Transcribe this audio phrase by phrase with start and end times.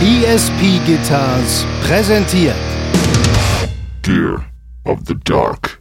[0.00, 2.54] ESP Guitars präsentiert
[4.02, 4.44] Gear
[4.84, 5.80] of the Dark.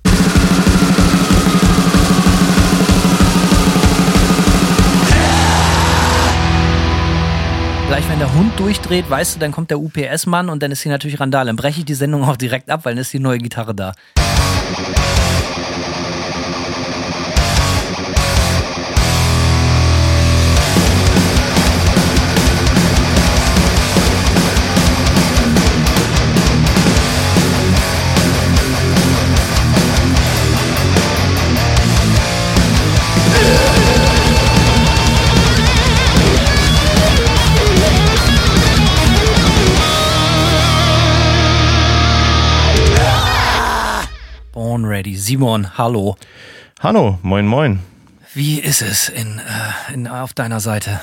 [7.88, 10.91] Gleich wenn der Hund durchdreht, weißt du, dann kommt der UPS-Mann und dann ist hier
[10.91, 11.45] natürlich Randale.
[11.45, 13.93] Dann breche ich die Sendung auch direkt ab, weil dann ist die neue Gitarre da.
[44.77, 45.16] Born Ready.
[45.16, 46.17] Simon, hallo.
[46.81, 47.80] Hallo, moin moin.
[48.36, 51.00] Wie ist es in, äh, in, auf deiner Seite?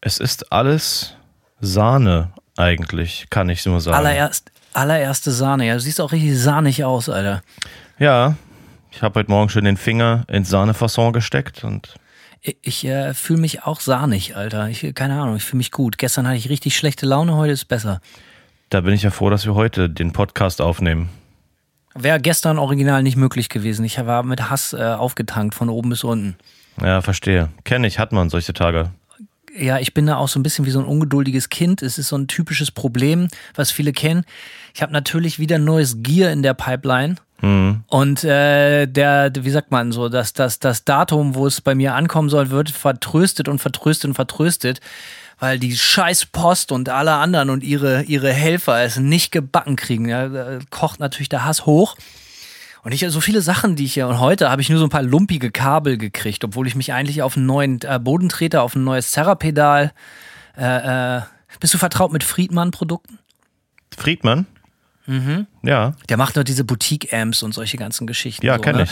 [0.00, 1.14] Es ist alles
[1.60, 3.96] Sahne eigentlich, kann ich nur sagen.
[3.96, 5.68] Allererst, allererste Sahne.
[5.68, 7.42] Ja, du siehst auch richtig sahnig aus, Alter.
[8.00, 8.34] Ja,
[8.90, 11.94] ich habe heute Morgen schon den Finger ins Sahnefasson gesteckt und
[12.40, 14.68] Ich, ich äh, fühle mich auch sahnig, Alter.
[14.68, 15.96] Ich, keine Ahnung, ich fühle mich gut.
[15.96, 18.00] Gestern hatte ich richtig schlechte Laune, heute ist besser.
[18.70, 21.08] da bin ich ja froh, dass wir heute den Podcast aufnehmen.
[21.98, 23.84] Wäre gestern original nicht möglich gewesen.
[23.84, 26.36] Ich war mit Hass äh, aufgetankt, von oben bis unten.
[26.80, 27.50] Ja, verstehe.
[27.64, 28.90] Kenne ich, hat man solche Tage.
[29.58, 31.80] Ja, ich bin da auch so ein bisschen wie so ein ungeduldiges Kind.
[31.80, 34.24] Es ist so ein typisches Problem, was viele kennen.
[34.74, 37.16] Ich habe natürlich wieder neues Gear in der Pipeline.
[37.42, 41.94] Und äh, der, wie sagt man so, dass das, das Datum, wo es bei mir
[41.94, 44.80] ankommen soll, wird vertröstet und vertröstet und vertröstet,
[45.38, 50.08] weil die scheiß Post und alle anderen und ihre, ihre Helfer es nicht gebacken kriegen.
[50.08, 51.96] Ja, da kocht natürlich der Hass hoch.
[52.82, 54.90] Und ich so viele Sachen, die ich hier und heute habe ich nur so ein
[54.90, 58.84] paar lumpige Kabel gekriegt, obwohl ich mich eigentlich auf einen neuen äh, Bodentreter, auf ein
[58.84, 59.92] neues Serra-Pedal.
[60.56, 61.22] Äh, äh,
[61.58, 63.18] bist du vertraut mit Friedmann-Produkten?
[63.96, 64.46] Friedmann?
[65.62, 68.44] Ja, Der macht nur diese Boutique-Amps und solche ganzen Geschichten.
[68.44, 68.84] ja, so, kenne ne?
[68.84, 68.90] ich.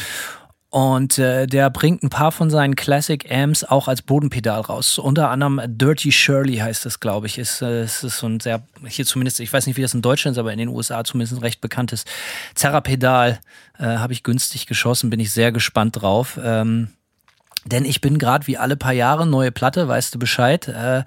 [0.75, 4.99] Und äh, der bringt ein paar von seinen Classic Amps auch als Bodenpedal raus.
[4.99, 7.39] Unter anderem Dirty Shirley heißt es, glaube ich.
[7.39, 10.35] Ist, äh, ist so ein sehr, hier zumindest, ich weiß nicht, wie das in Deutschland
[10.35, 12.05] ist, aber in den USA zumindest ein recht bekanntes
[12.57, 13.39] Zerra-Pedal.
[13.79, 16.41] Äh, Habe ich günstig geschossen, bin ich sehr gespannt drauf.
[16.43, 16.89] Ähm,
[17.65, 20.67] denn ich bin gerade wie alle paar Jahre, neue Platte, weißt du Bescheid.
[20.67, 21.05] Äh,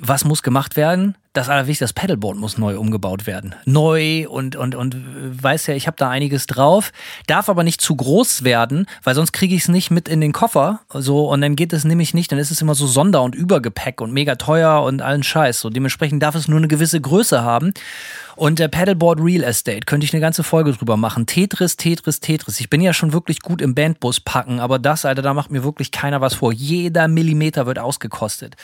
[0.00, 1.16] was muss gemacht werden?
[1.32, 3.54] Das Allerwichtigste, das Pedalboard muss neu umgebaut werden.
[3.64, 4.98] Neu und, und, und äh,
[5.42, 6.90] weiß ja, ich habe da einiges drauf.
[7.28, 10.32] Darf aber nicht zu groß werden, weil sonst kriege ich es nicht mit in den
[10.32, 10.80] Koffer.
[10.92, 14.00] So, und dann geht es nämlich nicht, dann ist es immer so Sonder- und Übergepäck
[14.00, 15.60] und mega teuer und allen Scheiß.
[15.60, 17.74] So, dementsprechend darf es nur eine gewisse Größe haben.
[18.34, 21.26] Und der Pedalboard Real Estate könnte ich eine ganze Folge drüber machen.
[21.26, 22.58] Tetris, Tetris, Tetris.
[22.58, 25.62] Ich bin ja schon wirklich gut im Bandbus packen, aber das, Alter, da macht mir
[25.62, 26.52] wirklich keiner was vor.
[26.52, 28.56] Jeder Millimeter wird ausgekostet.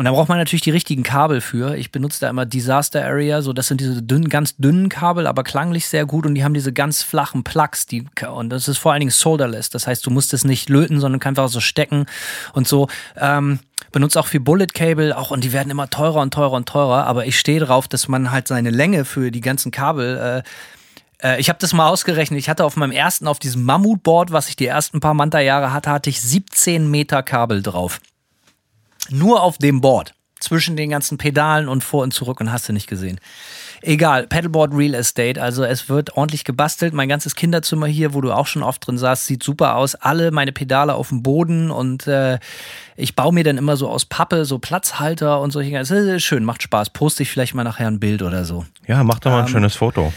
[0.00, 1.76] Und da braucht man natürlich die richtigen Kabel für.
[1.76, 5.44] Ich benutze da immer Disaster Area, so das sind diese dünnen, ganz dünnen Kabel, aber
[5.44, 8.92] klanglich sehr gut und die haben diese ganz flachen Plugs, die und das ist vor
[8.92, 9.68] allen Dingen solderless.
[9.68, 12.06] Das heißt, du musst es nicht löten, sondern kannst einfach so stecken
[12.54, 12.88] und so.
[13.14, 13.58] Ähm,
[13.92, 17.04] benutze auch viel Bullet Cable, auch und die werden immer teurer und teurer und teurer.
[17.06, 20.42] Aber ich stehe drauf, dass man halt seine Länge für die ganzen Kabel
[21.22, 22.38] äh, äh, ich habe das mal ausgerechnet.
[22.38, 25.90] Ich hatte auf meinem ersten, auf diesem Mammutboard, was ich die ersten paar Manta-Jahre hatte,
[25.90, 28.00] hatte ich 17 Meter Kabel drauf.
[29.10, 30.14] Nur auf dem Board.
[30.40, 33.20] Zwischen den ganzen Pedalen und vor und zurück und hast du nicht gesehen.
[33.82, 36.94] Egal, Pedalboard Real Estate, also es wird ordentlich gebastelt.
[36.94, 39.94] Mein ganzes Kinderzimmer hier, wo du auch schon oft drin saßt, sieht super aus.
[39.94, 42.38] Alle meine Pedale auf dem Boden und äh,
[42.96, 45.76] ich baue mir dann immer so aus Pappe so Platzhalter und solche.
[45.76, 46.90] Es ist schön, macht Spaß.
[46.90, 48.64] Poste ich vielleicht mal nachher ein Bild oder so.
[48.86, 50.10] Ja, mach doch mal ein Ähm, schönes Foto.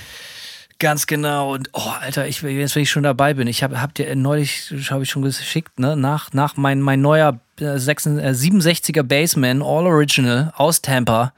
[0.80, 1.54] Ganz genau.
[1.54, 4.74] Und oh, Alter, ich, jetzt, wenn ich schon dabei bin, ich habe hab dir neulich,
[4.90, 9.62] habe ich schon geschickt, ne, nach, nach mein, mein neuer äh, 66, äh, 67er Bassman,
[9.62, 11.34] All Original aus Tampa,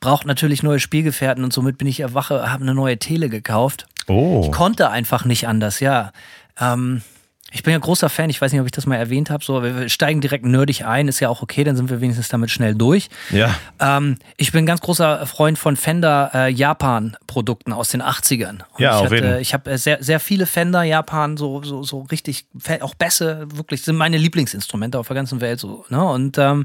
[0.00, 3.86] braucht natürlich neue Spielgefährten und somit bin ich erwache, habe eine neue Tele gekauft.
[4.08, 6.12] Oh, Ich konnte einfach nicht anders, ja.
[6.60, 7.02] Ähm,
[7.50, 9.62] ich bin ja großer Fan, ich weiß nicht, ob ich das mal erwähnt habe, so,
[9.62, 12.74] wir steigen direkt nerdig ein, ist ja auch okay, dann sind wir wenigstens damit schnell
[12.74, 13.08] durch.
[13.30, 13.54] ja.
[13.80, 18.60] Ähm, ich bin ein ganz großer Freund von Fender äh, Japan-Produkten aus den 80ern.
[18.72, 21.82] Und Ja, ich auf hatte, ich habe äh, sehr, sehr viele Fender Japan, so, so,
[21.82, 22.46] so richtig,
[22.80, 25.86] auch Bässe, wirklich, sind meine Lieblingsinstrumente auf der ganzen Welt so.
[25.88, 26.04] Ne?
[26.04, 26.64] Und ähm,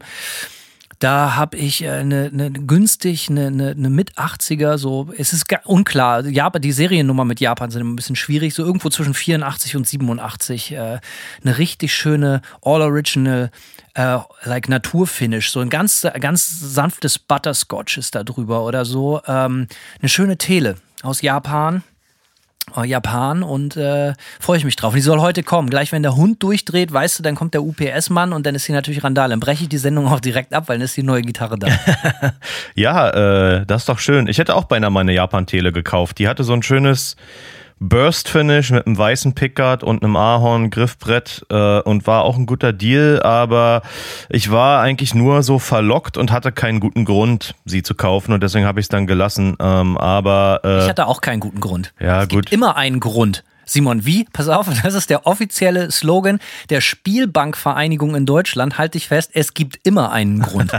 [1.04, 5.46] da habe ich äh, eine, eine günstig, eine, eine, eine mit 80er, so, es ist
[5.66, 6.26] unklar.
[6.26, 10.72] Japan, die Seriennummer mit Japan sind ein bisschen schwierig, so irgendwo zwischen 84 und 87.
[10.72, 11.00] Äh,
[11.44, 13.52] eine richtig schöne All-Original,
[13.96, 19.22] äh, like Naturfinish, so ein ganz, ganz sanftes Butterscotch ist da drüber oder so.
[19.28, 19.68] Ähm,
[20.00, 21.84] eine schöne Tele aus Japan.
[22.76, 24.94] Äh, Japan und äh, freue ich mich drauf.
[24.94, 25.70] Und die soll heute kommen.
[25.70, 28.76] Gleich wenn der Hund durchdreht, weißt du, dann kommt der UPS-Mann und dann ist hier
[28.76, 29.32] natürlich Randale.
[29.32, 31.68] Dann breche ich die Sendung auch direkt ab, weil dann ist die neue Gitarre da.
[32.76, 34.28] Ja, äh, das ist doch schön.
[34.28, 36.18] Ich hätte auch beinahe meine Japan-Tele gekauft.
[36.20, 37.16] Die hatte so ein schönes
[37.90, 43.22] Burst-Finish mit einem weißen Pickard und einem Ahorn-Griffbrett äh, und war auch ein guter Deal,
[43.24, 43.82] aber
[44.30, 48.42] ich war eigentlich nur so verlockt und hatte keinen guten Grund, sie zu kaufen und
[48.42, 49.58] deswegen habe ich es dann gelassen.
[49.60, 51.94] Ähm, aber äh, Ich hatte auch keinen guten Grund.
[52.00, 52.46] Ja, es gut.
[52.46, 53.44] gibt immer einen Grund.
[53.66, 54.26] Simon, wie?
[54.32, 56.40] Pass auf, das ist der offizielle Slogan
[56.70, 58.78] der Spielbankvereinigung in Deutschland.
[58.78, 60.72] Halt dich fest, es gibt immer einen Grund.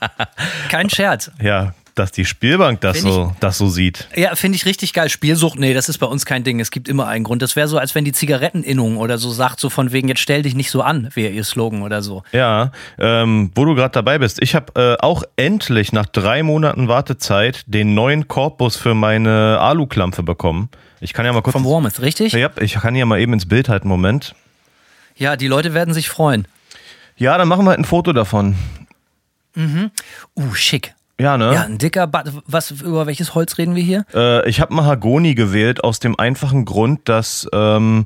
[0.68, 1.30] Kein Scherz.
[1.40, 4.08] ja, dass die Spielbank das Wenn ich- so, das so sieht.
[4.14, 5.08] Ja, finde ich richtig geil.
[5.08, 6.60] Spielsucht, nee, das ist bei uns kein Ding.
[6.60, 7.42] Es gibt immer einen Grund.
[7.42, 10.42] Das wäre so, als wenn die Zigaretteninnung oder so sagt, so von wegen, jetzt stell
[10.42, 12.22] dich nicht so an, wäre ihr Slogan oder so.
[12.32, 14.42] Ja, ähm, wo du gerade dabei bist.
[14.42, 20.22] Ich habe äh, auch endlich nach drei Monaten Wartezeit den neuen Korpus für meine Aluklampfe
[20.22, 20.68] bekommen.
[21.00, 21.52] Ich kann ja mal kurz.
[21.52, 22.32] Vom Warmouth, richtig?
[22.32, 23.88] Ja, ich kann ja mal eben ins Bild halten.
[23.88, 24.34] Moment.
[25.16, 26.46] Ja, die Leute werden sich freuen.
[27.16, 28.54] Ja, dann machen wir halt ein Foto davon.
[29.56, 30.92] Uh, schick.
[31.18, 31.54] Ja, ne?
[31.54, 34.04] Ja, ein dicker, Ba- was, über welches Holz reden wir hier?
[34.14, 38.04] Äh, ich habe Mahagoni gewählt aus dem einfachen Grund, dass, ähm,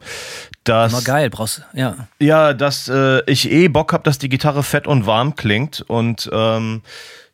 [0.62, 1.96] dass Immer geil, brauchst ja.
[2.20, 6.30] Ja, dass äh, ich eh Bock habe, dass die Gitarre fett und warm klingt und
[6.32, 6.82] ähm,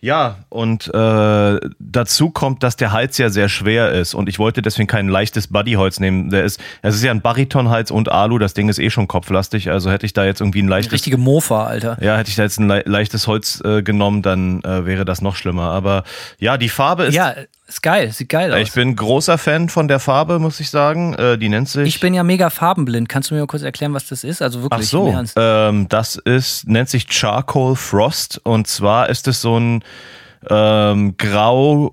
[0.06, 4.62] ja, und äh, dazu kommt, dass der Hals ja sehr schwer ist und ich wollte
[4.62, 6.30] deswegen kein leichtes Buddyholz nehmen.
[6.30, 9.68] Der ist, es ist ja ein Baritonhals und Alu, das Ding ist eh schon kopflastig,
[9.68, 11.98] also hätte ich da jetzt irgendwie ein leichtes Richtige Mofa, Alter.
[12.00, 15.22] ja, hätte ich da jetzt ein le leichtes Holz äh, genommen, dann äh, wäre das
[15.22, 15.72] noch schlimmer.
[15.72, 16.04] Aber
[16.38, 17.14] ja, die Farbe ist.
[17.14, 17.34] Ja,
[17.66, 18.60] ist geil, sieht geil aus.
[18.60, 21.14] Ich bin großer Fan von der Farbe, muss ich sagen.
[21.14, 21.88] Äh, die nennt sich.
[21.88, 23.08] Ich bin ja mega farbenblind.
[23.08, 24.40] Kannst du mir mal kurz erklären, was das ist?
[24.40, 25.34] Also Ach wirklich so, im Ernst.
[25.36, 29.82] ähm, das ist, nennt sich Charcoal Frost und zwar ist es so ein
[30.48, 31.90] ähm, grau-blau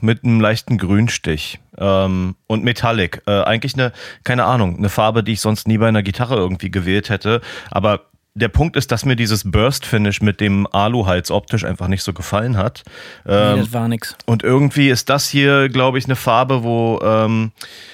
[0.00, 3.22] mit einem leichten Grünstich ähm, und Metallic.
[3.26, 3.92] Äh, eigentlich eine,
[4.22, 7.40] keine Ahnung, eine Farbe, die ich sonst nie bei einer Gitarre irgendwie gewählt hätte,
[7.70, 8.02] aber
[8.40, 12.56] der Punkt ist, dass mir dieses Burst-Finish mit dem Aluhals optisch einfach nicht so gefallen
[12.56, 12.82] hat.
[13.24, 14.16] nee, Ähm, das war nix.
[14.26, 17.52] und irgendwie ist das hier, glaube ich, eine Farbe, wo ähm,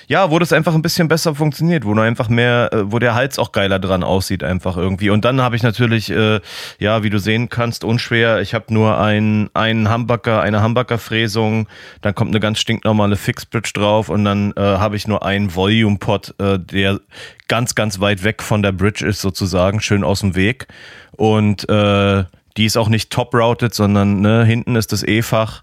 [0.08, 3.14] ja, wo das einfach ein bisschen besser funktioniert, wo nur einfach mehr, äh, wo der
[3.14, 5.10] Hals auch geiler dran aussieht, einfach irgendwie.
[5.10, 6.40] Und dann habe ich natürlich, äh,
[6.78, 8.40] ja, wie du sehen kannst, unschwer.
[8.40, 11.66] Ich habe nur einen einen Humbucker, eine Humbucker-Fräsung,
[12.02, 16.34] dann kommt eine ganz stinknormale Fixbridge drauf und dann äh, habe ich nur einen Volume-Pot,
[16.38, 17.00] äh, der
[17.48, 20.68] ganz, ganz weit weg von der Bridge ist sozusagen, schön aus dem Weg.
[21.16, 22.24] Und äh,
[22.56, 25.62] die ist auch nicht top-routed, sondern ne, hinten ist das E-Fach.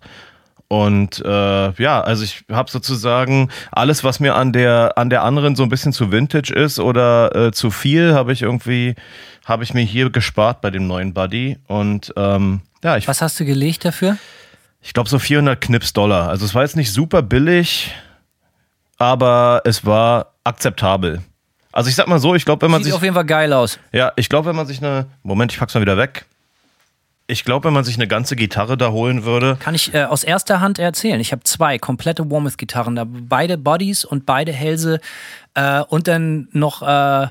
[0.68, 5.56] Und äh, ja, also ich habe sozusagen alles, was mir an der an der anderen
[5.56, 8.96] so ein bisschen zu Vintage ist oder äh, zu viel, habe ich irgendwie
[9.46, 11.60] habe ich mir hier gespart bei dem neuen Buddy.
[11.68, 14.18] Und ähm, ja, ich, Was hast du gelegt dafür?
[14.84, 16.30] ich glaube so 400 Knips Dollar.
[16.30, 17.92] Also es war jetzt nicht super billig,
[18.98, 21.22] aber es war akzeptabel.
[21.74, 23.52] Also ich sag mal so, ich glaube, wenn man Sieht sich auf jeden Fall geil
[23.52, 23.80] aus.
[23.92, 26.26] ja, ich glaube, wenn man sich eine Moment, ich pack's mal wieder weg.
[27.26, 30.24] Ich glaube, wenn man sich eine ganze Gitarre da holen würde, Kann ich äh, aus
[30.24, 31.20] erster Hand erzählen.
[31.20, 35.00] Ich habe zwei komplette Warmouth-Gitarren, da beide Bodies und beide Hälse
[35.56, 36.82] äh, und dann noch.
[36.82, 37.28] Äh,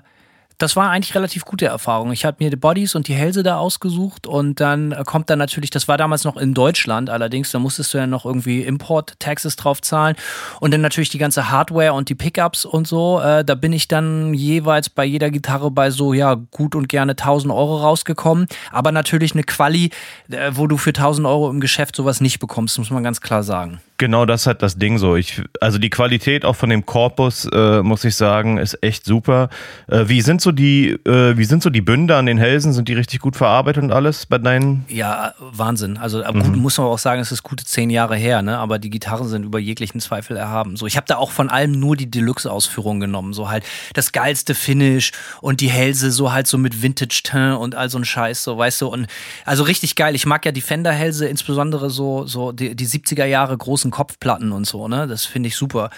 [0.62, 2.12] das war eigentlich relativ gute Erfahrung.
[2.12, 5.41] Ich habe mir die Bodies und die Hälse da ausgesucht und dann äh, kommt dann
[5.41, 9.56] natürlich, das war damals noch in Deutschland, allerdings, da musstest du ja noch irgendwie Import-Taxes
[9.56, 10.14] drauf zahlen
[10.61, 13.20] und dann natürlich die ganze Hardware und die Pickups und so.
[13.20, 17.12] Äh, da bin ich dann jeweils bei jeder Gitarre bei so, ja, gut und gerne
[17.12, 19.91] 1000 Euro rausgekommen, aber natürlich eine Quali,
[20.31, 23.43] äh, wo du für 1000 Euro im Geschäft sowas nicht bekommst, muss man ganz klar
[23.43, 23.81] sagen.
[24.03, 25.15] Genau das hat das Ding so.
[25.15, 29.49] Ich, also die Qualität auch von dem Korpus, äh, muss ich sagen, ist echt super.
[29.87, 32.73] Äh, wie sind so die, äh, wie sind so die Bünde an den Hälsen?
[32.73, 34.85] Sind die richtig gut verarbeitet und alles bei deinen?
[34.89, 35.99] Ja, Wahnsinn.
[35.99, 38.59] Also aber gut, muss man auch sagen, es ist gute zehn Jahre her, ne?
[38.59, 40.77] Aber die Gitarren sind über jeglichen Zweifel erhaben.
[40.77, 43.35] So, ich habe da auch von allem nur die Deluxe-Ausführung genommen.
[43.35, 43.63] So halt
[43.94, 48.05] das geilste Finish und die Hälse so halt so mit Vintage-Tin und all so ein
[48.05, 48.89] Scheiß, so weißt du.
[48.89, 49.06] Und
[49.44, 50.17] also richtig geil.
[50.17, 54.67] Ich mag ja die Fender-Hälse, insbesondere so, so die, die 70er Jahre großen Kopfplatten und
[54.67, 55.06] so, ne?
[55.06, 55.91] Das finde ich super.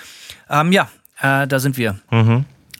[0.50, 0.88] Ähm, ja,
[1.22, 1.96] äh, da sind wir.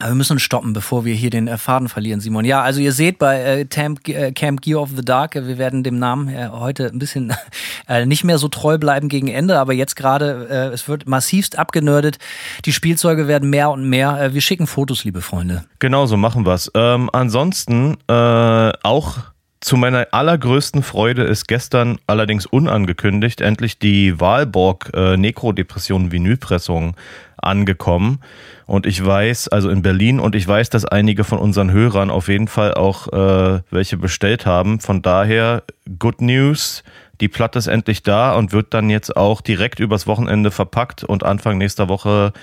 [0.01, 2.45] Aber wir müssen stoppen, bevor wir hier den äh, Faden verlieren, Simon.
[2.45, 5.57] Ja, also ihr seht bei äh, Camp, äh, Camp Gear of the Dark, äh, wir
[5.57, 7.33] werden dem Namen äh, heute ein bisschen
[7.89, 10.45] äh, nicht mehr so treu bleiben gegen Ende, aber jetzt gerade,
[10.75, 12.19] es wird massivst abgenördet.
[12.65, 14.35] Die Spielzeuge werden mehr und mehr.
[14.35, 15.65] Wir schicken Fotos, liebe Freunde.
[15.79, 16.71] Genau so machen wir's.
[16.75, 19.19] Ähm, ansonsten auch
[19.65, 26.95] zu meiner allergrößten Freude ist gestern allerdings unangekündigt endlich die Wahlborg äh, Nekrodepression Vinylpressung
[27.39, 28.21] angekommen.
[28.67, 32.29] Und ich weiß, also in Berlin, und ich weiß, dass einige von unseren Hörern auf
[32.29, 34.81] jeden Fall auch äh, welche bestellt haben.
[34.81, 35.63] Von daher,
[35.99, 36.85] good news.
[37.23, 41.25] Die Platte ist endlich da und wird dann jetzt auch direkt übers Wochenende verpackt und
[41.25, 42.35] Anfang nächster Woche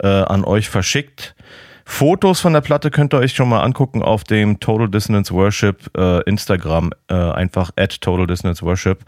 [0.00, 1.34] äh, an euch verschickt.
[1.88, 5.88] Fotos von der Platte könnt ihr euch schon mal angucken auf dem Total Dissonance Worship
[5.96, 9.04] äh, Instagram, äh, einfach at Total Dissonance Worship.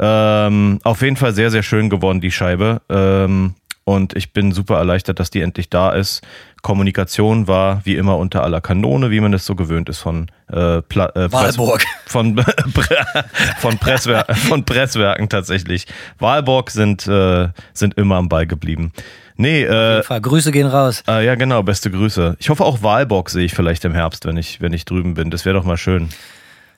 [0.00, 2.80] Ähm, auf jeden Fall sehr, sehr schön geworden, die Scheibe.
[2.88, 6.22] Ähm, und ich bin super erleichtert, dass die endlich da ist.
[6.62, 10.80] Kommunikation war wie immer unter aller Kanone, wie man es so gewöhnt ist von äh,
[10.82, 11.84] Pla äh, Wahlburg.
[12.06, 12.38] von,
[13.58, 15.86] von, Presswer von Presswerken tatsächlich.
[16.18, 18.92] Wahlburg sind, äh, sind immer am Ball geblieben.
[19.36, 21.02] Nee, äh, Grüße gehen raus.
[21.08, 22.36] Äh, ja, genau, beste Grüße.
[22.38, 25.30] Ich hoffe auch Wahlburg sehe ich vielleicht im Herbst, wenn ich, wenn ich drüben bin.
[25.30, 26.10] Das wäre doch mal schön.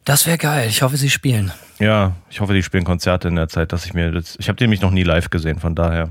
[0.04, 0.68] Das wäre geil.
[0.68, 1.52] Ich hoffe, sie spielen.
[1.78, 4.36] Ja, ich hoffe, die spielen Konzerte in der Zeit, dass ich mir das.
[4.38, 6.10] Ich habe die nämlich noch nie live gesehen, von daher.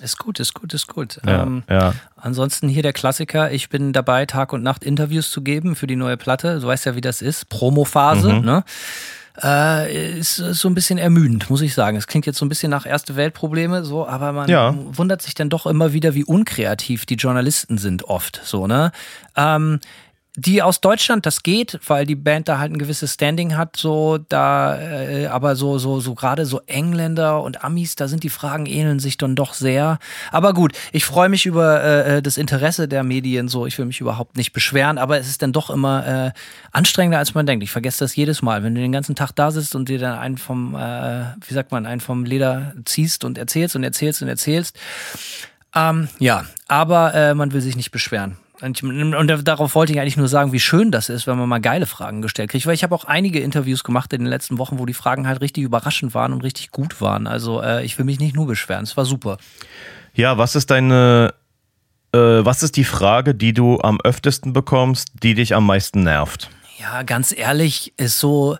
[0.00, 1.18] Ist gut, ist gut, ist gut.
[1.26, 1.94] Ja, ähm, ja.
[2.16, 3.50] Ansonsten hier der Klassiker.
[3.50, 6.60] Ich bin dabei, Tag und Nacht Interviews zu geben für die neue Platte.
[6.60, 7.48] Du weißt ja, wie das ist.
[7.48, 8.44] Promophase, Mhm.
[8.44, 8.64] ne?
[9.42, 11.96] Äh, ist, ist so ein bisschen ermüdend, muss ich sagen.
[11.96, 14.74] Es klingt jetzt so ein bisschen nach Erste Weltprobleme, so, aber man Ja.
[14.76, 18.90] wundert sich dann doch immer wieder, wie unkreativ die Journalisten sind oft, so, ne?
[19.36, 19.78] Ähm,
[20.38, 24.18] die aus Deutschland, das geht, weil die Band da halt ein gewisses Standing hat, so
[24.18, 28.66] da, äh, aber so so so gerade so Engländer und Amis, da sind die Fragen
[28.66, 29.98] ähneln sich dann doch sehr.
[30.30, 34.00] Aber gut, ich freue mich über äh, das Interesse der Medien, so ich will mich
[34.00, 36.30] überhaupt nicht beschweren, aber es ist dann doch immer äh,
[36.70, 37.64] anstrengender als man denkt.
[37.64, 40.16] Ich vergesse das jedes Mal, wenn du den ganzen Tag da sitzt und dir dann
[40.16, 44.28] einen vom, äh, wie sagt man, einen vom Leder ziehst und erzählst und erzählst und
[44.28, 44.78] erzählst.
[45.74, 48.36] Ähm, ja, aber äh, man will sich nicht beschweren.
[48.60, 48.82] Und,
[49.46, 52.22] darauf wollte ich eigentlich nur sagen, wie schön das ist, wenn man mal geile Fragen
[52.22, 52.66] gestellt kriegt.
[52.66, 55.40] Weil ich habe auch einige Interviews gemacht in den letzten Wochen, wo die Fragen halt
[55.40, 57.26] richtig überraschend waren und richtig gut waren.
[57.26, 58.82] Also äh, ich will mich nicht nur beschweren.
[58.82, 59.38] Es war super.
[60.14, 61.34] Ja, was ist deine.
[62.12, 66.50] Äh, was ist die Frage, die du am öftesten bekommst, die dich am meisten nervt?
[66.78, 68.56] Ja, ganz ehrlich, ist so,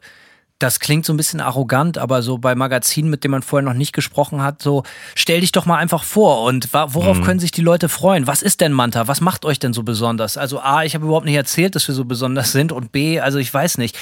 [0.58, 3.76] das klingt so ein bisschen arrogant, aber so bei Magazinen, mit denen man vorher noch
[3.76, 4.82] nicht gesprochen hat, so
[5.14, 8.26] stell dich doch mal einfach vor und worauf können sich die Leute freuen?
[8.26, 9.06] Was ist denn Manta?
[9.06, 10.36] Was macht euch denn so besonders?
[10.36, 13.38] Also A, ich habe überhaupt nicht erzählt, dass wir so besonders sind und B, also
[13.38, 13.96] ich weiß nicht.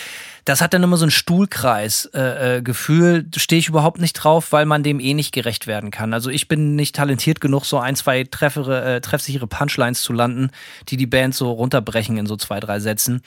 [0.46, 2.58] Das hat dann immer so ein Stuhlkreis-Gefühl.
[2.58, 3.26] Äh, Gefühl.
[3.36, 6.14] Stehe ich überhaupt nicht drauf, weil man dem eh nicht gerecht werden kann.
[6.14, 10.50] Also ich bin nicht talentiert genug, so ein, zwei treffere, äh, treffsichere Punchlines zu landen,
[10.88, 13.22] die die Band so runterbrechen in so zwei, drei Sätzen.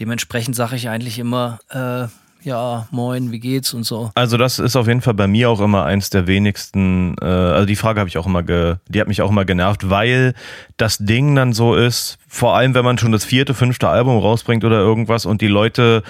[0.00, 2.08] Dementsprechend sage ich eigentlich immer, äh,
[2.42, 4.10] ja, moin, wie geht's und so.
[4.14, 7.66] Also das ist auf jeden Fall bei mir auch immer eins der wenigsten, äh, also
[7.66, 10.34] die Frage habe ich auch immer, ge, die hat mich auch immer genervt, weil
[10.76, 14.64] das Ding dann so ist, vor allem wenn man schon das vierte, fünfte Album rausbringt
[14.64, 16.02] oder irgendwas und die Leute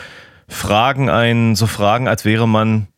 [0.49, 2.88] fragen einen so Fragen, als wäre man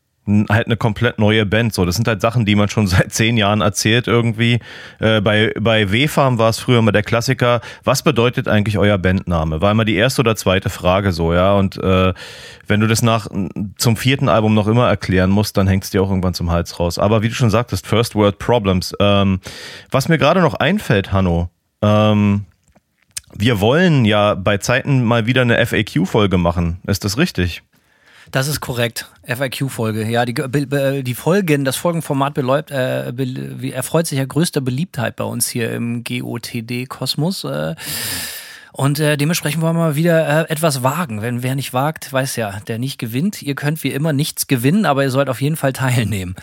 [0.48, 1.74] halt eine komplett neue Band.
[1.74, 4.60] So, das sind halt Sachen, die man schon seit zehn Jahren erzählt irgendwie.
[4.98, 7.60] Äh, bei bei W-Farm war es früher mal der Klassiker.
[7.84, 9.60] Was bedeutet eigentlich euer Bandname?
[9.60, 11.54] War immer die erste oder zweite Frage so, ja.
[11.54, 12.12] Und äh,
[12.66, 13.28] wenn du das nach
[13.76, 16.78] zum vierten Album noch immer erklären musst, dann hängt es dir auch irgendwann zum Hals
[16.78, 16.98] raus.
[16.98, 18.94] Aber wie du schon sagtest, First World Problems.
[19.00, 19.40] Ähm,
[19.90, 21.50] was mir gerade noch einfällt, Hanno.
[21.82, 22.44] Ähm,
[23.34, 26.78] wir wollen ja bei Zeiten mal wieder eine FAQ-Folge machen.
[26.86, 27.62] Ist das richtig?
[28.30, 29.06] Das ist korrekt.
[29.24, 30.08] FAQ-Folge.
[30.08, 30.34] Ja, die,
[31.02, 35.72] die Folgen, das Folgenformat beläuft, äh, be, erfreut sich ja größter Beliebtheit bei uns hier
[35.72, 37.44] im GOTD-Kosmos.
[37.44, 37.74] Äh,
[38.72, 41.22] und äh, dementsprechend wollen wir mal wieder äh, etwas wagen.
[41.22, 43.42] Wenn wer nicht wagt, weiß ja, der nicht gewinnt.
[43.42, 46.36] Ihr könnt wie immer nichts gewinnen, aber ihr sollt auf jeden Fall teilnehmen.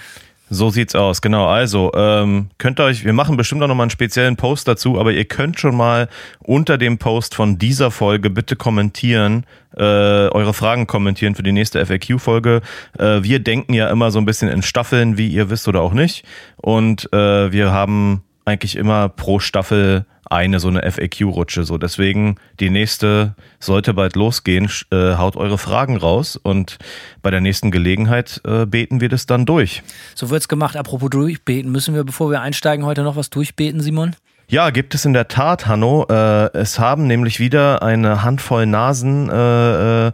[0.50, 1.48] So sieht's aus, genau.
[1.48, 5.12] Also, ähm, könnt ihr euch, wir machen bestimmt auch nochmal einen speziellen Post dazu, aber
[5.12, 6.08] ihr könnt schon mal
[6.39, 11.86] unter dem Post von dieser Folge bitte kommentieren, äh, eure Fragen kommentieren für die nächste
[11.86, 12.62] FAQ-Folge.
[12.98, 15.94] Äh, wir denken ja immer so ein bisschen in Staffeln, wie ihr wisst oder auch
[15.94, 16.25] nicht.
[16.56, 21.63] Und äh, wir haben eigentlich immer pro Staffel eine so eine FAQ-Rutsche.
[21.63, 24.70] So deswegen die nächste sollte bald losgehen.
[24.92, 26.77] Äh, haut eure Fragen raus und
[27.22, 29.84] bei der nächsten Gelegenheit äh, beten wir das dann durch.
[30.16, 30.75] So wird's gemacht.
[30.75, 34.16] Apropos durchbeten, müssen wir, bevor wir einsteigen, heute noch was durchbeten, Simon?
[34.50, 36.06] Ja, gibt es in der Tat, Hanno.
[36.10, 40.12] Äh, es haben nämlich wieder eine Handvoll Nasen äh, äh,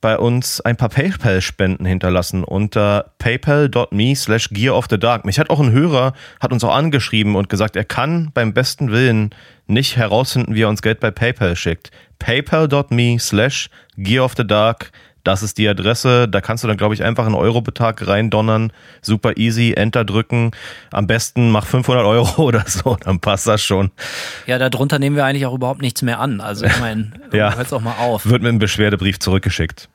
[0.00, 5.24] bei uns ein paar PayPal-Spenden hinterlassen unter paypal.me slash gear of the dark.
[5.24, 8.92] Mich hat auch ein Hörer, hat uns auch angeschrieben und gesagt, er kann beim besten
[8.92, 9.30] Willen
[9.66, 11.90] nicht herausfinden, wie er uns Geld bei PayPal schickt.
[12.18, 14.92] paypal.me slash gear of the dark.
[15.28, 16.26] Das ist die Adresse.
[16.26, 18.72] Da kannst du dann, glaube ich, einfach einen Eurobetrag reindonnern.
[19.02, 19.74] Super easy.
[19.76, 20.52] Enter drücken.
[20.90, 22.96] Am besten mach 500 Euro oder so.
[23.04, 23.90] Dann passt das schon.
[24.46, 26.40] Ja, darunter nehmen wir eigentlich auch überhaupt nichts mehr an.
[26.40, 27.54] Also ich meine, Ja.
[27.54, 28.24] hört's auch mal auf.
[28.24, 29.90] Wird mit einem Beschwerdebrief zurückgeschickt.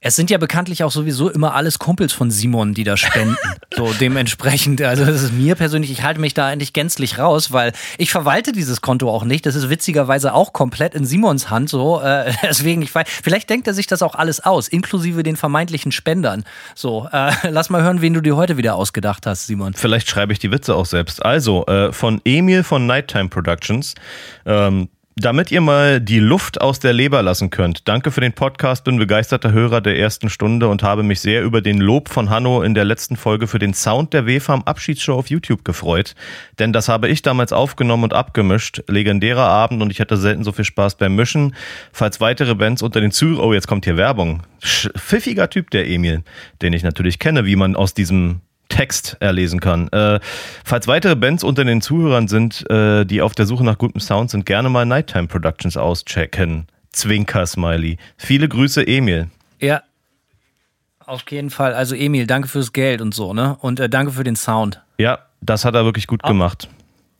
[0.00, 3.36] Es sind ja bekanntlich auch sowieso immer alles Kumpels von Simon, die da spenden.
[3.74, 7.72] so dementsprechend, also das ist mir persönlich, ich halte mich da eigentlich gänzlich raus, weil
[7.96, 9.46] ich verwalte dieses Konto auch nicht.
[9.46, 12.00] Das ist witzigerweise auch komplett in Simons Hand so.
[12.02, 15.92] Äh, deswegen, ich weiß, vielleicht denkt er sich das auch alles aus, inklusive den vermeintlichen
[15.92, 16.44] Spendern.
[16.74, 19.72] So, äh, lass mal hören, wen du dir heute wieder ausgedacht hast, Simon.
[19.72, 21.24] Vielleicht schreibe ich die Witze auch selbst.
[21.24, 23.94] Also, äh, von Emil von Nighttime Productions.
[24.44, 27.88] Ähm, damit ihr mal die Luft aus der Leber lassen könnt.
[27.88, 31.62] Danke für den Podcast, bin begeisterter Hörer der ersten Stunde und habe mich sehr über
[31.62, 35.30] den Lob von Hanno in der letzten Folge für den Sound der WFAM Abschiedsshow auf
[35.30, 36.14] YouTube gefreut.
[36.58, 38.82] Denn das habe ich damals aufgenommen und abgemischt.
[38.88, 41.54] Legendärer Abend und ich hatte selten so viel Spaß beim Mischen.
[41.92, 44.42] Falls weitere Bands unter den Zuhörern, oh, jetzt kommt hier Werbung.
[44.60, 46.24] Pfiffiger Typ, der Emil,
[46.60, 49.88] den ich natürlich kenne, wie man aus diesem Text erlesen kann.
[49.88, 50.20] Äh,
[50.64, 54.30] falls weitere Bands unter den Zuhörern sind, äh, die auf der Suche nach gutem Sound
[54.30, 56.66] sind, gerne mal Nighttime Productions auschecken.
[56.92, 57.98] Zwinker Smiley.
[58.16, 59.28] Viele Grüße, Emil.
[59.60, 59.82] Ja.
[61.04, 61.74] Auf jeden Fall.
[61.74, 63.56] Also Emil, danke fürs Geld und so, ne?
[63.60, 64.82] Und äh, danke für den Sound.
[64.98, 66.68] Ja, das hat er wirklich gut auch, gemacht.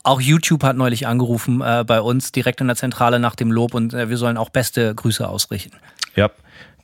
[0.03, 3.75] Auch YouTube hat neulich angerufen äh, bei uns direkt in der Zentrale nach dem Lob
[3.75, 5.77] und äh, wir sollen auch beste Grüße ausrichten.
[6.17, 6.31] Ja.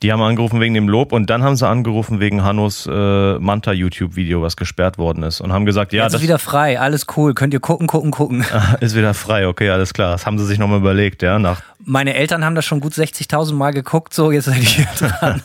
[0.03, 4.43] Die haben angerufen wegen dem Lob und dann haben sie angerufen wegen Hannos äh, Manta-YouTube-Video,
[4.43, 5.41] was gesperrt worden ist.
[5.41, 6.03] Und haben gesagt, ja.
[6.03, 7.35] Jetzt ist wieder frei, alles cool.
[7.35, 8.45] Könnt ihr gucken, gucken, gucken.
[8.81, 10.11] ist wieder frei, okay, alles klar.
[10.11, 11.39] Das haben sie sich nochmal überlegt, ja.
[11.39, 15.41] Nach Meine Eltern haben das schon gut 60.000 Mal geguckt, so, jetzt seid ihr dran.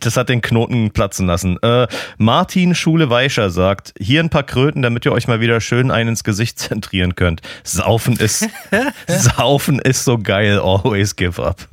[0.00, 1.58] das hat den Knoten platzen lassen.
[1.62, 1.86] Äh,
[2.16, 6.24] Martin Schule-Weischer sagt, hier ein paar Kröten, damit ihr euch mal wieder schön einen ins
[6.24, 7.42] Gesicht zentrieren könnt.
[7.62, 8.48] Saufen ist,
[9.06, 11.68] Saufen ist so geil, always give up.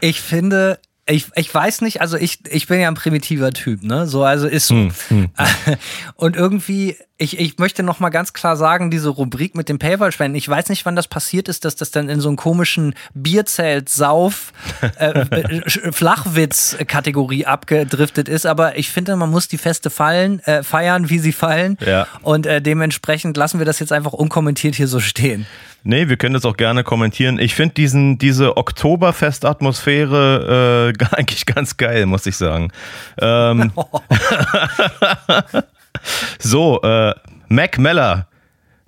[0.00, 4.08] Ich finde, ich, ich weiß nicht, also ich, ich bin ja ein primitiver Typ, ne?
[4.08, 4.74] So, also ist so.
[4.74, 5.28] Hm, hm.
[6.16, 10.34] Und irgendwie, ich, ich möchte noch mal ganz klar sagen, diese Rubrik mit dem Paywall-Spenden,
[10.34, 14.52] ich weiß nicht, wann das passiert ist, dass das dann in so einen komischen Bierzelt-Sauf
[14.98, 21.20] äh, Flachwitz-Kategorie abgedriftet ist, aber ich finde, man muss die Feste fallen, äh, feiern, wie
[21.20, 21.78] sie fallen.
[21.86, 22.08] Ja.
[22.22, 25.46] Und äh, dementsprechend lassen wir das jetzt einfach unkommentiert hier so stehen.
[25.86, 27.38] Nee, wir können das auch gerne kommentieren.
[27.38, 32.72] Ich finde diesen diese Oktoberfest-Atmosphäre äh, eigentlich ganz geil, muss ich sagen.
[33.20, 33.70] Ähm,
[36.40, 37.14] so, äh,
[37.48, 38.26] Mac Meller,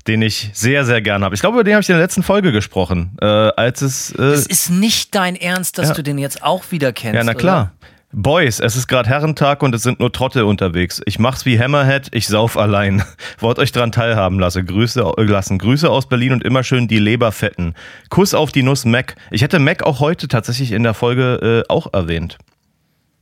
[0.09, 1.37] den ich sehr, sehr gerne habe.
[1.37, 3.17] Ich glaube, über den habe ich in der letzten Folge gesprochen.
[3.21, 4.11] Äh, als es.
[4.13, 5.95] Äh, es ist nicht dein Ernst, dass ja.
[5.95, 7.15] du den jetzt auch wieder kennst.
[7.15, 7.61] Ja, na klar.
[7.61, 7.73] Oder?
[8.11, 11.03] Boys, es ist gerade Herrentag und es sind nur Trottel unterwegs.
[11.05, 13.03] Ich mach's wie Hammerhead, ich sauf allein.
[13.39, 14.65] Wollt euch dran teilhaben lassen.
[14.65, 15.59] Grüße, äh, lassen.
[15.59, 17.75] Grüße aus Berlin und immer schön die Leber fetten.
[18.09, 19.17] Kuss auf die Nuss Mac.
[19.31, 22.39] Ich hätte Mac auch heute tatsächlich in der Folge äh, auch erwähnt.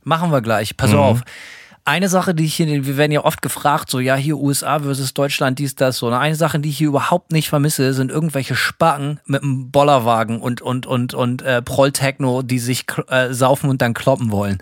[0.05, 0.77] Machen wir gleich.
[0.77, 0.99] Pass mhm.
[0.99, 1.23] auf
[1.87, 5.13] eine Sache, die ich hier, wir werden ja oft gefragt, so ja, hier USA versus
[5.13, 6.09] Deutschland, dies, das, so.
[6.09, 10.61] Eine Sache, die ich hier überhaupt nicht vermisse, sind irgendwelche Spacken mit einem Bollerwagen und,
[10.61, 14.57] und, und, und äh, Prolltechno, die sich äh, saufen und dann kloppen wollen.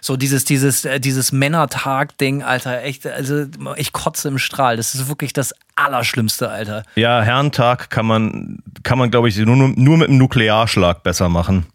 [0.00, 4.76] So dieses, dieses, äh, dieses Männertag-Ding, Alter, echt, also ich kotze im Strahl.
[4.76, 6.82] Das ist wirklich das Allerschlimmste, Alter.
[6.96, 11.66] Ja, Herrentag kann man, kann man, glaube ich, nur, nur mit einem Nuklearschlag besser machen.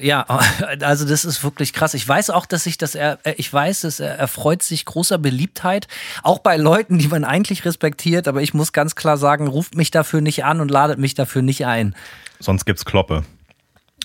[0.00, 0.22] Ja,
[0.80, 1.94] also das ist wirklich krass.
[1.94, 5.18] Ich weiß auch, dass sich das, er, äh, ich weiß, dass er erfreut sich großer
[5.18, 5.88] Beliebtheit,
[6.22, 9.90] auch bei Leuten, die man eigentlich respektiert, aber ich muss ganz klar sagen, ruft mich
[9.90, 11.94] dafür nicht an und ladet mich dafür nicht ein.
[12.38, 13.24] Sonst gibt's Kloppe.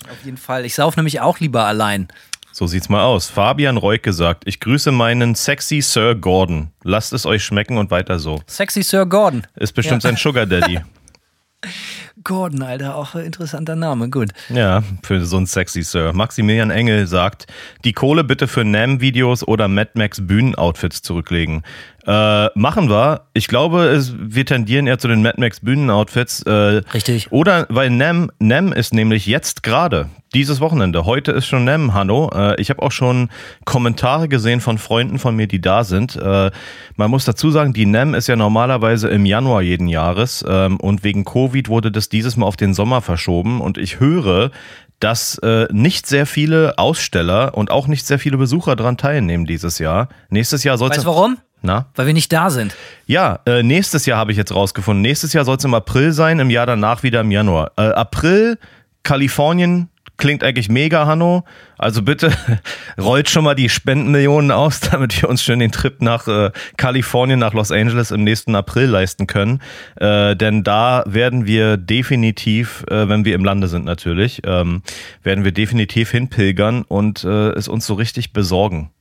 [0.09, 0.65] Auf jeden Fall.
[0.65, 2.07] Ich sauf nämlich auch lieber allein.
[2.51, 3.29] So sieht's mal aus.
[3.29, 6.71] Fabian Reuk gesagt, ich grüße meinen sexy Sir Gordon.
[6.83, 8.41] Lasst es euch schmecken und weiter so.
[8.47, 9.45] Sexy Sir Gordon.
[9.55, 10.09] Ist bestimmt ja.
[10.09, 10.79] sein Sugar Daddy.
[12.25, 14.31] Gordon, Alter, auch ein interessanter Name, gut.
[14.49, 16.11] Ja, für so einen sexy Sir.
[16.11, 17.45] Maximilian Engel sagt,
[17.85, 21.61] die Kohle bitte für NAM-Videos oder Mad Max Bühnenoutfits zurücklegen.
[22.07, 23.21] Äh, machen wir.
[23.33, 26.43] Ich glaube, es, wir tendieren eher zu den Mad Max Bühnenoutfits.
[26.43, 26.51] Äh,
[26.93, 27.31] Richtig.
[27.31, 31.05] Oder, weil NEM, NEM ist nämlich jetzt gerade, dieses Wochenende.
[31.05, 32.29] Heute ist schon NEM, Hanno.
[32.35, 33.29] Äh, ich habe auch schon
[33.63, 36.15] Kommentare gesehen von Freunden von mir, die da sind.
[36.15, 36.51] Äh,
[36.95, 41.03] man muss dazu sagen, die NEM ist ja normalerweise im Januar jeden Jahres ähm, und
[41.03, 44.51] wegen Covid wurde das dieses Mal auf den Sommer verschoben und ich höre,
[44.99, 49.79] dass äh, nicht sehr viele Aussteller und auch nicht sehr viele Besucher daran teilnehmen dieses
[49.79, 50.09] Jahr.
[50.29, 50.97] Nächstes Jahr soll es.
[50.97, 51.37] Weißt warum?
[51.65, 51.87] Na?
[51.95, 52.75] Weil wir nicht da sind.
[53.07, 55.01] Ja, äh, nächstes Jahr habe ich jetzt rausgefunden.
[55.01, 57.71] Nächstes Jahr soll es im April sein, im Jahr danach wieder im Januar.
[57.75, 58.59] Äh, April,
[59.03, 61.43] Kalifornien, klingt eigentlich mega, Hanno.
[61.77, 62.31] Also bitte
[62.97, 67.39] rollt schon mal die Spendenmillionen aus, damit wir uns schön den Trip nach äh, Kalifornien,
[67.39, 69.59] nach Los Angeles im nächsten April leisten können.
[69.95, 74.83] Äh, denn da werden wir definitiv, äh, wenn wir im Lande sind natürlich, ähm,
[75.23, 78.91] werden wir definitiv hinpilgern und äh, es uns so richtig besorgen.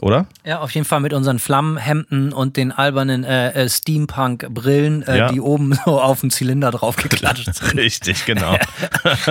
[0.00, 0.26] Oder?
[0.44, 5.32] Ja, auf jeden Fall mit unseren Flammenhemden und den albernen äh, äh, Steampunk-Brillen, äh, Ja.
[5.32, 7.74] die oben so auf den Zylinder drauf geklatscht sind.
[7.76, 8.56] Richtig, genau.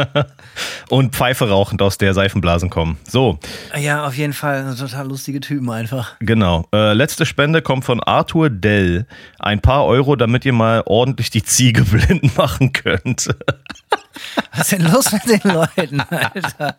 [0.89, 2.97] und Pfeife rauchend aus der Seifenblasen kommen.
[3.07, 3.39] So,
[3.77, 6.13] Ja, auf jeden Fall total lustige Typen einfach.
[6.19, 6.67] genau.
[6.73, 9.05] Äh, letzte Spende kommt von Arthur Dell.
[9.39, 13.29] Ein paar Euro, damit ihr mal ordentlich die Ziege blind machen könnt.
[14.53, 16.77] Was ist denn los mit den Leuten, Alter?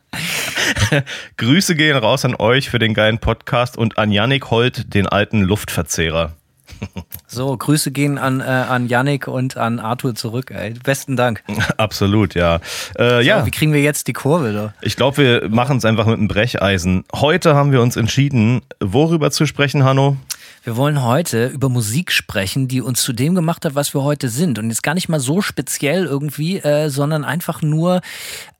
[1.37, 5.43] Grüße gehen raus an euch für den geilen Podcast und an Yannick Holt, den alten
[5.43, 6.33] Luftverzehrer.
[7.29, 10.75] So, Grüße gehen an, äh, an Yannick und an Arthur zurück, ey.
[10.85, 11.43] Besten Dank.
[11.77, 12.61] Absolut, ja.
[12.99, 13.41] Äh, ja.
[13.41, 14.75] So, wie kriegen wir jetzt die Kurve da?
[14.81, 17.05] Ich glaube, wir machen es einfach mit einem Brecheisen.
[17.15, 20.17] Heute haben wir uns entschieden, worüber zu sprechen, Hanno?
[20.63, 24.29] Wir wollen heute über Musik sprechen, die uns zu dem gemacht hat, was wir heute
[24.29, 24.59] sind.
[24.59, 28.01] Und jetzt gar nicht mal so speziell irgendwie, äh, sondern einfach nur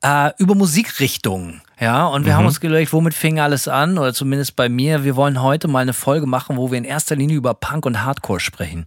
[0.03, 1.63] äh, über Musikrichtungen.
[1.79, 3.99] Ja, und wir haben uns gedacht, womit fing alles an?
[3.99, 5.05] Oder zumindest bei mir.
[5.05, 8.03] Wir wollen heute mal eine Folge machen, wo wir in erster Linie über Punk und
[8.03, 8.87] Hardcore sprechen.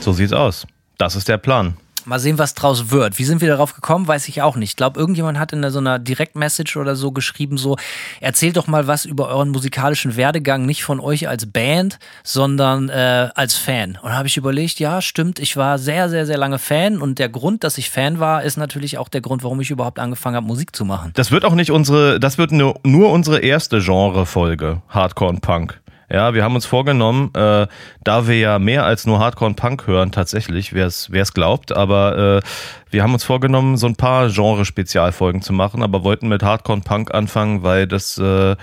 [0.00, 0.66] So sieht's aus.
[0.98, 1.78] Das ist der Plan.
[2.06, 3.18] Mal sehen, was draus wird.
[3.18, 4.70] Wie sind wir darauf gekommen, weiß ich auch nicht.
[4.70, 7.76] Ich glaube, irgendjemand hat in so einer Direktmessage oder so geschrieben, so,
[8.20, 13.30] erzählt doch mal was über euren musikalischen Werdegang, nicht von euch als Band, sondern äh,
[13.34, 13.98] als Fan.
[14.02, 17.28] Und habe ich überlegt, ja, stimmt, ich war sehr, sehr, sehr lange Fan und der
[17.28, 20.46] Grund, dass ich Fan war, ist natürlich auch der Grund, warum ich überhaupt angefangen habe,
[20.46, 21.10] Musik zu machen.
[21.14, 25.80] Das wird auch nicht unsere, das wird nur, nur unsere erste Genre-Folge, Hardcore und Punk.
[26.08, 27.66] Ja, wir haben uns vorgenommen, äh,
[28.04, 32.42] da wir ja mehr als nur Hardcore und Punk hören, tatsächlich, wer es glaubt, aber
[32.42, 32.48] äh,
[32.90, 36.84] wir haben uns vorgenommen, so ein paar Genre-Spezialfolgen zu machen, aber wollten mit Hardcore und
[36.84, 38.54] Punk anfangen, weil das äh,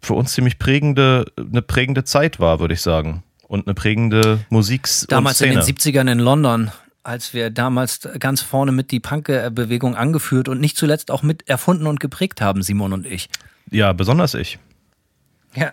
[0.00, 3.22] für uns ziemlich prägende, eine prägende Zeit war, würde ich sagen.
[3.46, 6.70] Und eine prägende Musiks- Damals in den 70ern in London,
[7.02, 11.86] als wir damals ganz vorne mit die Punk-Bewegung angeführt und nicht zuletzt auch mit erfunden
[11.86, 13.28] und geprägt haben, Simon und ich.
[13.70, 14.58] Ja, besonders ich.
[15.54, 15.72] Ja.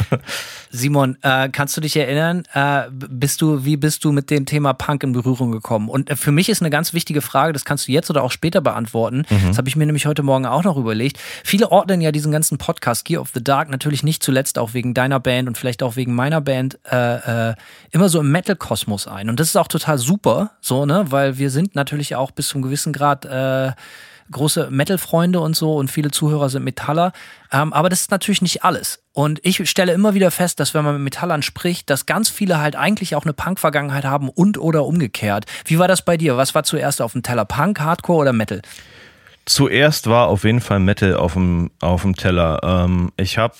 [0.70, 4.72] Simon, äh, kannst du dich erinnern, äh, bist du, wie bist du mit dem Thema
[4.72, 5.88] Punk in Berührung gekommen?
[5.88, 8.30] Und äh, für mich ist eine ganz wichtige Frage, das kannst du jetzt oder auch
[8.30, 9.26] später beantworten.
[9.46, 11.18] Das habe ich mir nämlich heute Morgen auch noch überlegt.
[11.44, 14.94] Viele ordnen ja diesen ganzen Podcast Gear of the Dark natürlich nicht zuletzt auch wegen
[14.94, 17.54] deiner Band und vielleicht auch wegen meiner Band äh, äh,
[17.90, 19.28] immer so im Metal-Kosmos ein.
[19.28, 22.62] Und das ist auch total super, so, ne, weil wir sind natürlich auch bis zum
[22.62, 23.72] gewissen Grad äh,
[24.32, 27.12] große Metal-Freunde und so und viele Zuhörer sind Metaller.
[27.52, 29.02] Ähm, aber das ist natürlich nicht alles.
[29.12, 32.58] Und ich stelle immer wieder fest, dass wenn man mit Metallern spricht, dass ganz viele
[32.58, 35.44] halt eigentlich auch eine Punk-Vergangenheit haben und oder umgekehrt.
[35.66, 36.36] Wie war das bei dir?
[36.36, 37.44] Was war zuerst auf dem Teller?
[37.44, 38.62] Punk, Hardcore oder Metal?
[39.44, 42.60] Zuerst war auf jeden Fall Metal auf dem, auf dem Teller.
[42.62, 43.54] Ähm, ich habe,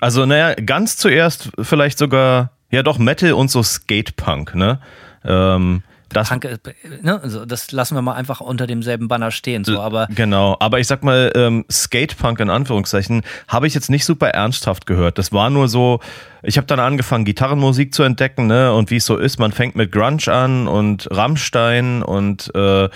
[0.00, 4.80] also naja, ganz zuerst vielleicht sogar, ja doch, Metal und so Skatepunk, ne?
[5.24, 6.58] Ähm, das, Punk, äh,
[7.02, 7.20] ne?
[7.22, 9.64] also das lassen wir mal einfach unter demselben Banner stehen.
[9.64, 14.04] So, aber Genau, aber ich sag mal, ähm, Skatepunk in Anführungszeichen habe ich jetzt nicht
[14.04, 15.18] super ernsthaft gehört.
[15.18, 16.00] Das war nur so,
[16.42, 18.72] ich habe dann angefangen, Gitarrenmusik zu entdecken, ne?
[18.72, 22.88] Und wie es so ist, man fängt mit Grunge an und Rammstein und äh,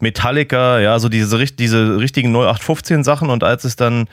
[0.00, 4.06] Metallica, ja, so diese, diese richtigen 0815 Sachen und als es dann äh,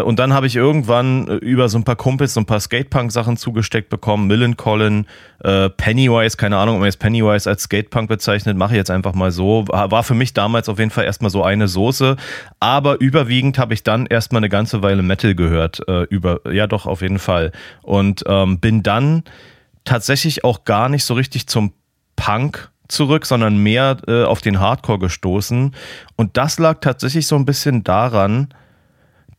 [0.00, 3.36] und dann habe ich irgendwann äh, über so ein paar Kumpels so ein paar Skatepunk-Sachen
[3.36, 4.26] zugesteckt bekommen.
[4.26, 5.06] Millencolin,
[5.44, 9.14] äh, Pennywise, keine Ahnung, ob man jetzt Pennywise als Skatepunk bezeichnet, mache ich jetzt einfach
[9.14, 9.66] mal so.
[9.68, 12.16] War für mich damals auf jeden Fall erstmal so eine Soße.
[12.58, 15.86] Aber überwiegend habe ich dann erstmal eine ganze Weile Metal gehört.
[15.88, 17.52] Äh, über, ja, doch, auf jeden Fall.
[17.82, 19.24] Und ähm, bin dann
[19.84, 21.72] tatsächlich auch gar nicht so richtig zum
[22.16, 25.74] Punk zurück, sondern mehr äh, auf den Hardcore gestoßen.
[26.16, 28.48] Und das lag tatsächlich so ein bisschen daran,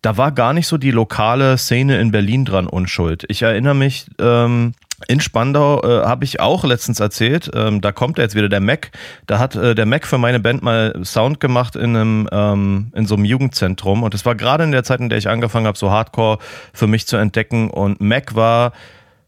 [0.08, 3.26] da war gar nicht so die lokale Szene in Berlin dran unschuld.
[3.28, 4.72] Ich erinnere mich, ähm,
[5.10, 8.92] in Spandau äh, habe ich auch letztens erzählt, ähm, da kommt jetzt wieder der Mac.
[9.26, 13.06] Da hat äh, der Mac für meine Band mal Sound gemacht in einem ähm, in
[13.06, 15.78] so einem Jugendzentrum und das war gerade in der Zeit, in der ich angefangen habe,
[15.78, 16.38] so Hardcore
[16.72, 18.72] für mich zu entdecken und Mac war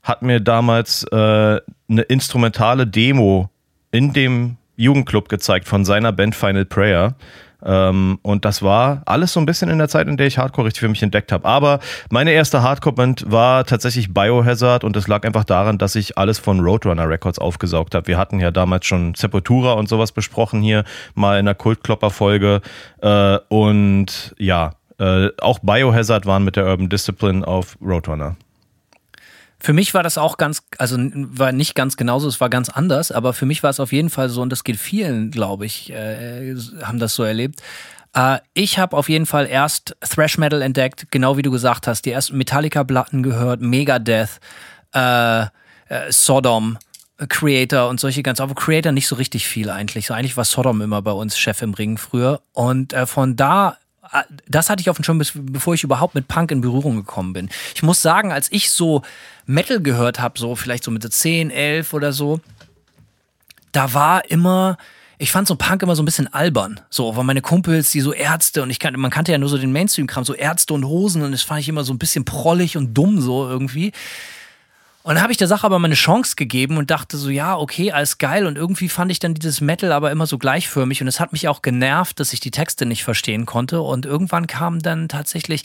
[0.01, 1.15] hat mir damals äh,
[1.89, 3.49] eine instrumentale Demo
[3.91, 7.15] in dem Jugendclub gezeigt von seiner Band Final Prayer.
[7.63, 10.67] Ähm, und das war alles so ein bisschen in der Zeit, in der ich Hardcore
[10.67, 11.47] richtig für mich entdeckt habe.
[11.47, 16.39] Aber meine erste Hardcore-Band war tatsächlich Biohazard und das lag einfach daran, dass ich alles
[16.39, 18.07] von Roadrunner Records aufgesaugt habe.
[18.07, 20.83] Wir hatten ja damals schon Sepultura und sowas besprochen hier,
[21.15, 22.61] mal in der Kultklopper-Folge.
[23.01, 28.35] Äh, und ja, äh, auch Biohazard waren mit der Urban Discipline auf Roadrunner.
[29.61, 33.11] Für mich war das auch ganz, also war nicht ganz genauso, es war ganz anders,
[33.11, 35.91] aber für mich war es auf jeden Fall so, und das geht vielen, glaube ich,
[35.91, 37.61] äh, haben das so erlebt.
[38.13, 42.05] Äh, ich habe auf jeden Fall erst Thrash Metal entdeckt, genau wie du gesagt hast,
[42.05, 44.39] die ersten Metallica-Platten gehört, Megadeth,
[44.93, 45.47] äh, äh,
[46.09, 46.77] Sodom,
[47.27, 50.07] Creator und solche ganz, aber Creator nicht so richtig viel eigentlich.
[50.07, 52.41] So eigentlich war Sodom immer bei uns Chef im Ring früher.
[52.53, 53.77] Und äh, von da
[54.47, 57.49] das hatte ich auf dem Schirm, bevor ich überhaupt mit Punk in Berührung gekommen bin.
[57.75, 59.03] Ich muss sagen, als ich so
[59.45, 62.39] Metal gehört habe, so vielleicht so mit 10, 11 oder so,
[63.71, 64.77] da war immer,
[65.17, 66.79] ich fand so Punk immer so ein bisschen albern.
[66.89, 69.57] So, weil meine Kumpels, die so Ärzte und ich kannte, man kannte ja nur so
[69.57, 72.77] den Mainstream-Kram, so Ärzte und Hosen und das fand ich immer so ein bisschen prollig
[72.77, 73.91] und dumm so irgendwie.
[75.01, 77.57] Und dann habe ich der Sache aber mal eine Chance gegeben und dachte so, ja,
[77.57, 78.45] okay, alles geil.
[78.45, 81.01] Und irgendwie fand ich dann dieses Metal aber immer so gleichförmig.
[81.01, 83.81] Und es hat mich auch genervt, dass ich die Texte nicht verstehen konnte.
[83.81, 85.63] Und irgendwann kam dann tatsächlich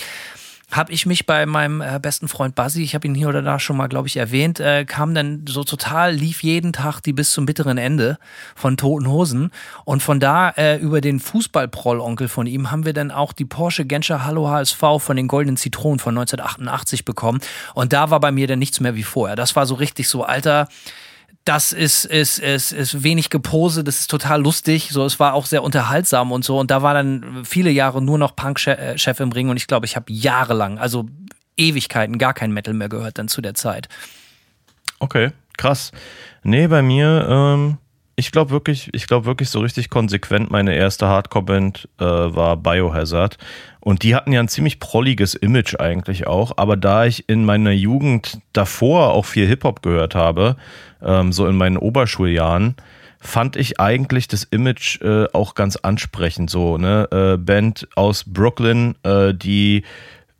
[0.74, 3.58] habe ich mich bei meinem äh, besten Freund Buzzy, ich habe ihn hier oder da
[3.60, 7.30] schon mal, glaube ich, erwähnt, äh, kam dann so total, lief jeden Tag die bis
[7.30, 8.18] zum bitteren Ende
[8.56, 9.50] von Toten Hosen.
[9.84, 13.84] Und von da äh, über den Fußballproll-Onkel von ihm haben wir dann auch die Porsche
[13.84, 17.40] Genscher Hallo HSV von den Goldenen Zitronen von 1988 bekommen.
[17.74, 19.37] Und da war bei mir dann nichts mehr wie vorher.
[19.37, 20.68] Das war so richtig so, Alter,
[21.44, 24.88] das ist, ist, ist, ist wenig Gepose, das ist total lustig.
[24.90, 26.59] So, es war auch sehr unterhaltsam und so.
[26.59, 29.96] Und da war dann viele Jahre nur noch Punk-Chef im Ring und ich glaube, ich
[29.96, 31.07] habe jahrelang, also
[31.57, 33.88] Ewigkeiten, gar kein Metal mehr gehört dann zu der Zeit.
[35.00, 35.92] Okay, krass.
[36.42, 37.78] Nee, bei mir, ähm,
[38.16, 43.37] ich glaube wirklich, ich glaube wirklich so richtig konsequent, meine erste Hardcore-Band äh, war Biohazard.
[43.80, 46.52] Und die hatten ja ein ziemlich prolliges Image eigentlich auch.
[46.57, 50.57] Aber da ich in meiner Jugend davor auch viel Hip-Hop gehört habe,
[51.05, 52.77] ähm, so in meinen Oberschuljahren,
[53.21, 56.51] fand ich eigentlich das Image äh, auch ganz ansprechend.
[56.51, 57.09] So, ne?
[57.11, 59.83] Äh, Band aus Brooklyn, äh, die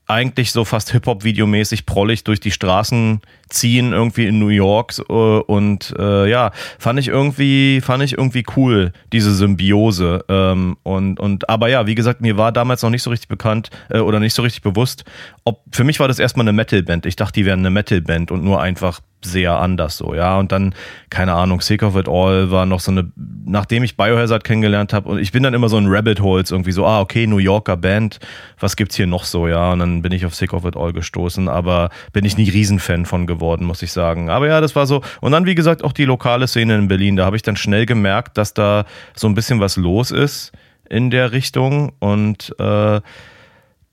[0.07, 4.98] eigentlich so fast Hip-Hop-Videomäßig prollig durch die Straßen ziehen, irgendwie in New York.
[5.09, 10.24] Und äh, ja, fand ich irgendwie, fand ich irgendwie cool, diese Symbiose.
[10.29, 13.70] Ähm, und, und, aber ja, wie gesagt, mir war damals noch nicht so richtig bekannt
[13.88, 15.05] äh, oder nicht so richtig bewusst,
[15.44, 17.07] ob für mich war das erstmal eine Metal-Band.
[17.07, 20.38] Ich dachte, die wären eine Metal-Band und nur einfach sehr anders so, ja.
[20.38, 20.74] Und dann,
[21.10, 23.10] keine Ahnung, Sick of It All war noch so eine,
[23.44, 26.72] nachdem ich Biohazard kennengelernt habe, und ich bin dann immer so ein Rabbit Holes irgendwie
[26.72, 28.20] so, ah, okay, New Yorker Band,
[28.58, 29.72] was gibt's hier noch so, ja.
[29.72, 33.06] Und dann bin ich auf Sick of It All gestoßen, aber bin ich nie Riesenfan
[33.06, 34.30] von geworden, muss ich sagen.
[34.30, 35.02] Aber ja, das war so.
[35.20, 37.87] Und dann, wie gesagt, auch die lokale Szene in Berlin, da habe ich dann schnell
[37.87, 38.84] gemerkt, dass da
[39.14, 40.52] so ein bisschen was los ist
[40.88, 43.00] in der Richtung und äh,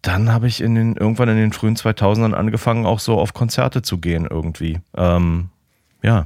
[0.02, 3.82] dann habe ich in den, irgendwann in den frühen 2000ern angefangen, auch so auf Konzerte
[3.82, 4.80] zu gehen irgendwie.
[4.96, 5.50] Ähm,
[6.02, 6.26] ja.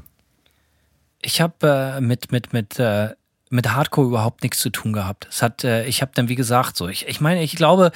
[1.22, 3.10] Ich habe äh, mit, mit, mit, äh,
[3.50, 5.28] mit Hardcore überhaupt nichts zu tun gehabt.
[5.30, 7.92] Es hat, äh, ich habe dann, wie gesagt, so, ich, ich meine, ich glaube,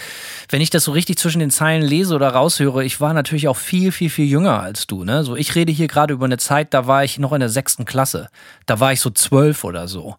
[0.50, 3.58] wenn ich das so richtig zwischen den Zeilen lese oder raushöre, ich war natürlich auch
[3.58, 5.04] viel, viel, viel jünger als du.
[5.04, 5.24] Ne?
[5.24, 7.86] So, ich rede hier gerade über eine Zeit, da war ich noch in der sechsten
[7.86, 8.28] Klasse.
[8.66, 10.16] Da war ich so zwölf oder so.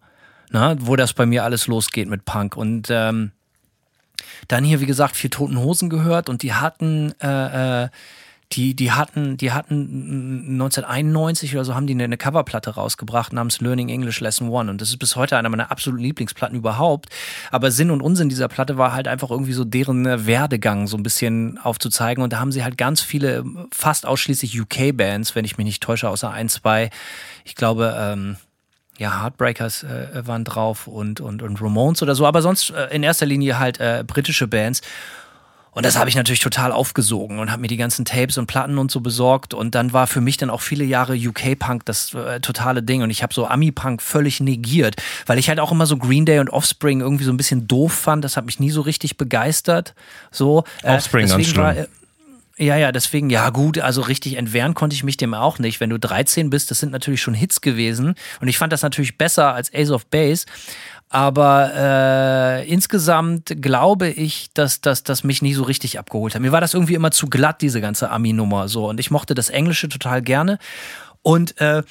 [0.49, 0.75] Ne?
[0.79, 2.57] Wo das bei mir alles losgeht mit Punk.
[2.57, 3.31] Und ähm,
[4.47, 7.89] dann hier, wie gesagt, vier Toten Hosen gehört und die hatten, äh, äh
[8.53, 13.89] die, die hatten, die hatten 1991 oder so haben die eine, Coverplatte rausgebracht namens Learning
[13.89, 14.69] English Lesson One.
[14.69, 17.07] Und das ist bis heute einer meiner absoluten Lieblingsplatten überhaupt.
[17.49, 21.03] Aber Sinn und Unsinn dieser Platte war halt einfach irgendwie so deren Werdegang so ein
[21.03, 22.23] bisschen aufzuzeigen.
[22.23, 26.09] Und da haben sie halt ganz viele, fast ausschließlich UK-Bands, wenn ich mich nicht täusche,
[26.09, 26.89] außer ein, zwei.
[27.45, 28.35] Ich glaube, ähm,
[29.01, 33.01] ja, Heartbreakers äh, waren drauf und, und, und Ramones oder so, aber sonst äh, in
[33.01, 34.81] erster Linie halt äh, britische Bands.
[35.73, 38.77] Und das habe ich natürlich total aufgesogen und habe mir die ganzen Tapes und Platten
[38.77, 39.53] und so besorgt.
[39.53, 43.03] Und dann war für mich dann auch viele Jahre UK-Punk das äh, totale Ding.
[43.03, 46.39] Und ich habe so Ami-Punk völlig negiert, weil ich halt auch immer so Green Day
[46.39, 48.25] und Offspring irgendwie so ein bisschen doof fand.
[48.25, 49.95] Das hat mich nie so richtig begeistert.
[50.29, 51.63] So, äh, Offspring ganz schlimm.
[51.63, 51.87] War, äh,
[52.61, 55.79] ja, ja, deswegen, ja gut, also richtig entwehren konnte ich mich dem auch nicht.
[55.79, 58.13] Wenn du 13 bist, das sind natürlich schon Hits gewesen.
[58.39, 60.45] Und ich fand das natürlich besser als Ace of Base.
[61.09, 66.41] Aber äh, insgesamt glaube ich, dass das mich nie so richtig abgeholt hat.
[66.41, 68.69] Mir war das irgendwie immer zu glatt, diese ganze Ami-Nummer.
[68.69, 68.87] So.
[68.87, 70.59] Und ich mochte das Englische total gerne.
[71.23, 71.83] Und äh,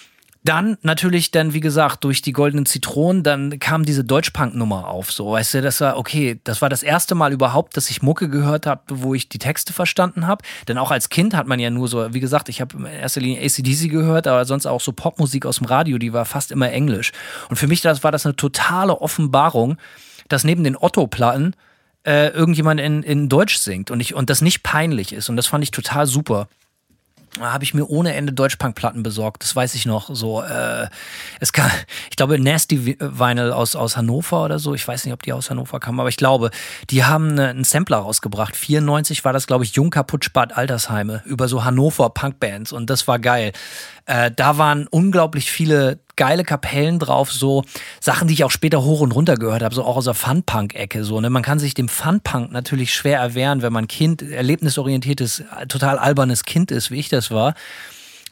[0.43, 5.13] dann natürlich dann, wie gesagt, durch die goldenen Zitronen, dann kam diese Deutschpunk-Nummer auf.
[5.13, 8.31] So, weißt du, das war, okay, das war das erste Mal überhaupt, dass ich Mucke
[8.31, 10.43] gehört habe, wo ich die Texte verstanden habe.
[10.67, 13.21] Denn auch als Kind hat man ja nur so, wie gesagt, ich habe in erster
[13.21, 16.71] Linie ACDC gehört, aber sonst auch so Popmusik aus dem Radio, die war fast immer
[16.71, 17.13] Englisch.
[17.51, 19.77] Und für mich das war das eine totale Offenbarung,
[20.29, 21.55] dass neben den Otto-Platten
[22.07, 25.29] äh, irgendjemand in, in Deutsch singt und, ich, und das nicht peinlich ist.
[25.29, 26.49] Und das fand ich total super
[27.39, 29.43] habe ich mir ohne Ende Deutschpunk-Platten besorgt.
[29.43, 30.11] Das weiß ich noch.
[30.13, 30.89] So, äh,
[31.39, 31.71] es kann,
[32.11, 34.75] ich glaube, Nasty Vinyl aus, aus Hannover oder so.
[34.75, 36.51] Ich weiß nicht, ob die aus Hannover kamen, aber ich glaube,
[36.91, 38.57] die haben einen Sampler rausgebracht.
[38.57, 43.19] 94 war das, glaube ich, kaputt spart Altersheime über so Hannover Punkbands und das war
[43.19, 43.53] geil.
[44.07, 47.65] Äh, da waren unglaublich viele geile Kapellen drauf, so
[47.99, 51.03] Sachen, die ich auch später hoch und runter gehört habe, so auch aus der Fun-Punk-Ecke.
[51.03, 51.31] So, ne?
[51.31, 56.73] Man kann sich dem Fun-Punk natürlich schwer erwehren, wenn man Kind, erlebnisorientiertes, total albernes Kind
[56.73, 57.55] ist, wie ich das war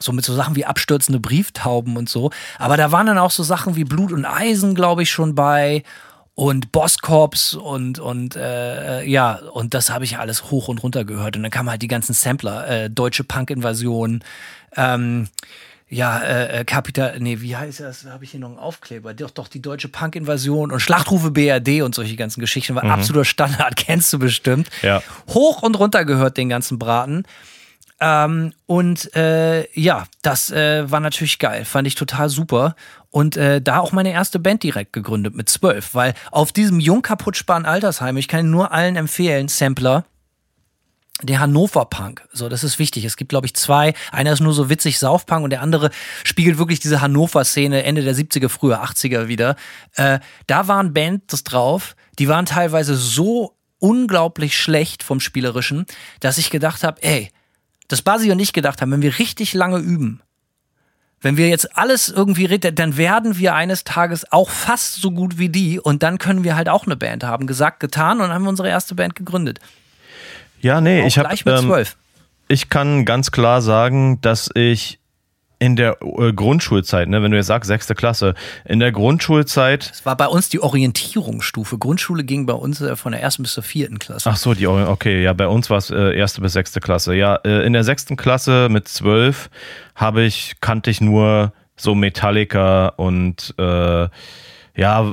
[0.00, 2.30] so mit so Sachen wie abstürzende Brieftauben und so.
[2.58, 5.82] Aber da waren dann auch so Sachen wie Blut und Eisen, glaube ich, schon bei.
[6.34, 11.34] und Bosscorps und und äh, ja und das habe ich alles hoch und runter gehört
[11.34, 14.22] und dann kamen halt die ganzen Sampler, äh, deutsche Punk-Invasion,
[14.76, 15.26] ähm,
[15.90, 18.02] ja, äh, Kapital, äh, nee, wie heißt das?
[18.02, 19.14] Da habe ich hier noch einen Aufkleber.
[19.14, 22.90] Doch, doch, die deutsche Punk-Invasion und Schlachtrufe BRD und solche ganzen Geschichten war mhm.
[22.90, 24.68] absoluter Standard, kennst du bestimmt.
[24.82, 25.02] Ja.
[25.28, 27.24] Hoch und runter gehört den ganzen Braten.
[28.00, 32.76] Ähm, und äh, ja, das äh, war natürlich geil, fand ich total super.
[33.10, 37.00] Und äh, da auch meine erste Band direkt gegründet mit zwölf, weil auf diesem jung
[37.00, 40.04] kaputt sparen Altersheim, ich kann nur allen empfehlen, Sampler,
[41.22, 42.26] der Hannover Punk.
[42.32, 43.04] So, das ist wichtig.
[43.04, 43.94] Es gibt, glaube ich, zwei.
[44.12, 45.90] Einer ist nur so witzig Saufpunk und der andere
[46.24, 49.56] spiegelt wirklich diese Hannover-Szene Ende der 70er, früher 80er wieder.
[49.94, 55.86] Äh, da waren Bands drauf, die waren teilweise so unglaublich schlecht vom Spielerischen,
[56.20, 57.30] dass ich gedacht habe, ey,
[57.88, 60.20] das Basi und ich gedacht haben, wenn wir richtig lange üben,
[61.20, 65.38] wenn wir jetzt alles irgendwie reden, dann werden wir eines Tages auch fast so gut
[65.38, 67.48] wie die und dann können wir halt auch eine Band haben.
[67.48, 69.58] Gesagt, getan und haben unsere erste Band gegründet.
[70.60, 71.36] Ja, nee, auch ich habe.
[71.46, 71.84] Ähm,
[72.48, 74.98] ich kann ganz klar sagen, dass ich
[75.58, 79.90] in der äh, Grundschulzeit, ne, wenn du jetzt sagst, sechste Klasse, in der Grundschulzeit.
[79.92, 81.78] Es war bei uns die Orientierungsstufe.
[81.78, 84.30] Grundschule ging bei uns äh, von der ersten bis zur vierten Klasse.
[84.30, 87.14] Ach so, die okay, ja, bei uns war es äh, erste bis sechste Klasse.
[87.14, 89.50] Ja, äh, in der sechsten Klasse mit zwölf
[89.94, 94.08] habe ich, kannte ich nur so Metallica und äh,
[94.78, 95.04] ja,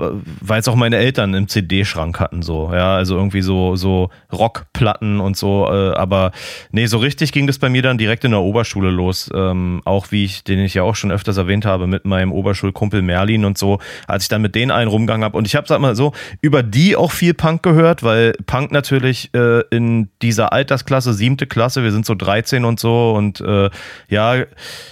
[0.41, 5.19] weil es auch meine Eltern im CD-Schrank hatten, so, ja, also irgendwie so, so Rockplatten
[5.19, 6.33] und so, äh, aber
[6.71, 10.11] nee, so richtig ging das bei mir dann direkt in der Oberschule los, ähm, auch
[10.11, 13.57] wie ich, den ich ja auch schon öfters erwähnt habe, mit meinem Oberschulkumpel Merlin und
[13.57, 16.11] so, als ich dann mit denen einen rumgegangen habe und ich habe, sag mal so,
[16.41, 21.81] über die auch viel Punk gehört, weil Punk natürlich äh, in dieser Altersklasse, siebte Klasse,
[21.81, 23.71] wir sind so 13 und so und äh,
[24.09, 24.43] ja,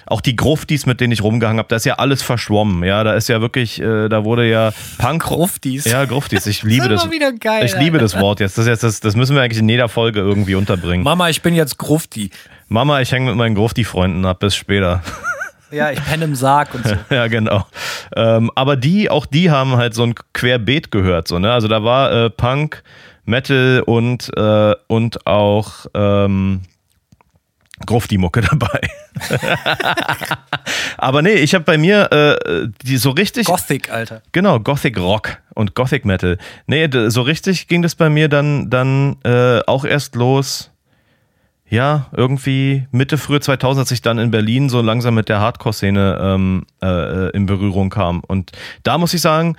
[0.08, 3.14] auch die Gruftis, mit denen ich rumgehangen habe, da ist ja alles verschwommen, ja, da
[3.14, 4.63] ist ja wirklich, äh, da wurde ja
[4.98, 5.24] Punk.
[5.24, 5.86] Gruftis.
[5.86, 6.46] Ja, Gruftis.
[6.46, 7.04] Ich liebe das.
[7.04, 8.58] das wieder geil, ich liebe das Wort jetzt.
[8.58, 11.04] Das, jetzt das, das müssen wir eigentlich in jeder Folge irgendwie unterbringen.
[11.04, 12.30] Mama, ich bin jetzt Grufti.
[12.68, 14.40] Mama, ich hänge mit meinen Grufti-Freunden ab.
[14.40, 15.02] Bis später.
[15.72, 16.96] Ja, ich penne im Sarg und so.
[17.10, 17.66] ja, genau.
[18.16, 21.28] Ähm, aber die, auch die haben halt so ein Querbeet gehört.
[21.28, 21.52] So, ne?
[21.52, 22.84] Also da war äh, Punk,
[23.26, 26.62] Metal und, äh, und auch ähm,
[27.86, 28.82] Grufti-Mucke dabei.
[30.98, 33.48] Aber nee, ich habe bei mir äh, die so richtig.
[33.48, 34.22] Gothic, Alter.
[34.32, 36.38] Genau, Gothic Rock und Gothic Metal.
[36.68, 40.70] Nee, so richtig ging das bei mir dann, dann äh, auch erst los.
[41.70, 46.20] Ja, irgendwie Mitte, frühe 2000, als ich dann in Berlin so langsam mit der Hardcore-Szene
[46.22, 48.20] ähm, äh, in Berührung kam.
[48.20, 48.52] Und
[48.84, 49.58] da muss ich sagen,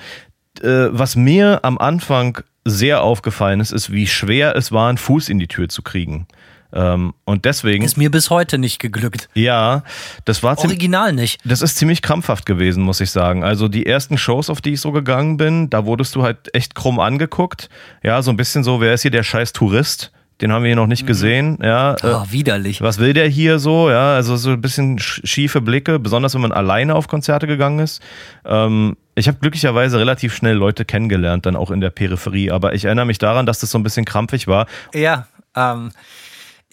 [0.62, 5.29] äh, was mir am Anfang sehr aufgefallen ist, ist, wie schwer es war, einen Fuß
[5.29, 6.29] in die Tür zu kriegen.
[6.75, 7.85] Ähm, und deswegen.
[7.85, 9.29] Ist mir bis heute nicht geglückt.
[9.35, 9.85] Ja,
[10.25, 11.41] das war Original nicht.
[11.45, 13.45] Das ist ziemlich krampfhaft gewesen, muss ich sagen.
[13.45, 16.75] Also die ersten Shows, auf die ich so gegangen bin, da wurdest du halt echt
[16.75, 17.69] krumm angeguckt.
[18.03, 20.11] Ja, so ein bisschen so, wer ist hier der scheiß Tourist?
[20.41, 21.07] Den haben wir hier noch nicht mhm.
[21.07, 21.59] gesehen.
[21.63, 22.83] Ja, oh, äh, widerlich.
[22.83, 23.89] Was will der hier so?
[23.89, 28.03] Ja, also so ein bisschen schiefe Blicke, besonders wenn man alleine auf Konzerte gegangen ist.
[28.45, 32.51] Ähm, ich habe glücklicherweise relativ schnell Leute kennengelernt, dann auch in der Peripherie.
[32.51, 34.67] Aber ich erinnere mich daran, dass das so ein bisschen krampfig war.
[34.93, 35.93] Ja, ähm,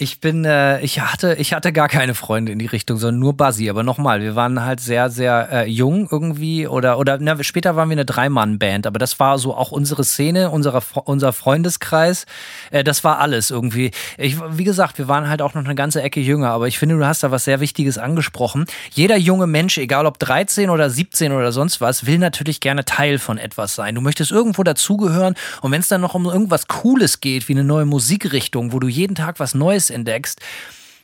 [0.01, 3.33] ich bin, äh, ich hatte, ich hatte gar keine Freunde in die Richtung, sondern nur
[3.37, 3.69] Buzzy.
[3.69, 7.87] Aber nochmal, wir waren halt sehr, sehr äh, jung irgendwie oder oder na, später waren
[7.87, 12.25] wir eine Dreimann-Band, aber das war so auch unsere Szene, unserer, unser Freundeskreis.
[12.71, 13.91] Äh, das war alles irgendwie.
[14.17, 16.97] Ich, wie gesagt, wir waren halt auch noch eine ganze Ecke jünger, aber ich finde,
[16.97, 18.65] du hast da was sehr Wichtiges angesprochen.
[18.89, 23.19] Jeder junge Mensch, egal ob 13 oder 17 oder sonst was, will natürlich gerne Teil
[23.19, 23.93] von etwas sein.
[23.93, 27.63] Du möchtest irgendwo dazugehören und wenn es dann noch um irgendwas Cooles geht, wie eine
[27.63, 30.39] neue Musikrichtung, wo du jeden Tag was Neues entdeckst,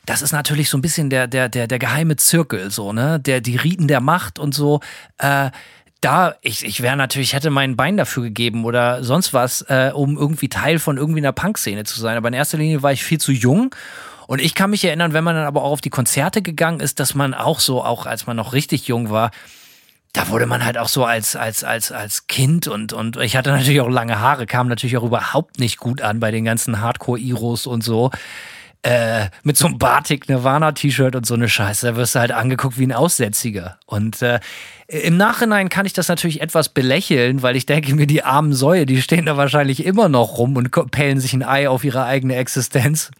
[0.06, 3.20] das ist natürlich so ein bisschen der, der, der, der geheime Zirkel, so, ne?
[3.20, 4.80] Der, die Riten der Macht und so.
[5.18, 5.50] Äh,
[6.00, 10.16] da, ich, ich wäre natürlich, hätte mein Bein dafür gegeben oder sonst was, äh, um
[10.16, 12.16] irgendwie Teil von irgendwie einer Punk-Szene zu sein.
[12.16, 13.74] Aber in erster Linie war ich viel zu jung.
[14.26, 17.00] Und ich kann mich erinnern, wenn man dann aber auch auf die Konzerte gegangen ist,
[17.00, 19.30] dass man auch so, auch als man noch richtig jung war,
[20.12, 23.50] da wurde man halt auch so als, als, als, als Kind und, und ich hatte
[23.50, 27.66] natürlich auch lange Haare, kam natürlich auch überhaupt nicht gut an bei den ganzen Hardcore-Iros
[27.66, 28.10] und so.
[28.82, 32.78] Äh, mit so einem Batik Nirvana-T-Shirt und so eine Scheiße, da wirst du halt angeguckt
[32.78, 33.76] wie ein Aussätziger.
[33.86, 34.38] Und äh,
[34.86, 38.86] im Nachhinein kann ich das natürlich etwas belächeln, weil ich denke mir, die armen Säue,
[38.86, 42.36] die stehen da wahrscheinlich immer noch rum und pellen sich ein Ei auf ihre eigene
[42.36, 43.10] Existenz.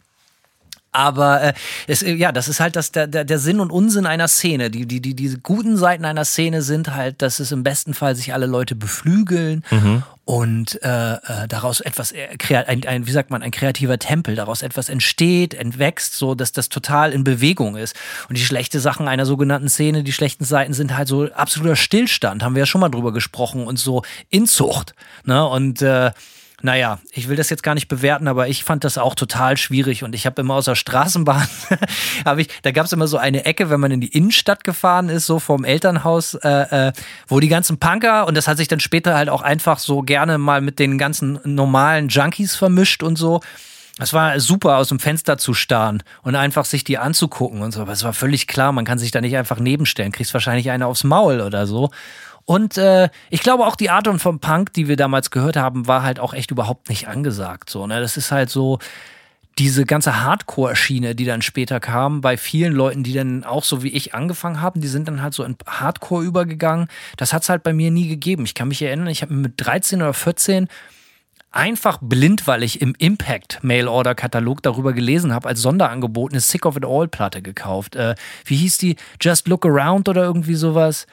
[0.93, 1.53] Aber äh,
[1.87, 4.71] es, äh, ja, das ist halt das, der, der, Sinn und Unsinn einer Szene.
[4.71, 8.17] Die, die, die, diese guten Seiten einer Szene sind halt, dass es im besten Fall
[8.17, 10.03] sich alle Leute beflügeln Mhm.
[10.25, 12.29] und äh, äh, daraus etwas, äh,
[12.67, 16.69] ein, ein, wie sagt man, ein kreativer Tempel, daraus etwas entsteht, entwächst, so dass das
[16.69, 17.95] total in Bewegung ist.
[18.29, 22.43] Und die schlechte Sachen einer sogenannten Szene, die schlechten Seiten sind halt so absoluter Stillstand,
[22.43, 24.95] haben wir ja schon mal drüber gesprochen und so Inzucht.
[25.25, 25.47] Ne?
[25.47, 26.13] Und äh,
[26.61, 30.03] naja, ich will das jetzt gar nicht bewerten, aber ich fand das auch total schwierig
[30.03, 31.47] und ich habe immer aus der Straßenbahn,
[32.25, 35.09] habe ich, da gab es immer so eine Ecke, wenn man in die Innenstadt gefahren
[35.09, 36.93] ist, so vom Elternhaus, äh, äh,
[37.29, 40.39] wo die ganzen Punker und das hat sich dann später halt auch einfach so gerne
[40.39, 43.41] mal mit den ganzen normalen Junkies vermischt und so.
[44.01, 47.81] Es war super, aus dem Fenster zu starren und einfach sich die anzugucken und so.
[47.83, 50.13] Aber es war völlig klar, man kann sich da nicht einfach nebenstellen.
[50.13, 51.91] Kriegst wahrscheinlich eine aufs Maul oder so.
[52.49, 55.87] Und äh, ich glaube auch die Art und vom Punk, die wir damals gehört haben,
[55.87, 57.69] war halt auch echt überhaupt nicht angesagt.
[57.69, 58.01] So, ne?
[58.01, 58.79] Das ist halt so
[59.59, 63.91] diese ganze Hardcore-Schiene, die dann später kam, bei vielen Leuten, die dann auch so wie
[63.91, 66.89] ich angefangen haben, die sind dann halt so in Hardcore übergegangen.
[67.19, 68.47] Das hat's halt bei mir nie gegeben.
[68.47, 70.69] Ich kann mich erinnern, ich habe mit 13 oder 14
[71.51, 76.65] einfach blind, weil ich im Impact Mail-Order Katalog darüber gelesen habe, als Sonderangebot eine Sick
[76.65, 77.95] of It All Platte gekauft.
[77.95, 78.15] Äh,
[78.47, 78.97] wie hieß die?
[79.21, 81.07] Just Look Around oder irgendwie sowas.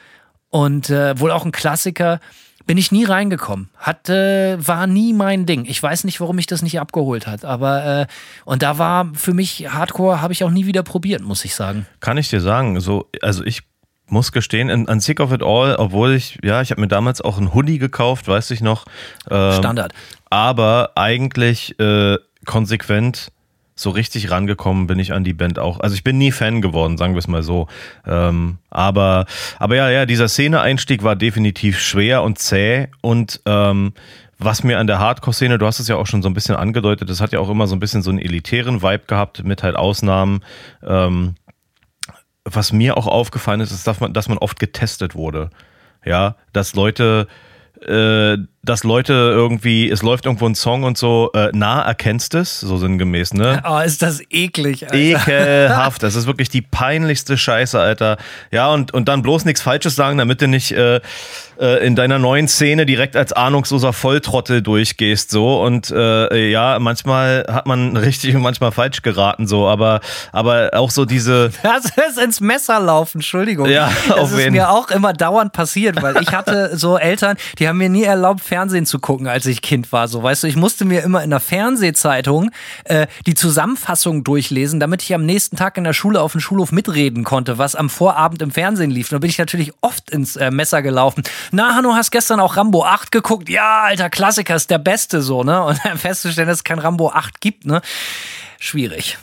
[0.50, 2.20] Und äh, wohl auch ein Klassiker.
[2.66, 3.68] Bin ich nie reingekommen.
[3.76, 5.66] Hat, äh, war nie mein Ding.
[5.66, 7.44] Ich weiß nicht, warum mich das nicht abgeholt hat.
[7.44, 8.06] Aber, äh,
[8.44, 11.86] und da war für mich Hardcore, habe ich auch nie wieder probiert, muss ich sagen.
[12.00, 13.62] Kann ich dir sagen, so, also ich
[14.08, 17.20] muss gestehen, in, an Sick of It All, obwohl ich, ja, ich habe mir damals
[17.20, 18.86] auch ein Hoodie gekauft, weiß ich noch.
[19.30, 19.92] Ähm, Standard.
[20.30, 23.32] Aber eigentlich äh, konsequent
[23.76, 25.80] so richtig rangekommen bin ich an die Band auch.
[25.80, 27.68] Also ich bin nie Fan geworden, sagen wir es mal so.
[28.06, 29.26] Ähm, aber,
[29.58, 33.92] aber ja, ja, dieser Szene-Einstieg war definitiv schwer und zäh und ähm,
[34.38, 37.08] was mir an der Hardcore-Szene, du hast es ja auch schon so ein bisschen angedeutet,
[37.08, 39.76] das hat ja auch immer so ein bisschen so einen elitären Vibe gehabt mit halt
[39.76, 40.40] Ausnahmen.
[40.82, 41.36] Ähm,
[42.44, 45.50] was mir auch aufgefallen ist, ist, dass man, dass man oft getestet wurde.
[46.04, 47.26] Ja, dass Leute,
[47.80, 52.60] äh, dass Leute irgendwie, es läuft irgendwo ein Song und so, äh, na, erkennst es,
[52.60, 53.62] so sinngemäß, ne?
[53.68, 54.96] Oh, ist das eklig, Alter.
[54.96, 58.16] Ekelhaft, das ist wirklich die peinlichste Scheiße, Alter.
[58.50, 61.00] Ja, und, und dann bloß nichts Falsches sagen, damit du nicht äh,
[61.58, 65.62] äh, in deiner neuen Szene direkt als ahnungsloser Volltrottel durchgehst, so.
[65.62, 69.66] Und äh, ja, manchmal hat man richtig und manchmal falsch geraten, so.
[69.66, 70.00] Aber,
[70.32, 73.68] aber auch so diese, Das ist ins Messer laufen, Entschuldigung.
[73.68, 74.52] Ja, das auf ist jeden.
[74.52, 78.40] mir auch immer dauernd passiert, weil ich hatte so Eltern, die haben mir nie erlaubt,
[78.56, 80.08] Fernsehen zu gucken, als ich Kind war.
[80.08, 82.50] So, weißt du, ich musste mir immer in der Fernsehzeitung
[82.84, 86.72] äh, die Zusammenfassung durchlesen, damit ich am nächsten Tag in der Schule auf dem Schulhof
[86.72, 89.10] mitreden konnte, was am Vorabend im Fernsehen lief.
[89.10, 91.22] Da bin ich natürlich oft ins äh, Messer gelaufen.
[91.52, 93.50] Na, Hanno, hast gestern auch Rambo 8 geguckt?
[93.50, 95.62] Ja, alter Klassiker, ist der beste so, ne?
[95.62, 97.82] Und dann festzustellen, dass es kein Rambo 8 gibt, ne?
[98.58, 99.18] Schwierig.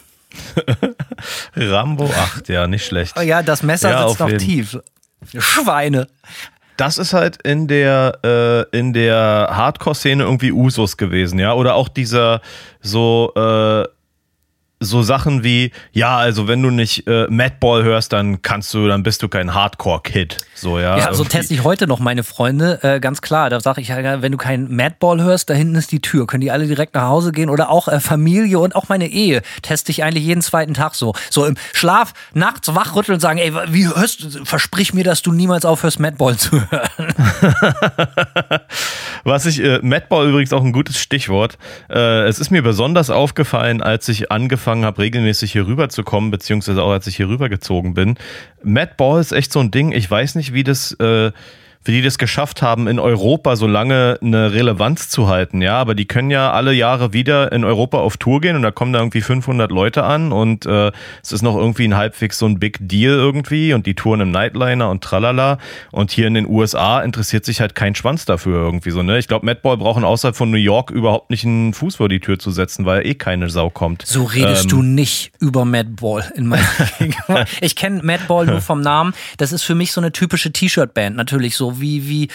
[1.55, 3.15] Rambo 8, ja, nicht schlecht.
[3.17, 4.39] Oh ja, das Messer Ja, sitzt noch jeden.
[4.45, 4.77] tief.
[5.37, 6.07] Schweine.
[6.77, 11.53] Das ist halt in der, äh, in der Hardcore-Szene irgendwie Usus gewesen, ja.
[11.53, 12.41] Oder auch dieser
[12.81, 13.87] so, äh,
[14.83, 19.03] so Sachen wie, ja, also wenn du nicht äh, Madball hörst, dann kannst du, dann
[19.03, 20.37] bist du kein Hardcore-Kid.
[20.55, 20.97] So, ja.
[20.97, 23.49] Ja, so teste ich heute noch meine Freunde, äh, ganz klar.
[23.49, 26.27] Da sage ich, wenn du keinen Madball hörst, da hinten ist die Tür.
[26.27, 29.41] Können die alle direkt nach Hause gehen oder auch äh, Familie und auch meine Ehe
[29.61, 31.13] teste ich eigentlich jeden zweiten Tag so.
[31.29, 35.31] So im Schlaf nachts wachrütteln und sagen, ey, wie hörst du, versprich mir, dass du
[35.31, 37.13] niemals aufhörst, Madball zu hören.
[39.23, 41.57] Was ich, äh, Madball übrigens auch ein gutes Stichwort.
[41.89, 46.31] Äh, es ist mir besonders aufgefallen, als ich angefangen habe, regelmäßig hier rüber zu kommen,
[46.31, 48.15] beziehungsweise auch als ich hier rübergezogen bin.
[48.63, 49.91] Madball ist echt so ein Ding.
[49.91, 51.31] Ich weiß nicht, wie das, äh,
[51.85, 55.61] wie die das geschafft haben, in Europa so lange eine Relevanz zu halten.
[55.61, 58.71] Ja, aber die können ja alle Jahre wieder in Europa auf Tour gehen und da
[58.71, 62.45] kommen da irgendwie 500 Leute an und äh, es ist noch irgendwie ein halbwegs so
[62.45, 65.57] ein Big Deal irgendwie und die touren im Nightliner und tralala.
[65.91, 69.17] Und hier in den USA interessiert sich halt kein Schwanz dafür irgendwie so, ne?
[69.17, 72.39] Ich glaube, Madball brauchen außerhalb von New York überhaupt nicht einen Fuß vor die Tür
[72.39, 74.03] zu setzen, weil eh keine Sau kommt.
[74.05, 76.63] So redest Ähm, du nicht über Madball in meiner.
[77.61, 79.13] Ich kenne Madball nur vom Namen.
[79.37, 82.27] Das ist für mich so eine typische T-Shirt-Band, natürlich so wie wie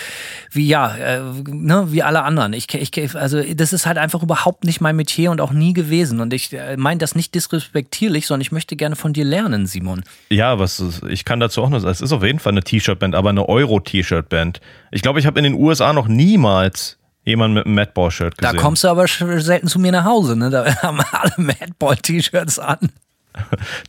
[0.53, 2.53] wie ja äh, ne, wie alle anderen.
[2.53, 6.20] Ich, ich also das ist halt einfach überhaupt nicht mein Metier und auch nie gewesen.
[6.20, 10.03] Und ich äh, meine das nicht disrespektierlich, sondern ich möchte gerne von dir lernen, Simon.
[10.30, 12.62] Ja, was ist- ich kann dazu auch noch sagen, es ist auf jeden Fall eine
[12.62, 14.61] T-Shirt-Band, aber eine Euro-T-Shirt-Band.
[14.91, 18.62] Ich glaube, ich habe in den USA noch niemals jemanden mit einem Madball-Shirt Da gesehen.
[18.62, 20.34] kommst du aber selten zu mir nach Hause.
[20.36, 20.49] Ne?
[20.51, 22.78] Da haben alle Madball-T-Shirts an.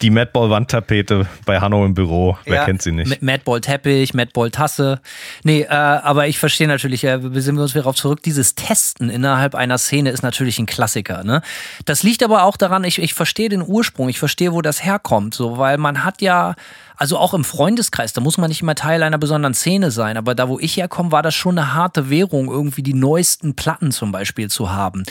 [0.02, 2.38] Die Madball-Wandtapete bei Hanno im Büro.
[2.46, 3.22] Wer Ja, kennt sie nicht?
[3.22, 5.02] Madball-Teppich, Madball-Tasse.
[5.44, 9.10] Nee, äh, aber ich verstehe natürlich, äh, sind wir uns wieder darauf zurück, dieses Testen
[9.10, 11.24] innerhalb einer Szene ist natürlich ein Klassiker.
[11.24, 11.42] Ne?
[11.86, 15.34] Das liegt aber auch daran, ich, ich verstehe den Ursprung, ich verstehe, wo das herkommt,
[15.34, 16.56] so, weil man hat ja,
[16.96, 20.36] also auch im Freundeskreis, da muss man nicht immer Teil einer besonderen Szene sein, aber
[20.36, 24.12] da, wo ich herkomme, war das schon eine harte Währung, irgendwie die neuesten Platten zum
[24.12, 25.04] Beispiel zu haben.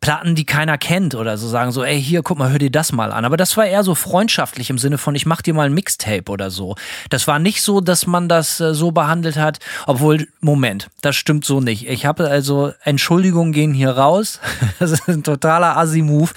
[0.00, 2.92] Platten, die keiner kennt oder so sagen so, ey, hier, guck mal, hör dir das
[2.92, 3.24] mal an.
[3.24, 6.30] Aber das war eher so freundschaftlich im Sinne von, ich mach dir mal ein Mixtape
[6.30, 6.76] oder so.
[7.10, 11.44] Das war nicht so, dass man das äh, so behandelt hat, obwohl, Moment, das stimmt
[11.44, 11.88] so nicht.
[11.88, 14.40] Ich habe also, Entschuldigungen gehen hier raus.
[14.78, 16.30] Das ist ein totaler Assi-Move.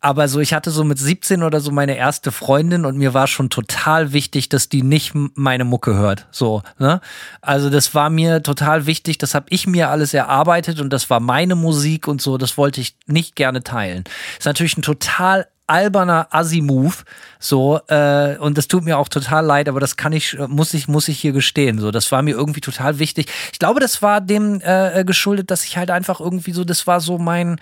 [0.00, 3.26] Aber so, ich hatte so mit 17 oder so meine erste Freundin und mir war
[3.26, 6.26] schon total wichtig, dass die nicht meine Mucke hört.
[6.30, 7.00] So, ne?
[7.40, 11.18] Also das war mir total wichtig, das habe ich mir alles erarbeitet und das war
[11.18, 14.04] meine Musik und so, das wollte ich nicht gerne teilen.
[14.38, 16.94] Ist natürlich ein total alberner Assi-Move,
[17.38, 20.88] so, äh, und das tut mir auch total leid, aber das kann ich, muss ich,
[20.88, 23.26] muss ich hier gestehen, so, das war mir irgendwie total wichtig.
[23.52, 27.00] Ich glaube, das war dem äh, geschuldet, dass ich halt einfach irgendwie so, das war
[27.00, 27.60] so mein,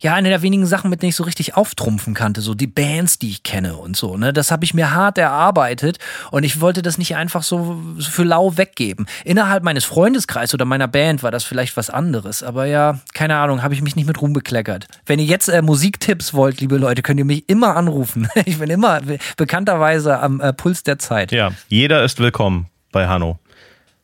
[0.00, 3.18] ja, eine der wenigen Sachen, mit denen ich so richtig auftrumpfen kannte, so die Bands,
[3.18, 4.32] die ich kenne und so, ne?
[4.32, 5.98] Das habe ich mir hart erarbeitet
[6.30, 9.06] und ich wollte das nicht einfach so für lau weggeben.
[9.24, 13.62] Innerhalb meines Freundeskreises oder meiner Band war das vielleicht was anderes, aber ja, keine Ahnung,
[13.62, 14.86] habe ich mich nicht mit Ruhm bekleckert.
[15.06, 18.28] Wenn ihr jetzt äh, Musiktipps wollt, liebe Leute, könnt ihr mich immer anrufen.
[18.46, 21.30] Ich bin immer be- bekannterweise am äh, Puls der Zeit.
[21.30, 23.38] Ja, jeder ist willkommen bei Hanno.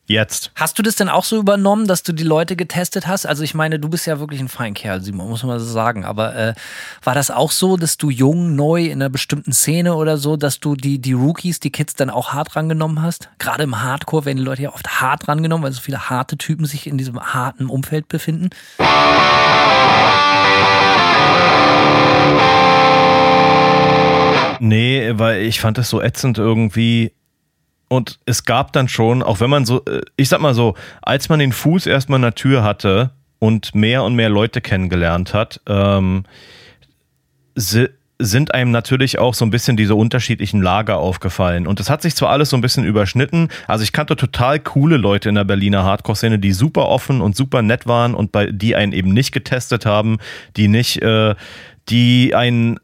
[0.09, 0.51] Jetzt.
[0.55, 3.25] Hast du das denn auch so übernommen, dass du die Leute getestet hast?
[3.25, 6.05] Also ich meine, du bist ja wirklich ein Feinkerl, Simon, muss man so sagen.
[6.05, 6.53] Aber äh,
[7.03, 10.61] war das auch so, dass du jung, neu in einer bestimmten Szene oder so, dass
[10.61, 13.29] du die, die Rookies, die Kids dann auch hart rangenommen hast?
[13.37, 16.65] Gerade im Hardcore werden die Leute ja oft hart rangenommen, weil so viele harte Typen
[16.65, 18.49] sich in diesem harten Umfeld befinden.
[24.61, 27.11] Nee, weil ich fand das so ätzend irgendwie.
[27.89, 31.29] Und es gab dann schon, auch wenn man so, äh, ich sag mal so, als
[31.29, 35.61] man den Fuß erstmal in der Tür hatte und mehr und mehr Leute kennengelernt hat,
[35.67, 36.23] ähm,
[37.55, 37.87] si
[38.19, 41.67] sind einem natürlich auch so ein bisschen diese unterschiedlichen Lager aufgefallen.
[41.67, 44.97] Und das hat sich zwar alles so ein bisschen überschnitten, also ich kannte total coole
[44.97, 48.75] Leute in der Berliner Hardcore-Szene, die super offen und super nett waren und bei die
[48.75, 50.17] einen eben nicht getestet haben,
[50.55, 51.35] die nicht, äh,
[51.89, 52.79] die einen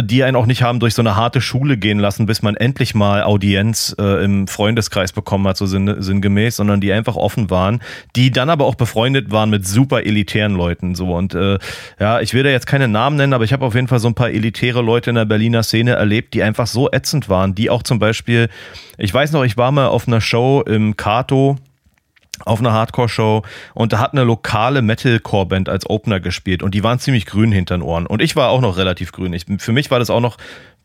[0.00, 2.96] die einen auch nicht haben durch so eine harte Schule gehen lassen, bis man endlich
[2.96, 7.80] mal Audienz äh, im Freundeskreis bekommen hat, so sinn, sinngemäß, sondern die einfach offen waren,
[8.16, 10.96] die dann aber auch befreundet waren mit super elitären Leuten.
[10.96, 11.58] So und äh,
[12.00, 14.08] ja, ich will da jetzt keine Namen nennen, aber ich habe auf jeden Fall so
[14.08, 17.70] ein paar elitäre Leute in der Berliner Szene erlebt, die einfach so ätzend waren, die
[17.70, 18.48] auch zum Beispiel,
[18.98, 21.56] ich weiß noch, ich war mal auf einer Show im Kato
[22.44, 23.42] auf einer Hardcore-Show
[23.74, 27.76] und da hat eine lokale Metalcore-Band als Opener gespielt und die waren ziemlich grün hinter
[27.76, 29.32] den Ohren und ich war auch noch relativ grün.
[29.32, 30.36] Ich, für mich war das auch noch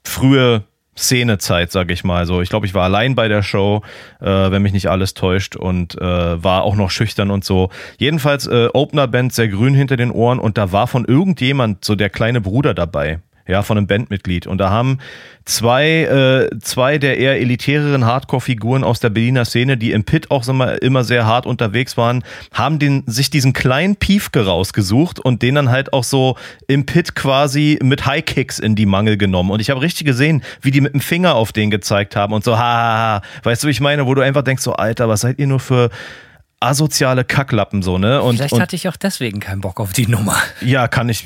[0.04, 0.64] frühe
[0.97, 2.26] Szenezeit, sag ich mal.
[2.26, 3.82] So, ich glaube, ich war allein bei der Show,
[4.20, 7.70] äh, wenn mich nicht alles täuscht und äh, war auch noch schüchtern und so.
[7.97, 12.10] Jedenfalls äh, Opener-Band sehr grün hinter den Ohren und da war von irgendjemand so der
[12.10, 13.20] kleine Bruder dabei
[13.50, 14.45] ja, von einem Bandmitglied.
[14.45, 15.00] Und da haben
[15.43, 20.45] zwei, äh, zwei der eher elitäreren Hardcore-Figuren aus der Berliner Szene, die im Pit auch
[20.47, 22.24] mal, immer sehr hart unterwegs waren,
[22.54, 26.38] haben den, sich diesen kleinen Piefke rausgesucht und den dann halt auch so
[26.68, 29.50] im Pit quasi mit High-Kicks in die Mangel genommen.
[29.50, 32.43] Und ich habe richtig gesehen, wie die mit dem Finger auf den gezeigt haben und
[32.43, 33.22] so, ha, ha, ha.
[33.41, 35.60] Weißt du, wie ich meine, wo du einfach denkst, so, Alter, was seid ihr nur
[35.60, 35.89] für
[36.62, 38.22] asoziale Kacklappen so, ne?
[38.22, 40.36] Und, Vielleicht und hatte ich auch deswegen keinen Bock auf die Nummer.
[40.62, 41.26] ja, kann ich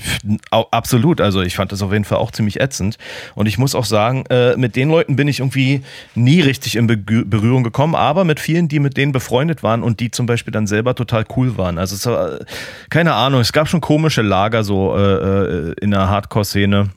[0.51, 1.21] absolut.
[1.21, 2.97] Also ich fand das auf jeden Fall auch ziemlich ätzend.
[3.33, 5.81] Und ich muss auch sagen, äh, mit den Leuten bin ich irgendwie
[6.13, 9.99] nie richtig in Begü- Berührung gekommen, aber mit vielen, die mit denen befreundet waren und
[9.99, 11.77] die zum Beispiel dann selber total cool waren.
[11.79, 12.45] Also es war, äh,
[12.89, 16.89] keine Ahnung, es gab schon komische Lager so äh, äh, in der Hardcore-Szene.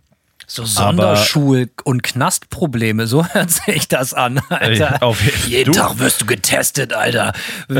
[0.49, 4.99] So Sonderschul- und Knastprobleme, so hört sich das an, Alter.
[5.03, 7.33] Ey, Jeden du- Tag wirst du getestet, Alter.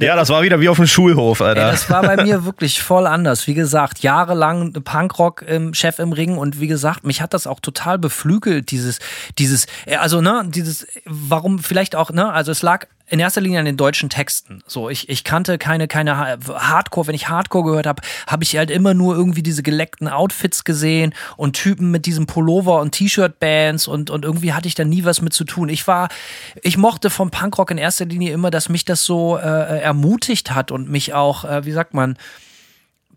[0.00, 1.70] Ja, das war wieder wie auf dem Schulhof, Ey, Alter.
[1.70, 3.46] das war bei mir wirklich voll anders.
[3.46, 7.60] Wie gesagt, jahrelang Punkrock im Chef im Ring und wie gesagt, mich hat das auch
[7.60, 8.98] total beflügelt, dieses,
[9.38, 13.58] dieses, äh, also, ne, dieses, warum vielleicht auch, ne, also es lag in erster Linie
[13.60, 14.62] an den deutschen Texten.
[14.66, 17.06] So, ich, ich kannte keine, keine Ha- Hardcore.
[17.06, 21.14] Wenn ich Hardcore gehört habe, habe ich halt immer nur irgendwie diese geleckten Outfits gesehen
[21.36, 25.22] und Typen mit diesem Pullover und T-Shirt-Bands und, und irgendwie hatte ich da nie was
[25.22, 25.68] mit zu tun.
[25.68, 26.08] Ich war,
[26.62, 30.70] ich mochte vom Punkrock in erster Linie immer, dass mich das so äh, ermutigt hat
[30.70, 32.16] und mich auch, äh, wie sagt man,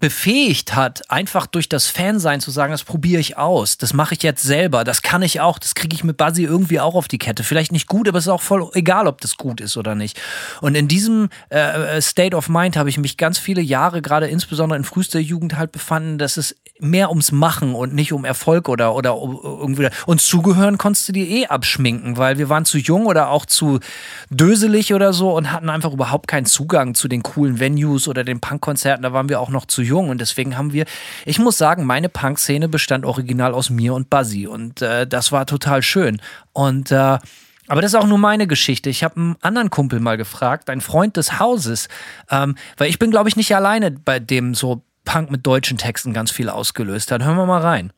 [0.01, 4.23] befähigt hat, einfach durch das Fansein zu sagen, das probiere ich aus, das mache ich
[4.23, 7.19] jetzt selber, das kann ich auch, das kriege ich mit Buzzy irgendwie auch auf die
[7.19, 7.43] Kette.
[7.43, 10.19] Vielleicht nicht gut, aber es ist auch voll egal, ob das gut ist oder nicht.
[10.59, 14.27] Und in diesem äh, äh State of Mind habe ich mich ganz viele Jahre, gerade
[14.27, 18.67] insbesondere in frühester Jugend halt befanden, dass es mehr ums Machen und nicht um Erfolg
[18.67, 19.89] oder, oder irgendwie.
[20.07, 23.79] Und zugehören konntest du dir eh abschminken, weil wir waren zu jung oder auch zu
[24.31, 28.39] döselig oder so und hatten einfach überhaupt keinen Zugang zu den coolen Venues oder den
[28.39, 29.03] Punkkonzerten.
[29.03, 30.85] Da waren wir auch noch zu jung und deswegen haben wir,
[31.25, 35.45] ich muss sagen, meine Punk-Szene bestand original aus mir und Buzzy und äh, das war
[35.45, 36.21] total schön.
[36.53, 37.17] Und äh,
[37.67, 38.89] aber das ist auch nur meine Geschichte.
[38.89, 41.87] Ich habe einen anderen Kumpel mal gefragt, ein Freund des Hauses,
[42.29, 46.11] ähm, weil ich bin, glaube ich, nicht alleine bei dem so Punk mit deutschen Texten
[46.11, 47.23] ganz viel ausgelöst hat.
[47.23, 47.93] Hören wir mal rein.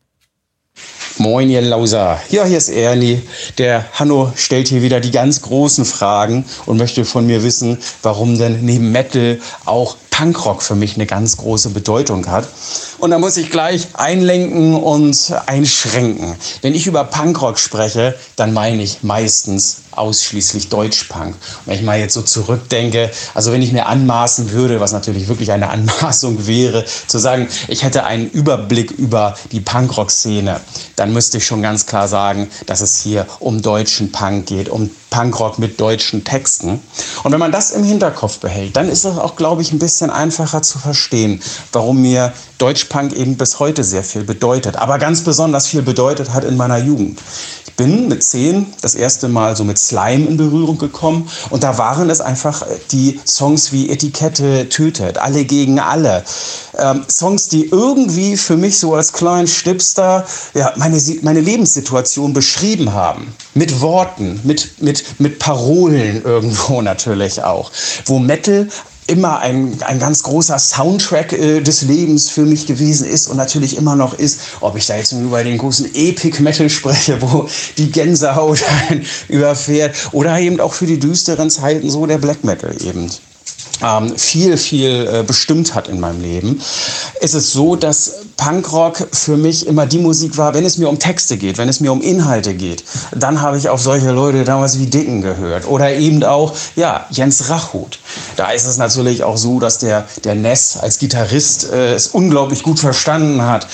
[1.18, 2.20] Moin, ihr Lauser.
[2.30, 3.22] Ja, hier ist Ernie.
[3.58, 8.38] Der Hanno stellt hier wieder die ganz großen Fragen und möchte von mir wissen, warum
[8.38, 12.48] denn neben Metal auch Punkrock für mich eine ganz große Bedeutung hat.
[12.98, 16.36] Und da muss ich gleich einlenken und einschränken.
[16.62, 21.34] Wenn ich über Punkrock spreche, dann meine ich meistens ausschließlich Deutschpunk.
[21.34, 25.26] Und wenn ich mal jetzt so zurückdenke, also wenn ich mir anmaßen würde, was natürlich
[25.26, 30.60] wirklich eine Anmaßung wäre, zu sagen, ich hätte einen Überblick über die Punkrock-Szene,
[30.96, 34.90] dann müsste ich schon ganz klar sagen, dass es hier um deutschen Punk geht, um
[35.14, 36.80] Punkrock mit deutschen Texten.
[37.22, 40.10] Und wenn man das im Hinterkopf behält, dann ist es auch, glaube ich, ein bisschen
[40.10, 41.40] einfacher zu verstehen,
[41.72, 46.42] warum mir Deutschpunk eben bis heute sehr viel bedeutet, aber ganz besonders viel bedeutet hat
[46.42, 47.20] in meiner Jugend
[47.76, 52.10] bin mit zehn das erste Mal so mit Slime in Berührung gekommen und da waren
[52.10, 56.24] es einfach äh, die Songs wie Etikette tötet, alle gegen alle.
[56.76, 62.92] Ähm, Songs, die irgendwie für mich so als kleinen Stipster ja, meine, meine Lebenssituation beschrieben
[62.92, 63.34] haben.
[63.54, 67.70] Mit Worten, mit, mit, mit Parolen irgendwo natürlich auch.
[68.06, 68.68] Wo Metal
[69.06, 73.76] immer ein, ein ganz großer Soundtrack äh, des Lebens für mich gewesen ist und natürlich
[73.76, 77.48] immer noch ist, ob ich da jetzt nur über den großen Epic Metal spreche, wo
[77.76, 78.62] die Gänsehaut
[79.28, 79.94] überfährt.
[80.12, 83.10] Oder eben auch für die düsteren Zeiten so der Black Metal eben
[84.16, 86.60] viel, viel äh, bestimmt hat in meinem Leben,
[87.20, 90.98] ist es so, dass Punkrock für mich immer die Musik war, wenn es mir um
[90.98, 92.84] Texte geht, wenn es mir um Inhalte geht.
[93.12, 95.66] Dann habe ich auf solche Leute damals wie Dicken gehört.
[95.66, 97.98] Oder eben auch, ja, Jens Rachut.
[98.36, 102.62] Da ist es natürlich auch so, dass der, der Ness als Gitarrist äh, es unglaublich
[102.62, 103.66] gut verstanden hat,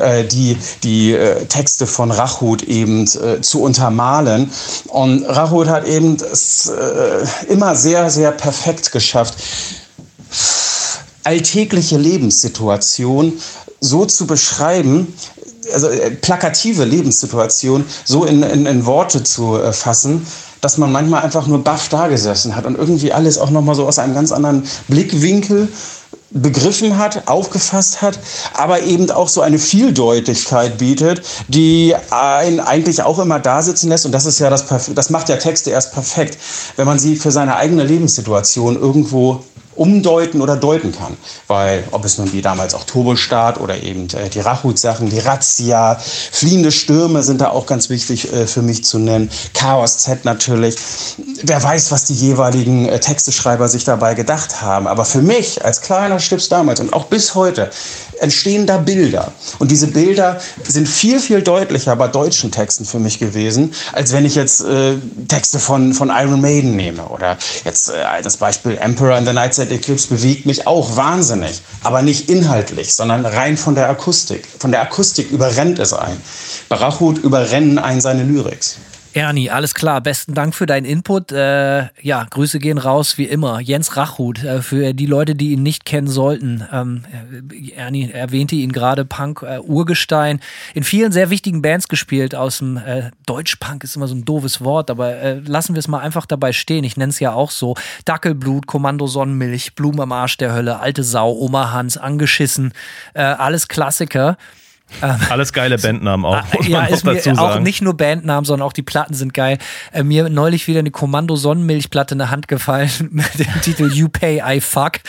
[0.00, 4.50] äh, die, die äh, Texte von Rachut eben äh, zu untermalen.
[4.88, 9.34] Und Rachut hat eben es äh, immer sehr, sehr perfekt geschafft,
[11.24, 13.32] alltägliche Lebenssituation
[13.80, 15.14] so zu beschreiben,
[15.72, 20.26] also äh, plakative Lebenssituation so in, in, in Worte zu äh, fassen,
[20.60, 23.86] dass man manchmal einfach nur baff da gesessen hat und irgendwie alles auch nochmal so
[23.86, 25.68] aus einem ganz anderen Blickwinkel
[26.30, 28.18] begriffen hat, aufgefasst hat,
[28.54, 34.06] aber eben auch so eine Vieldeutigkeit bietet, die einen eigentlich auch immer da sitzen lässt.
[34.06, 34.64] Und das ist ja das,
[34.94, 36.38] das macht ja Texte erst perfekt,
[36.76, 39.42] wenn man sie für seine eigene Lebenssituation irgendwo
[39.80, 41.16] umdeuten oder deuten kann.
[41.46, 45.98] Weil, ob es nun wie damals auch Turbostart oder eben äh, die Rachut-Sachen, die Razzia,
[45.98, 49.30] fliehende Stürme sind da auch ganz wichtig äh, für mich zu nennen.
[49.54, 50.76] Chaos Z natürlich.
[51.42, 54.86] Wer weiß, was die jeweiligen äh, Texteschreiber sich dabei gedacht haben.
[54.86, 57.70] Aber für mich als kleiner Stips damals und auch bis heute
[58.20, 59.32] entstehen da Bilder.
[59.58, 64.24] Und diese Bilder sind viel, viel deutlicher bei deutschen Texten für mich gewesen, als wenn
[64.24, 64.96] ich jetzt äh,
[65.28, 67.04] Texte von, von Iron Maiden nehme.
[67.04, 71.62] Oder jetzt äh, das Beispiel Emperor in the Night Set Eclipse bewegt mich auch wahnsinnig.
[71.82, 74.46] Aber nicht inhaltlich, sondern rein von der Akustik.
[74.58, 76.16] Von der Akustik überrennt es ein.
[76.68, 78.76] Barachut überrennen ein seine Lyrics.
[79.12, 80.00] Ernie, alles klar.
[80.00, 81.32] Besten Dank für deinen Input.
[81.32, 83.58] Äh, ja, Grüße gehen raus wie immer.
[83.58, 86.64] Jens Rachhut, äh, für die Leute, die ihn nicht kennen sollten.
[86.72, 87.02] Ähm,
[87.74, 90.38] Ernie erwähnte ihn gerade, Punk, äh, Urgestein.
[90.74, 94.60] In vielen sehr wichtigen Bands gespielt aus dem äh, Deutsch-Punk ist immer so ein doofes
[94.62, 96.84] Wort, aber äh, lassen wir es mal einfach dabei stehen.
[96.84, 97.74] Ich nenne es ja auch so.
[98.04, 102.72] Dackelblut, Kommando Sonnenmilch, Blumen am Arsch der Hölle, Alte Sau, Oma Hans, angeschissen.
[103.14, 104.36] Äh, alles Klassiker.
[105.30, 106.42] Alles geile Bandnamen auch.
[106.52, 109.58] Muss ja, ist mir dazu auch nicht nur Bandnamen, sondern auch die Platten sind geil.
[109.92, 114.08] Äh, mir neulich wieder eine Kommando Sonnenmilchplatte in der Hand gefallen mit dem Titel You
[114.08, 115.00] Pay I Fuck.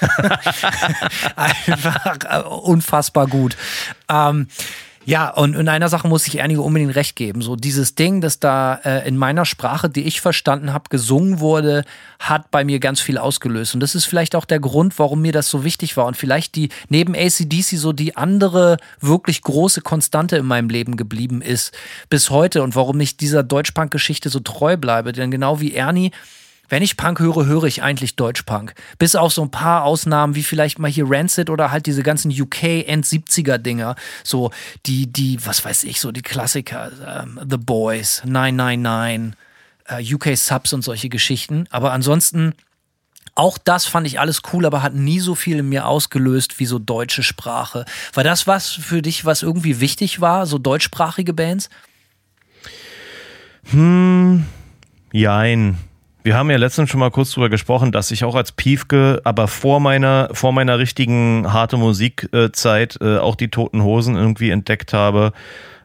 [1.36, 3.56] Einfach äh, unfassbar gut.
[4.08, 4.48] Ähm,
[5.06, 7.40] ja, und in einer Sache muss ich einige unbedingt recht geben.
[7.40, 11.84] So dieses Ding, das da äh, in meiner Sprache, die ich verstanden habe, gesungen wurde,
[12.18, 13.72] hat bei mir ganz viel ausgelöst.
[13.72, 16.04] Und das ist vielleicht auch der Grund, warum mir das so wichtig war.
[16.04, 21.40] Und vielleicht die neben ACDC so die andere wirklich große Konstante in meinem Leben geblieben
[21.40, 21.72] ist
[22.10, 25.12] bis heute und warum ich dieser Deutschpunk-Geschichte so treu bleibe.
[25.12, 26.10] Denn genau wie Ernie
[26.70, 28.74] Wenn ich Punk höre, höre ich eigentlich Deutschpunk.
[28.98, 32.30] Bis auf so ein paar Ausnahmen, wie vielleicht mal hier Rancid oder halt diese ganzen
[32.30, 33.96] UK End 70er Dinger.
[34.22, 34.52] So
[34.86, 39.36] die, die, was weiß ich, so die Klassiker, ähm, The Boys, 999,
[39.88, 41.66] äh, UK Subs und solche Geschichten.
[41.70, 42.54] Aber ansonsten,
[43.34, 46.66] auch das fand ich alles cool, aber hat nie so viel in mir ausgelöst wie
[46.66, 47.84] so deutsche Sprache.
[48.14, 51.68] War das was für dich, was irgendwie wichtig war, so deutschsprachige Bands?
[53.72, 54.46] Hm,
[55.12, 55.76] jein.
[56.22, 59.48] Wir haben ja letztens schon mal kurz drüber gesprochen, dass ich auch als Piefke, aber
[59.48, 65.32] vor meiner, vor meiner richtigen harte Musikzeit äh, auch die Toten Hosen irgendwie entdeckt habe.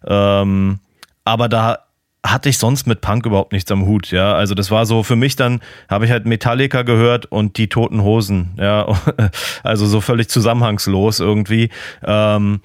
[0.05, 0.79] Ähm,
[1.23, 1.79] aber da
[2.25, 4.33] hatte ich sonst mit Punk überhaupt nichts am Hut, ja.
[4.33, 8.01] Also das war so für mich dann, habe ich halt Metallica gehört und die Toten
[8.01, 8.87] Hosen, ja.
[9.63, 11.69] Also so völlig zusammenhangslos irgendwie.
[12.03, 12.59] Ähm,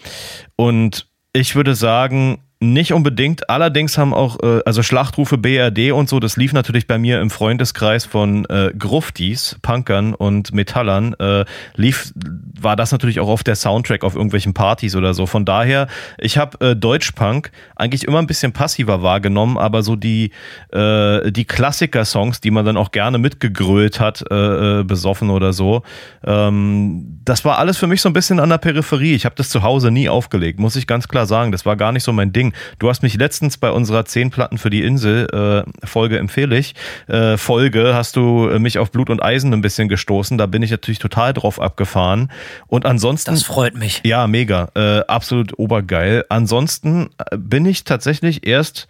[0.57, 3.49] und ich würde sagen, nicht unbedingt.
[3.49, 7.31] Allerdings haben auch, äh, also Schlachtrufe BRD und so, das lief natürlich bei mir im
[7.31, 11.47] Freundeskreis von äh, Gruftis, Punkern und Metallern, äh,
[11.77, 12.13] lief,
[12.61, 15.25] war das natürlich auch auf der Soundtrack auf irgendwelchen Partys oder so.
[15.25, 15.89] Von daher,
[16.19, 20.31] ich habe äh, Deutschpunk eigentlich immer ein bisschen passiver wahrgenommen, aber so die,
[20.71, 25.83] äh, die Klassiker-Songs, die man dann auch gerne mitgegrölt hat, äh, äh, besoffen oder so,
[26.25, 29.15] ähm, das war alles für mich so ein bisschen an der Peripherie.
[29.15, 31.53] Ich habe das zu Hause nie aufgelegt, muss ich ganz klar sagen.
[31.53, 32.50] Das war gar nicht so mein Ding.
[32.79, 36.75] Du hast mich letztens bei unserer zehn Platten für die Insel äh, Folge empfehle ich.
[37.09, 40.39] Äh, Folge hast du mich auf Blut und Eisen ein bisschen gestoßen.
[40.39, 42.31] Da bin ich natürlich total drauf abgefahren.
[42.67, 43.33] Und ansonsten.
[43.33, 44.01] Das freut mich.
[44.05, 44.69] Ja, mega.
[44.75, 46.25] Äh, absolut obergeil.
[46.29, 48.89] Ansonsten äh, bin ich tatsächlich erst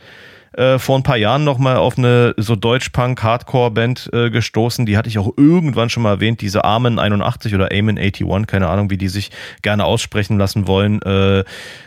[0.53, 4.87] äh, vor ein paar Jahren nochmal auf eine so Deutsch-Punk-Hardcore-Band äh, gestoßen.
[4.87, 8.69] Die hatte ich auch irgendwann schon mal erwähnt, diese Armen 81 oder Amen 81, keine
[8.69, 9.31] Ahnung, wie die sich
[9.63, 11.01] gerne aussprechen lassen wollen.
[11.03, 11.45] Äh,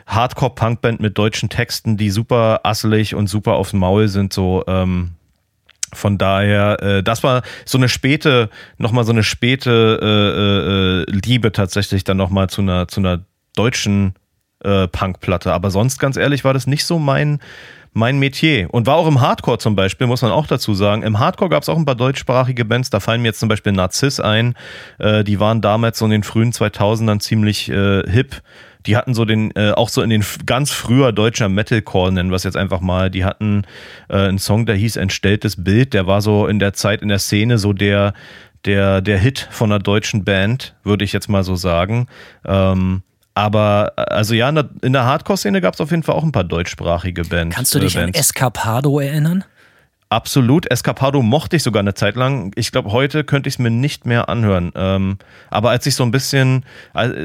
[0.08, 5.12] Hardcore-Punk-Band mit deutschen Texten, die super asselig und super aufs Maul sind, so, ähm,
[5.96, 11.52] von daher, äh, das war so eine späte, nochmal so eine späte äh, äh, Liebe
[11.52, 13.20] tatsächlich dann nochmal zu einer, zu einer
[13.56, 14.16] deutschen
[14.64, 15.54] äh, Punkplatte.
[15.54, 17.40] Aber sonst, ganz ehrlich, war das nicht so mein,
[17.94, 18.68] mein Metier.
[18.72, 21.04] Und war auch im Hardcore zum Beispiel, muss man auch dazu sagen.
[21.04, 22.90] Im Hardcore gab es auch ein paar deutschsprachige Bands.
[22.90, 24.56] Da fallen mir jetzt zum Beispiel Narziss ein.
[25.00, 28.42] Äh, die waren damals so in den frühen 2000ern ziemlich äh, hip.
[28.86, 32.36] Die hatten so den, äh, auch so in den ganz früher deutscher Metalcore, nennen wir
[32.36, 33.64] es jetzt einfach mal, die hatten
[34.10, 37.20] äh, einen Song, der hieß Entstelltes Bild, der war so in der Zeit in der
[37.20, 38.14] Szene so der,
[38.66, 42.08] der, der Hit von einer deutschen Band, würde ich jetzt mal so sagen.
[42.46, 43.04] Ähm,
[43.36, 47.24] aber also ja, in der, Hardcore-Szene gab es auf jeden Fall auch ein paar deutschsprachige
[47.24, 47.56] Bands.
[47.56, 49.44] Kannst du dich äh, an Escapado erinnern?
[50.14, 50.70] Absolut.
[50.70, 52.52] Escapado mochte ich sogar eine Zeit lang.
[52.54, 54.72] Ich glaube, heute könnte ich es mir nicht mehr anhören.
[54.76, 55.18] Ähm,
[55.50, 56.66] aber als ich so ein bisschen,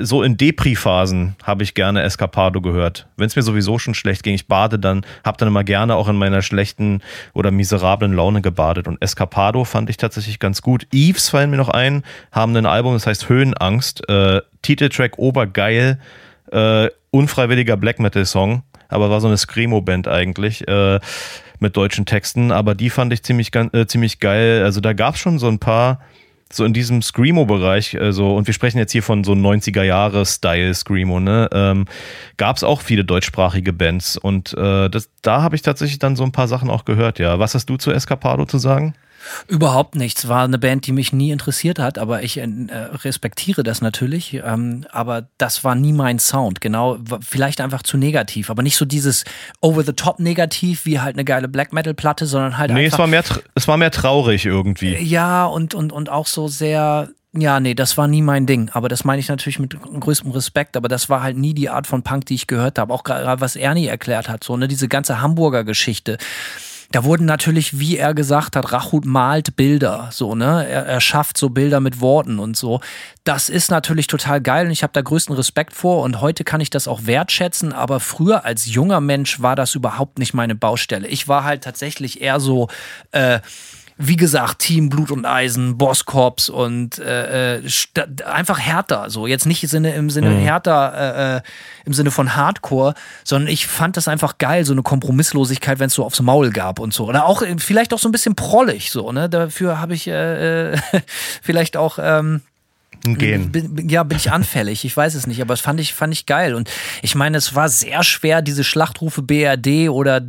[0.01, 3.07] so in Depri-Phasen habe ich gerne Escapado gehört.
[3.19, 6.09] Wenn es mir sowieso schon schlecht ging, ich bade dann, habe dann immer gerne auch
[6.09, 7.03] in meiner schlechten
[7.35, 8.89] oder miserablen Laune gebadet.
[8.89, 10.87] Und Escapado fand ich tatsächlich ganz gut.
[10.91, 14.09] Eves fallen mir noch ein, haben ein Album, das heißt Höhenangst.
[14.09, 15.99] Äh, Titeltrack obergeil.
[16.51, 20.67] Äh, unfreiwilliger Black Metal-Song, aber war so eine Screamo-Band eigentlich.
[20.67, 21.01] Äh,
[21.61, 24.63] mit deutschen Texten, aber die fand ich ziemlich, äh, ziemlich geil.
[24.63, 26.01] Also da gab es schon so ein paar,
[26.51, 31.49] so in diesem Screamo-Bereich, also, und wir sprechen jetzt hier von so 90er-Jahre-Style Screamo, ne,
[31.53, 31.85] ähm,
[32.39, 36.25] gab es auch viele deutschsprachige Bands und äh, das, da habe ich tatsächlich dann so
[36.25, 37.39] ein paar Sachen auch gehört, ja.
[37.39, 38.95] Was hast du zu Escapado zu sagen?
[39.47, 40.29] Überhaupt nichts.
[40.29, 42.47] War eine Band, die mich nie interessiert hat, aber ich äh,
[43.05, 44.35] respektiere das natürlich.
[44.35, 46.61] Ähm, aber das war nie mein Sound.
[46.61, 49.25] Genau, vielleicht einfach zu negativ, aber nicht so dieses
[49.61, 52.99] over-the-top negativ wie halt eine geile Black Metal-Platte, sondern halt nee, einfach.
[52.99, 54.97] Nee, es war mehr, es war mehr traurig irgendwie.
[54.97, 58.71] Ja, und, und, und auch so sehr, ja, nee, das war nie mein Ding.
[58.73, 60.77] Aber das meine ich natürlich mit größtem Respekt.
[60.77, 62.93] Aber das war halt nie die Art von Punk, die ich gehört habe.
[62.93, 66.19] Auch gerade was Ernie erklärt hat, so, ne, diese ganze Hamburger Geschichte.
[66.91, 70.67] Da wurden natürlich, wie er gesagt hat, Rachut malt Bilder, so, ne?
[70.67, 72.81] Er, er schafft so Bilder mit Worten und so.
[73.25, 76.63] Das ist natürlich total geil und ich habe da größten Respekt vor und heute kann
[76.63, 81.09] ich das auch wertschätzen, aber früher als junger Mensch war das überhaupt nicht meine Baustelle.
[81.09, 82.69] Ich war halt tatsächlich eher so,
[83.13, 83.41] äh,
[84.01, 87.63] wie gesagt, Team Blut und Eisen, Boss Corps und äh, äh
[88.25, 89.11] einfach härter.
[89.11, 90.39] So jetzt nicht im Sinne, im Sinne mhm.
[90.39, 91.41] härter, äh, äh,
[91.85, 92.95] im Sinne von Hardcore,
[93.25, 96.79] sondern ich fand das einfach geil, so eine Kompromisslosigkeit, wenn es so aufs Maul gab
[96.79, 97.09] und so.
[97.09, 99.29] Oder auch äh, vielleicht auch so ein bisschen prollig, so, ne?
[99.29, 100.79] Dafür habe ich äh, äh,
[101.43, 101.99] vielleicht auch.
[102.01, 102.43] Ähm,
[103.05, 103.53] Gehen.
[103.53, 104.85] Bin, ja, bin ich anfällig.
[104.85, 106.55] Ich weiß es nicht, aber das fand ich, fand ich geil.
[106.55, 106.69] Und
[107.01, 110.21] ich meine, es war sehr schwer, diese Schlachtrufe BRD oder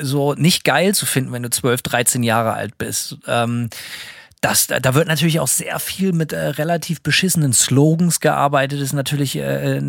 [0.00, 3.18] so nicht geil zu finden, wenn du 12, 13 Jahre alt bist.
[3.26, 3.68] Ähm,
[4.42, 8.80] das, da wird natürlich auch sehr viel mit äh, relativ beschissenen Slogans gearbeitet.
[8.80, 9.80] Ist natürlich äh,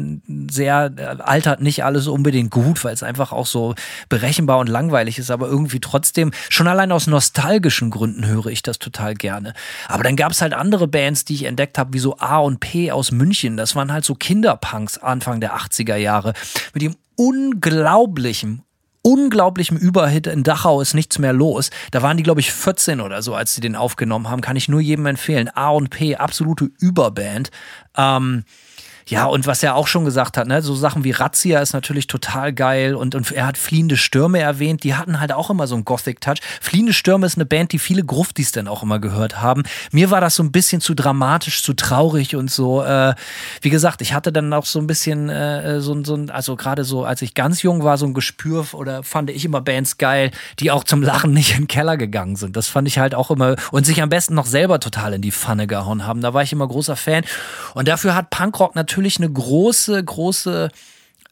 [0.51, 3.73] sehr äh, altert nicht alles unbedingt gut, weil es einfach auch so
[4.09, 5.31] berechenbar und langweilig ist.
[5.31, 9.55] Aber irgendwie trotzdem schon allein aus nostalgischen Gründen höre ich das total gerne.
[9.87, 12.59] Aber dann gab es halt andere Bands, die ich entdeckt habe, wie so A und
[12.59, 13.57] P aus München.
[13.57, 16.33] Das waren halt so Kinderpunks Anfang der 80er Jahre
[16.75, 18.61] mit dem unglaublichen,
[19.03, 21.69] unglaublichem Überhit in Dachau ist nichts mehr los.
[21.91, 24.41] Da waren die, glaube ich, 14 oder so, als sie den aufgenommen haben.
[24.41, 25.49] Kann ich nur jedem empfehlen.
[25.53, 27.51] A und P, absolute Überband.
[27.95, 28.43] Ähm,
[29.07, 32.07] ja, und was er auch schon gesagt hat, ne, so Sachen wie Razzia ist natürlich
[32.07, 35.75] total geil und, und er hat Fliehende Stürme erwähnt, die hatten halt auch immer so
[35.75, 36.39] einen Gothic-Touch.
[36.61, 39.63] Fliehende Stürme ist eine Band, die viele Gruftis dann auch immer gehört haben.
[39.91, 42.83] Mir war das so ein bisschen zu dramatisch, zu traurig und so.
[42.83, 43.15] Äh,
[43.61, 46.83] wie gesagt, ich hatte dann auch so ein bisschen äh, so, so ein, also gerade
[46.83, 50.31] so, als ich ganz jung war, so ein Gespür oder fand ich immer Bands geil,
[50.59, 52.55] die auch zum Lachen nicht in den Keller gegangen sind.
[52.55, 55.31] Das fand ich halt auch immer und sich am besten noch selber total in die
[55.31, 56.21] Pfanne gehauen haben.
[56.21, 57.23] Da war ich immer großer Fan.
[57.73, 60.69] Und dafür hat Punkrock natürlich natürlich eine große, große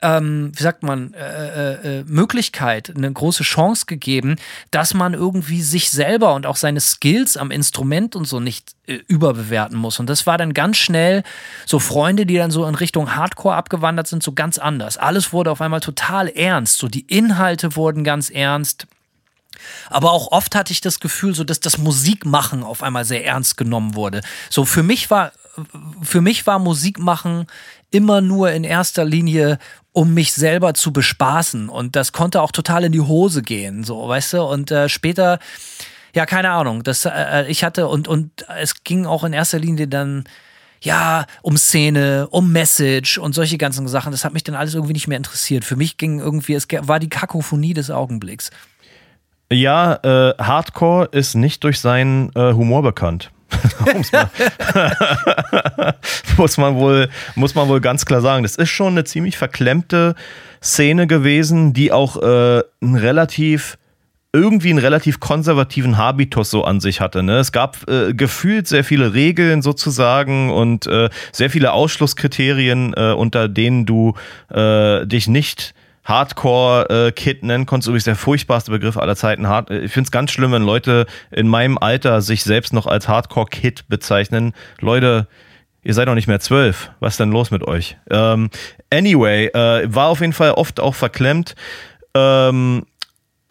[0.03, 4.37] ähm, wie sagt man, äh, äh, äh, Möglichkeit, eine große Chance gegeben,
[4.71, 8.95] dass man irgendwie sich selber und auch seine Skills am Instrument und so nicht äh,
[9.07, 9.99] überbewerten muss.
[9.99, 11.21] Und das war dann ganz schnell
[11.67, 14.97] so Freunde, die dann so in Richtung Hardcore abgewandert sind, so ganz anders.
[14.97, 16.79] Alles wurde auf einmal total ernst.
[16.79, 18.87] So die Inhalte wurden ganz ernst.
[19.91, 23.55] Aber auch oft hatte ich das Gefühl, so dass das Musikmachen auf einmal sehr ernst
[23.55, 24.21] genommen wurde.
[24.49, 25.31] So für mich war
[26.01, 27.47] für mich war Musik machen
[27.91, 29.57] immer nur in erster Linie,
[29.91, 31.69] um mich selber zu bespaßen.
[31.69, 34.43] Und das konnte auch total in die Hose gehen, so, weißt du?
[34.43, 35.39] Und äh, später,
[36.15, 39.59] ja, keine Ahnung, das, äh, äh ich hatte, und, und es ging auch in erster
[39.59, 40.23] Linie dann,
[40.81, 44.11] ja, um Szene, um Message und solche ganzen Sachen.
[44.11, 45.63] Das hat mich dann alles irgendwie nicht mehr interessiert.
[45.63, 48.49] Für mich ging irgendwie, es war die Kakophonie des Augenblicks.
[49.51, 53.31] Ja, äh, Hardcore ist nicht durch seinen äh, Humor bekannt.
[56.37, 58.43] muss man wohl, muss man wohl ganz klar sagen.
[58.43, 60.15] Das ist schon eine ziemlich verklemmte
[60.61, 63.77] Szene gewesen, die auch äh, ein relativ
[64.33, 67.21] irgendwie einen relativ konservativen Habitus so an sich hatte.
[67.21, 67.39] Ne?
[67.39, 73.49] Es gab äh, gefühlt sehr viele Regeln sozusagen und äh, sehr viele Ausschlusskriterien, äh, unter
[73.49, 74.13] denen du
[74.49, 75.73] äh, dich nicht
[76.03, 77.87] Hardcore-Kid nennen konntest.
[77.87, 79.47] Übrigens der furchtbarste Begriff aller Zeiten.
[79.47, 83.07] Hard ich finde es ganz schlimm, wenn Leute in meinem Alter sich selbst noch als
[83.07, 84.53] Hardcore-Kid bezeichnen.
[84.79, 85.27] Leute,
[85.83, 86.91] ihr seid doch nicht mehr zwölf.
[86.99, 87.97] Was ist denn los mit euch?
[88.09, 88.49] Ähm,
[88.89, 91.55] anyway, äh, war auf jeden Fall oft auch verklemmt.
[92.13, 92.83] Ähm,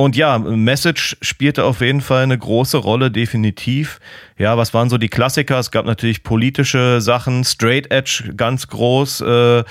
[0.00, 4.00] und ja, Message spielte auf jeden Fall eine große Rolle, definitiv.
[4.38, 5.58] Ja, was waren so die Klassiker?
[5.58, 9.64] Es gab natürlich politische Sachen, Straight Edge ganz groß, äh,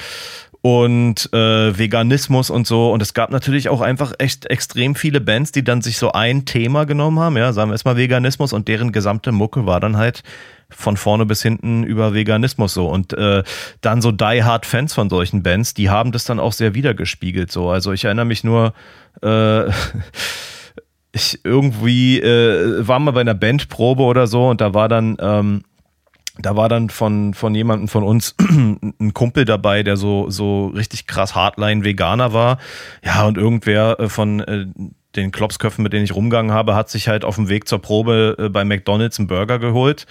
[0.62, 2.91] und äh, Veganismus und so.
[2.91, 6.45] Und es gab natürlich auch einfach echt extrem viele Bands, die dann sich so ein
[6.45, 7.38] Thema genommen haben.
[7.38, 10.24] Ja, sagen wir erstmal Veganismus und deren gesamte Mucke war dann halt
[10.70, 12.88] von vorne bis hinten über Veganismus so.
[12.88, 13.43] Und äh,
[13.82, 17.51] dann so Die Hard Fans von solchen Bands, die haben das dann auch sehr wiedergespiegelt
[17.51, 17.70] so.
[17.70, 18.74] Also ich erinnere mich nur,
[19.22, 19.70] äh,
[21.12, 25.64] ich irgendwie äh, war mal bei einer Bandprobe oder so und da war dann ähm,
[26.41, 31.05] da war dann von, von jemandem von uns ein Kumpel dabei, der so, so richtig
[31.05, 32.59] krass Hardline-Veganer war.
[33.03, 34.65] Ja, und irgendwer äh, von äh,
[35.15, 38.35] den Klopsköpfen, mit denen ich rumgegangen habe, hat sich halt auf dem Weg zur Probe
[38.39, 40.05] äh, bei McDonalds einen Burger geholt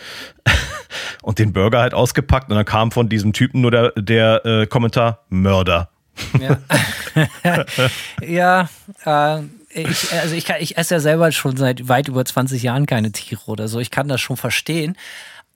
[1.22, 2.50] und den Burger halt ausgepackt.
[2.50, 5.88] Und dann kam von diesem Typen nur der, der äh, Kommentar Mörder.
[6.40, 6.58] Ja,
[8.20, 8.68] ja
[9.04, 13.12] äh, ich, also ich, ich esse ja selber schon seit weit über 20 Jahren keine
[13.12, 13.78] Tiere oder so.
[13.78, 14.96] Ich kann das schon verstehen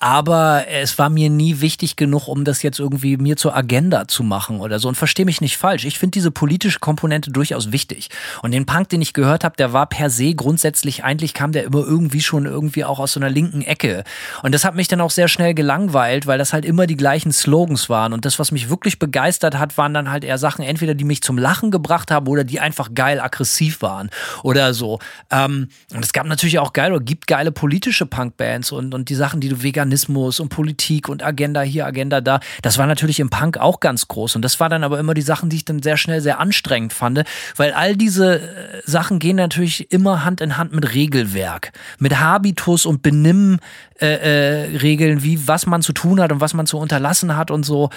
[0.03, 4.25] aber es war mir nie wichtig genug, um das jetzt irgendwie mir zur Agenda zu
[4.25, 4.89] machen oder so.
[4.89, 5.85] Und verstehe mich nicht falsch.
[5.85, 8.09] Ich finde diese politische Komponente durchaus wichtig.
[8.43, 11.63] Und den Punk, den ich gehört habe, der war per se grundsätzlich, eigentlich kam der
[11.63, 14.03] immer irgendwie schon irgendwie auch aus so einer linken Ecke.
[14.43, 17.31] Und das hat mich dann auch sehr schnell gelangweilt, weil das halt immer die gleichen
[17.31, 18.13] Slogans waren.
[18.13, 21.23] Und das, was mich wirklich begeistert hat, waren dann halt eher Sachen, entweder die mich
[21.23, 24.11] zum Lachen gebracht haben oder die einfach geil aggressiv waren
[24.43, 24.99] oder so.
[25.31, 29.15] Ähm, und es gab natürlich auch geil oder gibt geile politische Punkbands und, und die
[29.15, 32.41] Sachen, die du vegan Veganismus und Politik und Agenda hier, Agenda da.
[32.63, 34.37] Das war natürlich im Punk auch ganz groß.
[34.37, 36.93] Und das war dann aber immer die Sachen, die ich dann sehr schnell sehr anstrengend
[36.93, 37.25] fand,
[37.57, 42.87] weil all diese äh, Sachen gehen natürlich immer Hand in Hand mit Regelwerk, mit Habitus
[42.87, 43.61] und Benimmregeln,
[44.01, 47.65] äh, äh, wie was man zu tun hat und was man zu unterlassen hat und
[47.65, 47.91] so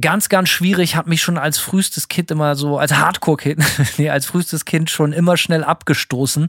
[0.00, 3.62] ganz, ganz schwierig, hat mich schon als frühestes Kind immer so, als Hardcore-Kind,
[3.98, 6.48] nee, als frühestes Kind schon immer schnell abgestoßen,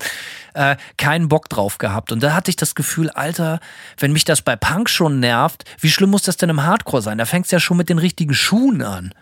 [0.54, 2.12] äh, keinen Bock drauf gehabt.
[2.12, 3.60] Und da hatte ich das Gefühl, Alter,
[3.98, 7.18] wenn mich das bei Punk schon nervt, wie schlimm muss das denn im Hardcore sein?
[7.18, 9.14] Da fängt es ja schon mit den richtigen Schuhen an.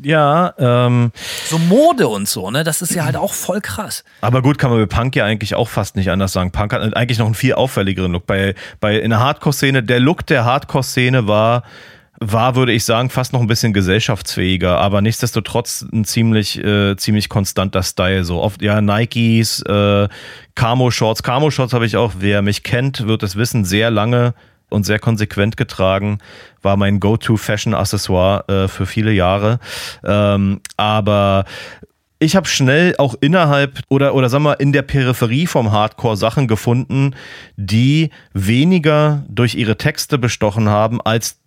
[0.00, 1.10] Ja, ähm,
[1.48, 2.62] So Mode und so, ne?
[2.62, 4.04] Das ist ja halt auch voll krass.
[4.20, 6.52] aber gut, kann man bei Punk ja eigentlich auch fast nicht anders sagen.
[6.52, 8.24] Punk hat eigentlich noch einen viel auffälligeren Look.
[8.24, 11.64] Bei, bei in der Hardcore-Szene, der Look der Hardcore-Szene war,
[12.20, 17.28] war, würde ich sagen, fast noch ein bisschen gesellschaftsfähiger, aber nichtsdestotrotz ein ziemlich, äh, ziemlich
[17.28, 18.24] konstanter Style.
[18.24, 20.08] So oft, ja, Nikes, äh,
[20.54, 21.22] Camo-Shorts.
[21.22, 24.34] Camo-Shorts habe ich auch, wer mich kennt, wird es wissen, sehr lange
[24.70, 26.18] und sehr konsequent getragen,
[26.60, 29.60] war mein Go-To-Fashion-Accessoire äh, für viele Jahre.
[30.04, 31.44] Ähm, aber
[32.18, 36.48] ich habe schnell auch innerhalb oder oder sagen wir in der Peripherie vom Hardcore Sachen
[36.48, 37.14] gefunden,
[37.56, 41.37] die weniger durch ihre Texte bestochen haben als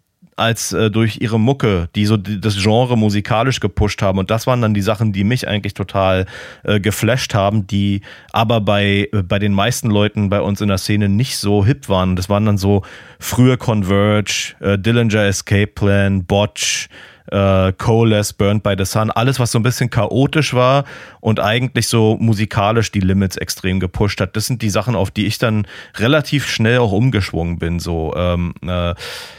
[0.42, 4.20] als äh, durch ihre Mucke, die so das Genre musikalisch gepusht haben.
[4.20, 6.26] Und das waren dann die Sachen, die mich eigentlich total
[6.64, 8.02] äh, geflasht haben, die
[8.34, 11.88] aber bei, äh, bei den meisten Leuten bei uns in der Szene nicht so hip
[11.88, 12.16] waren.
[12.16, 12.84] Das waren dann so
[13.20, 16.90] frühe Converge, äh, Dillinger Escape Plan, Botch,
[17.32, 20.84] äh, Coalesce, Burned by the Sun, alles, was so ein bisschen chaotisch war
[21.20, 24.36] und eigentlich so musikalisch die Limits extrem gepusht hat.
[24.36, 25.66] Das sind die Sachen, auf die ich dann
[25.96, 27.80] relativ schnell auch umgeschwungen bin.
[27.80, 28.94] So, ähm, äh,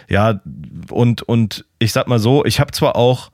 [0.09, 0.40] ja,
[0.90, 3.30] und, und ich sag mal so, ich habe zwar auch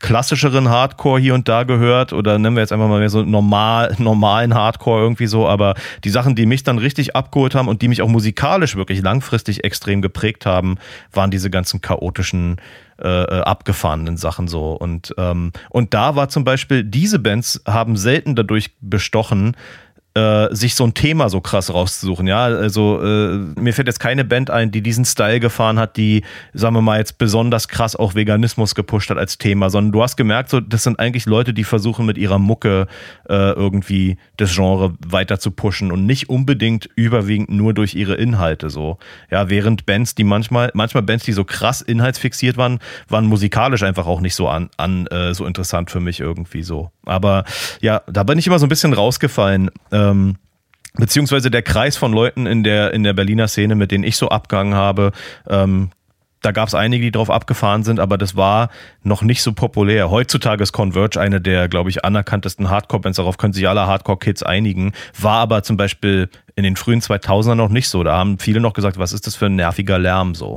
[0.00, 3.94] klassischeren Hardcore hier und da gehört oder nennen wir jetzt einfach mal mehr so normal,
[3.98, 7.88] normalen Hardcore irgendwie so, aber die Sachen, die mich dann richtig abgeholt haben und die
[7.88, 10.78] mich auch musikalisch wirklich langfristig extrem geprägt haben,
[11.12, 12.56] waren diese ganzen chaotischen
[13.02, 14.72] äh, abgefahrenen Sachen so.
[14.72, 19.56] Und ähm, und da war zum Beispiel diese Bands haben selten dadurch bestochen
[20.14, 22.26] äh, sich so ein Thema so krass rauszusuchen.
[22.26, 26.24] Ja, also äh, mir fällt jetzt keine Band ein, die diesen Style gefahren hat, die,
[26.52, 30.16] sagen wir mal, jetzt besonders krass auch Veganismus gepusht hat als Thema, sondern du hast
[30.16, 32.88] gemerkt, so, das sind eigentlich Leute, die versuchen mit ihrer Mucke
[33.28, 38.68] äh, irgendwie das Genre weiter zu pushen und nicht unbedingt überwiegend nur durch ihre Inhalte
[38.68, 38.98] so.
[39.30, 44.06] Ja, während Bands, die manchmal, manchmal Bands, die so krass inhaltsfixiert waren, waren musikalisch einfach
[44.06, 46.90] auch nicht so an, an äh, so interessant für mich irgendwie so.
[47.04, 47.44] Aber
[47.80, 49.70] ja, da bin ich immer so ein bisschen rausgefallen.
[50.00, 50.36] Ähm,
[50.94, 54.28] beziehungsweise der Kreis von Leuten in der, in der Berliner Szene, mit denen ich so
[54.28, 55.12] abgegangen habe,
[55.48, 55.90] ähm,
[56.42, 58.70] da gab es einige, die drauf abgefahren sind, aber das war
[59.02, 60.10] noch nicht so populär.
[60.10, 63.16] Heutzutage ist Converge eine der, glaube ich, anerkanntesten Hardcore-Bands.
[63.16, 64.92] Darauf können sich alle Hardcore-Kids einigen.
[65.20, 68.02] War aber zum Beispiel in den frühen 2000ern noch nicht so.
[68.02, 70.56] Da haben viele noch gesagt, was ist das für ein nerviger Lärm so.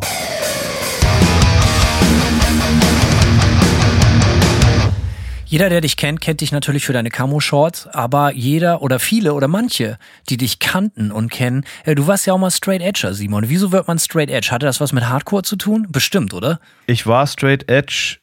[5.54, 9.48] Jeder, der dich kennt, kennt dich natürlich für deine Camo-Shorts, aber jeder oder viele oder
[9.48, 13.50] manche, die dich kannten und kennen, äh, du warst ja auch mal Straight Edger, Simon.
[13.50, 14.50] Wieso wird man Straight Edge?
[14.50, 15.86] Hatte das was mit Hardcore zu tun?
[15.92, 16.60] Bestimmt, oder?
[16.88, 18.18] Ich war Straight Edge,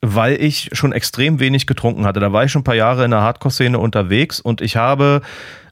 [0.00, 2.20] weil ich schon extrem wenig getrunken hatte.
[2.20, 5.22] Da war ich schon ein paar Jahre in der Hardcore-Szene unterwegs und ich habe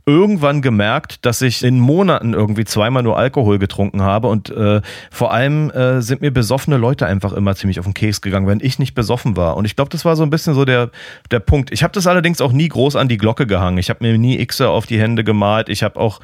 [0.07, 5.33] irgendwann gemerkt, dass ich in Monaten irgendwie zweimal nur Alkohol getrunken habe und äh, vor
[5.33, 8.79] allem äh, sind mir besoffene Leute einfach immer ziemlich auf den Keks gegangen, wenn ich
[8.79, 9.57] nicht besoffen war.
[9.57, 10.91] Und ich glaube, das war so ein bisschen so der,
[11.31, 11.73] der Punkt.
[11.73, 13.79] Ich habe das allerdings auch nie groß an die Glocke gehangen.
[13.79, 15.71] Ich habe mir nie Xe auf die Hände gemalt.
[15.71, 16.21] Ich habe auch,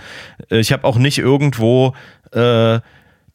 [0.51, 1.95] äh, ich habe auch nicht irgendwo
[2.33, 2.81] äh,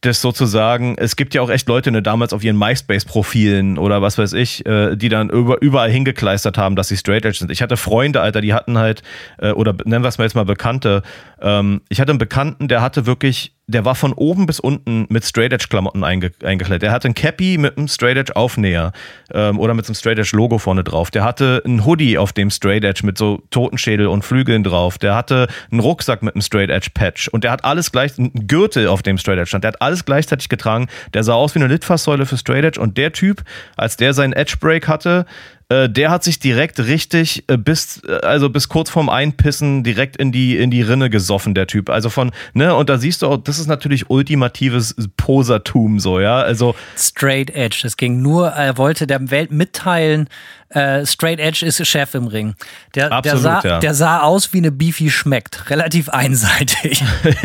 [0.06, 4.18] das sozusagen, es gibt ja auch echt Leute, ne, damals auf ihren MySpace-Profilen oder was
[4.18, 7.52] weiß ich, äh, die dann über, überall hingekleistert haben, dass sie Straight Edge sind.
[7.52, 9.02] Ich hatte Freunde, Alter, die hatten halt,
[9.40, 11.02] äh, oder nennen wir es mal jetzt mal Bekannte,
[11.42, 15.26] ähm, ich hatte einen Bekannten, der hatte wirklich, der war von oben bis unten mit
[15.26, 16.84] Straight Edge Klamotten einge eingekleidet.
[16.84, 18.92] Der hatte ein Cappy mit einem Straight Edge Aufnäher
[19.34, 21.10] ähm, oder mit einem Straight Edge Logo vorne drauf.
[21.10, 24.98] Der hatte ein Hoodie auf dem Straight Edge mit so Totenschädel und Flügeln drauf.
[25.00, 28.48] Der hatte einen Rucksack mit einem Straight Edge Patch und der hat alles gleich, einen
[28.48, 29.64] Gürtel auf dem Straight Edge stand.
[29.64, 30.88] Der hat alles gleichzeitig getragen.
[31.14, 33.44] Der sah aus wie eine Litfaßsäule für Straight Edge und der Typ,
[33.78, 35.26] als der seinen Edge Break hatte,
[35.70, 40.18] äh, der hat sich direkt richtig äh, bis äh, also bis kurz vorm Einpissen direkt
[40.18, 43.28] in die in die Rinne gesoffen der Typ also von ne und da siehst du
[43.28, 47.82] auch das ist natürlich ultimatives Posertum so ja also Straight Edge.
[47.86, 50.30] Es ging nur, er wollte der Welt mitteilen,
[50.70, 52.56] äh, Straight Edge ist Chef im Ring.
[52.96, 53.80] Der, der, Absolut, sah, ja.
[53.80, 55.70] der sah aus wie eine Beefy schmeckt.
[55.70, 57.04] Relativ einseitig.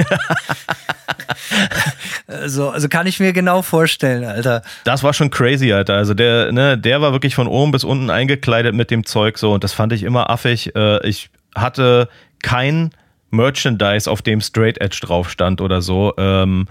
[2.27, 4.62] also, also kann ich mir genau vorstellen, Alter.
[4.85, 8.11] das war schon crazy Alter also der ne der war wirklich von oben bis unten
[8.11, 12.09] eingekleidet mit dem Zeug so und das fand ich immer affig äh, ich hatte
[12.43, 12.91] kein
[13.31, 16.66] Merchandise auf dem Straight Edge drauf stand oder so ähm,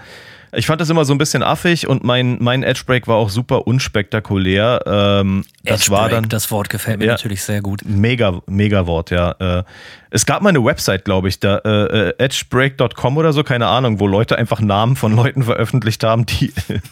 [0.54, 3.30] ich fand das immer so ein bisschen affig und mein, mein Edge Break war auch
[3.30, 4.82] super unspektakulär.
[4.86, 7.12] Ähm, das Edge war dann das Wort gefällt mir Ja.
[7.14, 7.82] natürlich sehr gut.
[7.86, 9.32] mega, mega Wort, ja.
[9.60, 9.64] Äh,
[10.12, 14.00] es gab mal eine Website, glaube ich, da äh, äh, edgebreak.com oder so, keine Ahnung,
[14.00, 16.52] wo Leute einfach Namen von Leuten veröffentlicht haben, die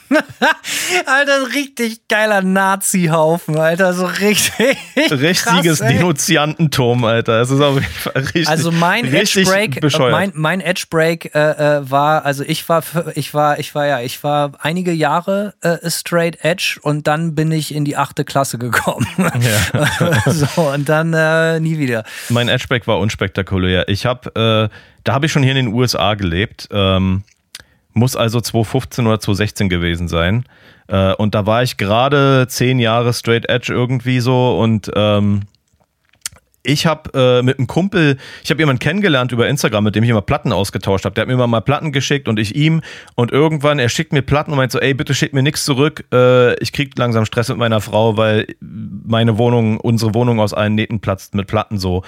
[1.05, 4.77] Alter, richtig geiler Nazi-Haufen, Alter, so richtig.
[5.11, 5.79] richtiges krass.
[5.79, 7.39] Denunziantentum, Alter.
[7.39, 8.47] Das ist auf jeden Fall richtig.
[8.49, 10.11] Also mein Edge richtig Break, bescheuert.
[10.11, 11.39] mein, mein Edge Break äh,
[11.77, 12.83] äh, war, also ich war,
[13.15, 17.35] ich war war, ich war ja, ich war einige Jahre äh, straight edge und dann
[17.35, 19.07] bin ich in die achte Klasse gekommen.
[19.17, 20.21] Ja.
[20.31, 22.03] so, und dann äh, nie wieder.
[22.29, 23.87] Mein Edgeback war unspektakulär.
[23.87, 26.67] Ich habe, äh, da habe ich schon hier in den USA gelebt.
[26.71, 27.23] Ähm,
[27.93, 30.45] muss also 2015 oder 2016 gewesen sein.
[30.87, 35.43] Äh, und da war ich gerade zehn Jahre straight edge irgendwie so und ähm,
[36.67, 40.09] ich habe äh, mit einem Kumpel, ich habe jemanden kennengelernt über Instagram, mit dem ich
[40.09, 41.15] immer Platten ausgetauscht habe.
[41.15, 42.81] Der hat mir immer mal Platten geschickt und ich ihm.
[43.15, 46.05] Und irgendwann, er schickt mir Platten und meint so, ey, bitte schick mir nichts zurück.
[46.13, 50.75] Äh, ich krieg langsam Stress mit meiner Frau, weil meine Wohnung, unsere Wohnung aus allen
[50.75, 52.03] Nähten platzt mit Platten so.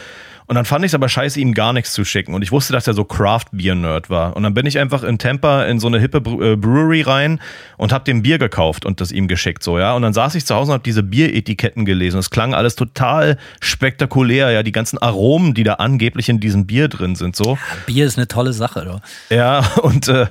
[0.49, 2.33] Und dann fand ich es aber scheiße, ihm gar nichts zu schicken.
[2.33, 4.35] Und ich wusste, dass er so Craft-Bier-Nerd war.
[4.35, 7.39] Und dann bin ich einfach in Tampa in so eine hippe äh, Brewery rein
[7.77, 9.93] und habe dem Bier gekauft und das ihm geschickt, so, ja.
[9.93, 12.17] Und dann saß ich zu Hause und habe diese Bieretiketten gelesen.
[12.17, 14.63] Es klang alles total spektakulär, ja.
[14.63, 17.59] Die ganzen Aromen, die da angeblich in diesem Bier drin sind, so.
[17.85, 19.01] Bier ist eine tolle Sache, oder?
[19.29, 20.25] Ja, und, äh,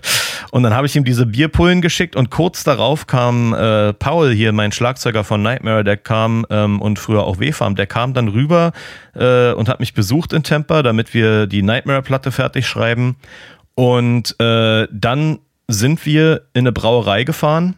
[0.50, 4.50] und dann habe ich ihm diese Bierpullen geschickt und kurz darauf kam äh, Paul hier,
[4.50, 8.72] mein Schlagzeuger von Nightmare, der kam ähm, und früher auch W-Farm, der kam dann rüber
[9.14, 13.16] äh, und hat mich besucht in Tampa, damit wir die Nightmare-Platte fertig schreiben.
[13.74, 15.38] Und äh, dann
[15.68, 17.76] sind wir in eine Brauerei gefahren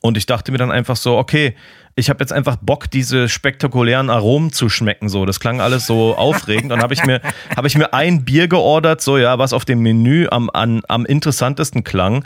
[0.00, 1.54] und ich dachte mir dann einfach so, okay,
[1.96, 5.08] ich habe jetzt einfach Bock, diese spektakulären Aromen zu schmecken.
[5.08, 6.70] So, das klang alles so aufregend.
[6.72, 7.20] Und habe ich mir
[7.64, 11.82] ich mir ein Bier geordert, so ja, was auf dem Menü am, an, am interessantesten
[11.82, 12.24] klang.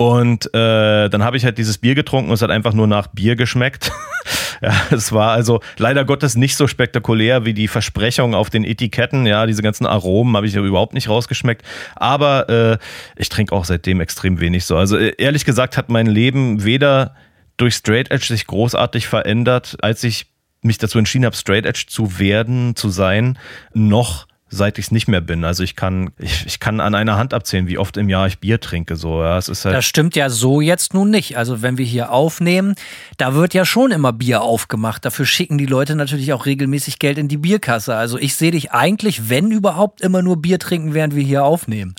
[0.00, 3.08] Und äh, dann habe ich halt dieses Bier getrunken und es hat einfach nur nach
[3.08, 3.90] Bier geschmeckt.
[4.62, 9.26] ja, es war also leider Gottes nicht so spektakulär wie die Versprechungen auf den Etiketten.
[9.26, 11.66] Ja, diese ganzen Aromen habe ich überhaupt nicht rausgeschmeckt.
[11.96, 12.78] Aber äh,
[13.16, 14.76] ich trinke auch seitdem extrem wenig so.
[14.76, 17.16] Also äh, ehrlich gesagt hat mein Leben weder
[17.56, 20.26] durch Straight Edge sich großartig verändert, als ich
[20.62, 23.36] mich dazu entschieden habe, Straight Edge zu werden, zu sein,
[23.74, 25.44] noch seit ich es nicht mehr bin.
[25.44, 28.38] Also ich kann, ich, ich kann an einer Hand abzählen, wie oft im Jahr ich
[28.38, 28.96] Bier trinke.
[28.96, 31.36] So, ja, es ist halt das stimmt ja so jetzt nun nicht.
[31.36, 32.74] Also wenn wir hier aufnehmen,
[33.18, 35.04] da wird ja schon immer Bier aufgemacht.
[35.04, 37.94] Dafür schicken die Leute natürlich auch regelmäßig Geld in die Bierkasse.
[37.94, 41.94] Also ich sehe dich eigentlich, wenn überhaupt, immer nur Bier trinken, während wir hier aufnehmen.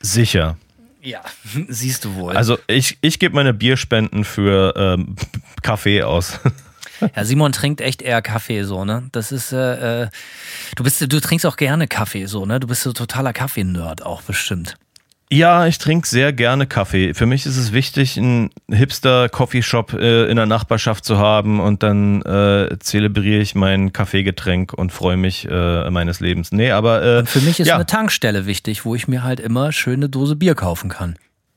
[0.00, 0.56] Sicher.
[1.02, 1.20] Ja,
[1.68, 2.36] siehst du wohl.
[2.36, 5.16] Also ich, ich gebe meine Bierspenden für ähm,
[5.62, 6.38] Kaffee aus.
[7.14, 9.08] Ja, Simon trinkt echt eher Kaffee so, ne?
[9.12, 10.08] Das ist, äh, äh,
[10.76, 12.60] du bist, du trinkst auch gerne Kaffee so, ne?
[12.60, 14.76] Du bist so totaler Kaffee-Nerd auch bestimmt.
[15.30, 17.12] Ja, ich trinke sehr gerne Kaffee.
[17.12, 22.22] Für mich ist es wichtig, einen Hipster-Coffeeshop äh, in der Nachbarschaft zu haben und dann
[22.22, 26.50] äh, zelebriere ich mein Kaffeegetränk und freue mich äh, meines Lebens.
[26.50, 27.74] Nee, aber äh, für mich ist ja.
[27.74, 31.16] eine Tankstelle wichtig, wo ich mir halt immer schöne Dose Bier kaufen kann.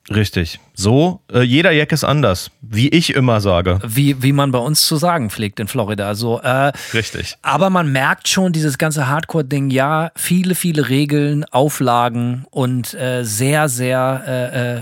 [0.09, 0.59] Richtig.
[0.73, 3.79] So, äh, jeder Jack ist anders, wie ich immer sage.
[3.85, 6.07] Wie, wie man bei uns zu sagen pflegt in Florida.
[6.07, 7.37] Also, äh, Richtig.
[7.41, 13.69] Aber man merkt schon, dieses ganze Hardcore-Ding, ja, viele, viele Regeln, Auflagen und äh, sehr,
[13.69, 14.81] sehr, äh, äh,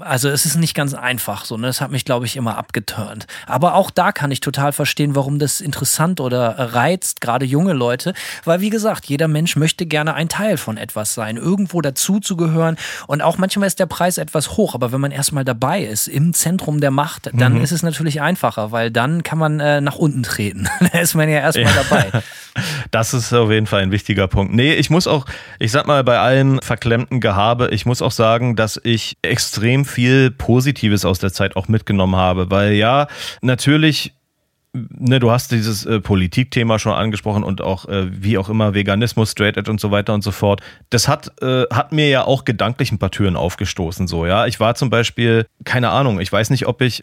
[0.00, 1.56] also es ist nicht ganz einfach so.
[1.56, 1.66] Ne?
[1.66, 3.26] Das hat mich, glaube ich, immer abgeturnt.
[3.46, 8.14] Aber auch da kann ich total verstehen, warum das interessant oder reizt, gerade junge Leute.
[8.44, 12.36] Weil, wie gesagt, jeder Mensch möchte gerne ein Teil von etwas sein, irgendwo dazu zu
[12.36, 12.76] gehören.
[13.06, 16.32] Und auch manchmal ist der Preis etwas hoch, aber wenn man erstmal dabei ist, im
[16.32, 17.60] Zentrum der Macht, dann mhm.
[17.62, 20.68] ist es natürlich einfacher, weil dann kann man äh, nach unten treten.
[20.92, 21.82] da ist man ja erstmal ja.
[21.88, 22.22] dabei.
[22.92, 24.54] Das ist auf jeden Fall ein wichtiger Punkt.
[24.54, 25.26] Nee, ich muss auch,
[25.58, 30.30] ich sag mal, bei allem verklemmten Gehabe, ich muss auch sagen, dass ich extrem viel
[30.30, 33.08] Positives aus der Zeit auch mitgenommen habe, weil ja,
[33.40, 34.12] natürlich
[34.74, 39.30] ne, du hast dieses äh, Politikthema schon angesprochen und auch äh, wie auch immer Veganismus,
[39.30, 40.60] Straight Edge und so weiter und so fort.
[40.90, 44.46] Das hat, äh, hat mir ja auch gedanklich ein paar Türen aufgestoßen, so, ja.
[44.46, 47.02] Ich war zum Beispiel, keine Ahnung, ich weiß nicht, ob ich,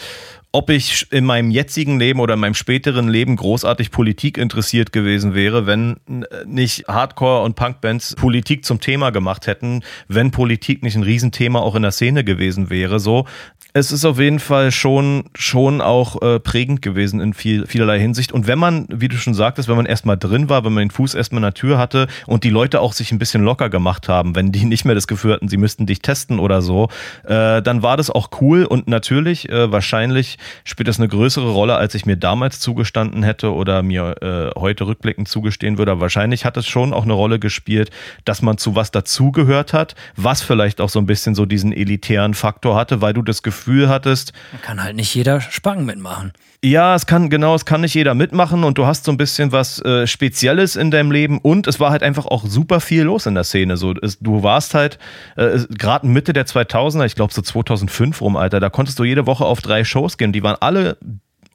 [0.51, 5.33] ob ich in meinem jetzigen Leben oder in meinem späteren Leben großartig Politik interessiert gewesen
[5.33, 5.97] wäre, wenn
[6.45, 11.75] nicht Hardcore- und Punkbands Politik zum Thema gemacht hätten, wenn Politik nicht ein Riesenthema auch
[11.75, 12.99] in der Szene gewesen wäre.
[12.99, 13.25] So,
[13.73, 17.33] es ist auf jeden Fall schon, schon auch äh, prägend gewesen in
[17.65, 18.31] viel, vielerlei Hinsicht.
[18.31, 20.91] Und wenn man, wie du schon sagtest, wenn man erstmal drin war, wenn man den
[20.91, 24.07] Fuß erstmal in der Tür hatte und die Leute auch sich ein bisschen locker gemacht
[24.07, 26.89] haben, wenn die nicht mehr das Gefühl hatten, sie müssten dich testen oder so,
[27.23, 31.75] äh, dann war das auch cool und natürlich, äh, wahrscheinlich spielt das eine größere Rolle,
[31.75, 35.91] als ich mir damals zugestanden hätte oder mir äh, heute rückblickend zugestehen würde.
[35.91, 37.89] Aber wahrscheinlich hat es schon auch eine Rolle gespielt,
[38.25, 42.33] dass man zu was dazugehört hat, was vielleicht auch so ein bisschen so diesen elitären
[42.33, 44.33] Faktor hatte, weil du das Gefühl hattest.
[44.61, 46.33] Kann halt nicht jeder Spacken mitmachen.
[46.63, 49.51] Ja, es kann, genau, es kann nicht jeder mitmachen und du hast so ein bisschen
[49.51, 53.25] was äh, Spezielles in deinem Leben und es war halt einfach auch super viel los
[53.25, 53.77] in der Szene.
[53.77, 54.99] So, es, du warst halt
[55.37, 59.25] äh, gerade Mitte der 2000er, ich glaube so 2005 rum, Alter, da konntest du jede
[59.25, 60.33] Woche auf drei Shows gehen.
[60.33, 60.97] Die waren alle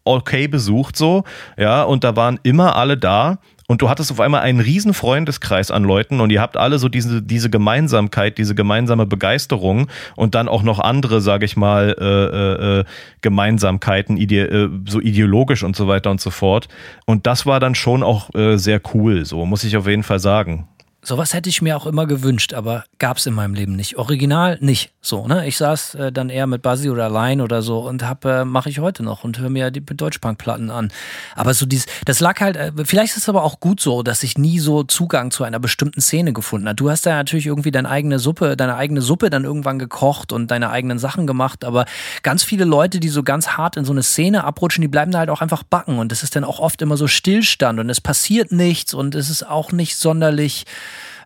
[0.02, 1.22] okay besucht so,
[1.56, 3.38] ja, und da waren immer alle da
[3.68, 6.88] und du hattest auf einmal einen riesen Freundeskreis an Leuten und ihr habt alle so
[6.88, 12.80] diese, diese Gemeinsamkeit, diese gemeinsame Begeisterung und dann auch noch andere, sage ich mal, äh,
[12.80, 12.84] äh,
[13.22, 16.68] Gemeinsamkeiten, ide äh, so ideologisch und so weiter und so fort.
[17.06, 20.20] Und das war dann schon auch äh, sehr cool, so muss ich auf jeden Fall
[20.20, 20.68] sagen.
[21.06, 23.96] Sowas hätte ich mir auch immer gewünscht, aber gab es in meinem Leben nicht.
[23.96, 24.90] Original nicht.
[25.00, 25.46] So, ne?
[25.46, 28.70] Ich saß äh, dann eher mit Buzzy oder allein oder so und hab, äh, mache
[28.70, 30.90] ich heute noch und höre mir die Deutschpunk-Platten an.
[31.36, 34.24] Aber so dieses, das lag halt, äh, vielleicht ist es aber auch gut so, dass
[34.24, 36.74] ich nie so Zugang zu einer bestimmten Szene gefunden habe.
[36.74, 40.50] Du hast da natürlich irgendwie deine eigene Suppe, deine eigene Suppe dann irgendwann gekocht und
[40.50, 41.84] deine eigenen Sachen gemacht, aber
[42.24, 45.20] ganz viele Leute, die so ganz hart in so eine Szene abrutschen, die bleiben da
[45.20, 48.00] halt auch einfach backen und es ist dann auch oft immer so Stillstand und es
[48.00, 50.64] passiert nichts und es ist auch nicht sonderlich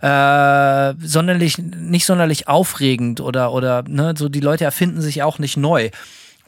[0.01, 5.57] äh, sonderlich, nicht sonderlich aufregend oder, oder ne, so die Leute erfinden sich auch nicht
[5.57, 5.91] neu.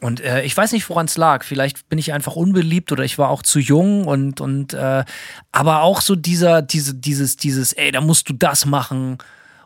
[0.01, 1.45] Und äh, ich weiß nicht, woran es lag.
[1.45, 5.05] Vielleicht bin ich einfach unbeliebt oder ich war auch zu jung und, und äh,
[5.51, 9.17] aber auch so dieser, diese, dieses, dieses, ey, da musst du das machen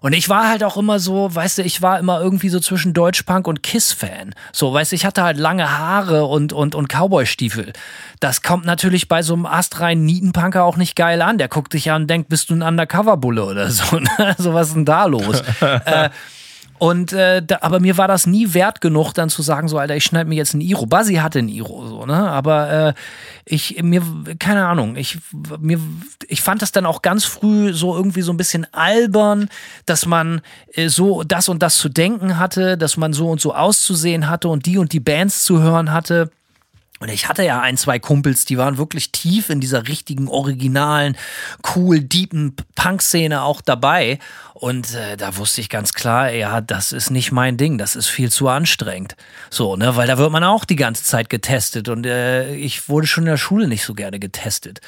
[0.01, 2.93] und ich war halt auch immer so, weißt du, ich war immer irgendwie so zwischen
[2.93, 4.35] Deutschpunk und Kiss-Fan.
[4.51, 7.73] So, weißt du, ich hatte halt lange Haare und, und, und Cowboy-Stiefel.
[8.19, 11.37] Das kommt natürlich bei so einem astreinen Nietenpunker auch nicht geil an.
[11.37, 13.97] Der guckt dich an und denkt, bist du ein Undercover-Bulle oder so.
[14.17, 14.35] Ne?
[14.37, 15.41] so, was ist denn da los?
[15.61, 16.09] äh,
[16.79, 19.95] und äh, da, aber mir war das nie wert genug, dann zu sagen, so, Alter,
[19.95, 20.85] ich schneide mir jetzt ein Iro.
[20.85, 22.29] Buzzy hatte ein Iro, so, ne?
[22.29, 22.93] Aber äh,
[23.45, 24.03] ich, mir,
[24.37, 25.17] keine Ahnung, ich,
[25.59, 25.79] mir,
[26.27, 29.49] ich fand das dann auch ganz früh so irgendwie so ein bisschen albern,
[29.85, 30.41] dass man
[30.73, 34.47] äh, so das und das zu denken hatte, dass man so und so auszusehen hatte
[34.47, 36.29] und die und die Bands zu hören hatte.
[36.99, 41.15] Und ich hatte ja ein, zwei Kumpels, die waren wirklich tief in dieser richtigen, originalen,
[41.75, 44.19] cool, deepen Punk-Szene auch dabei.
[44.53, 48.07] Und äh, da wusste ich ganz klar, ja, das ist nicht mein Ding, das ist
[48.07, 49.15] viel zu anstrengend.
[49.49, 53.07] So, ne, weil da wird man auch die ganze Zeit getestet und äh, ich wurde
[53.07, 54.81] schon in der Schule nicht so gerne getestet.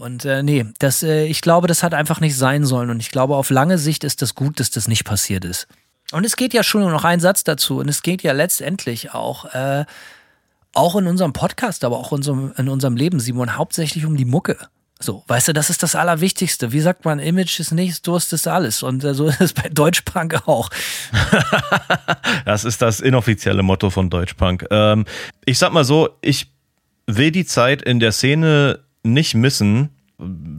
[0.00, 2.88] Und äh, nee, das, äh, ich glaube, das hat einfach nicht sein sollen.
[2.88, 5.66] Und ich glaube, auf lange Sicht ist das gut, dass das nicht passiert ist.
[6.12, 7.80] Und es geht ja schon noch ein Satz dazu.
[7.80, 9.84] Und es geht ja letztendlich auch äh,
[10.74, 14.24] auch in unserem Podcast, aber auch in unserem, in unserem Leben, Simon, hauptsächlich um die
[14.24, 14.56] Mucke.
[15.02, 16.72] So, weißt du, das ist das Allerwichtigste.
[16.72, 18.82] Wie sagt man, Image ist nichts, Durst ist alles.
[18.82, 20.68] Und äh, so ist es bei Deutschpunk auch.
[22.44, 24.66] das ist das inoffizielle Motto von Deutschpunk.
[24.70, 25.06] Ähm,
[25.46, 26.52] ich sag mal so, ich
[27.06, 29.88] will die Zeit in der Szene nicht missen.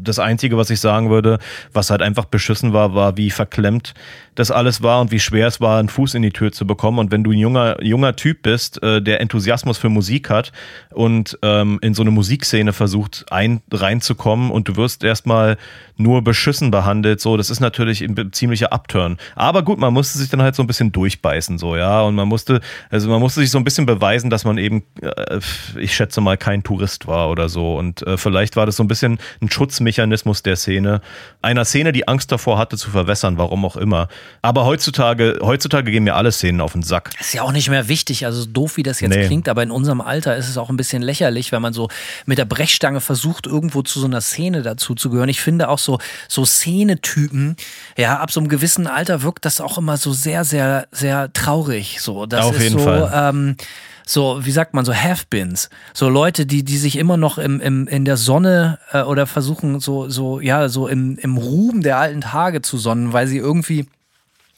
[0.04, 1.40] Das Einzige, was ich sagen würde,
[1.74, 3.94] was halt einfach beschissen war, war, wie verklemmt
[4.36, 7.00] das alles war und wie schwer es war, einen Fuß in die Tür zu bekommen.
[7.00, 10.52] Und wenn du ein junger, junger Typ bist, äh, der Enthusiasmus für Musik hat
[10.90, 15.58] und ähm, in so eine Musikszene versucht ein, reinzukommen und du wirst erstmal
[15.98, 19.18] nur beschissen behandelt, so, das ist natürlich ein ziemlicher Upturn.
[19.36, 22.02] Aber gut, man musste sich dann halt so ein bisschen durchbeißen, so, ja.
[22.02, 25.40] Und man musste, also man musste sich so ein bisschen beweisen, dass man eben, äh,
[25.78, 27.78] ich schätze mal, kein Tourist war oder so.
[27.78, 31.02] Und äh, vielleicht war das so ein bisschen ein Schutzmechanismus der Szene.
[31.42, 34.08] Einer Szene, die Angst davor hatte zu verwässern, warum auch immer.
[34.42, 37.12] Aber heutzutage, heutzutage gehen mir alle Szenen auf den Sack.
[37.20, 39.26] ist ja auch nicht mehr wichtig, also doof wie das jetzt nee.
[39.26, 41.90] klingt, aber in unserem Alter ist es auch ein bisschen lächerlich, wenn man so
[42.26, 45.30] mit der Brechstange versucht, irgendwo zu so einer Szene dazu zu gehören.
[45.30, 47.56] Ich finde auch so, so Szenetypen,
[47.98, 52.00] ja, ab so einem gewissen Alter wirkt das auch immer so sehr, sehr, sehr traurig.
[52.02, 53.12] So, das auf ist jeden so, Fall.
[53.14, 53.56] Ähm,
[54.12, 55.70] so, wie sagt man, so Have-Beens.
[55.94, 59.80] So Leute, die, die sich immer noch im, im, in der Sonne äh, oder versuchen,
[59.80, 63.88] so, so, ja, so im, im Ruhm der alten Tage zu sonnen, weil sie irgendwie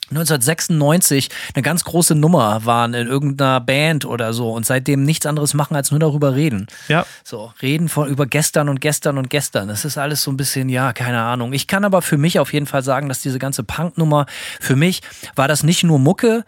[0.10, 5.54] 1996 eine ganz große Nummer waren in irgendeiner Band oder so und seitdem nichts anderes
[5.54, 6.68] machen als nur darüber reden.
[6.88, 7.06] Ja.
[7.24, 9.68] So, reden von über gestern und gestern und gestern.
[9.68, 11.54] Das ist alles so ein bisschen, ja, keine Ahnung.
[11.54, 14.26] Ich kann aber für mich auf jeden Fall sagen, dass diese ganze Punk-Nummer,
[14.60, 15.02] für mich
[15.36, 16.44] war das nicht nur Mucke,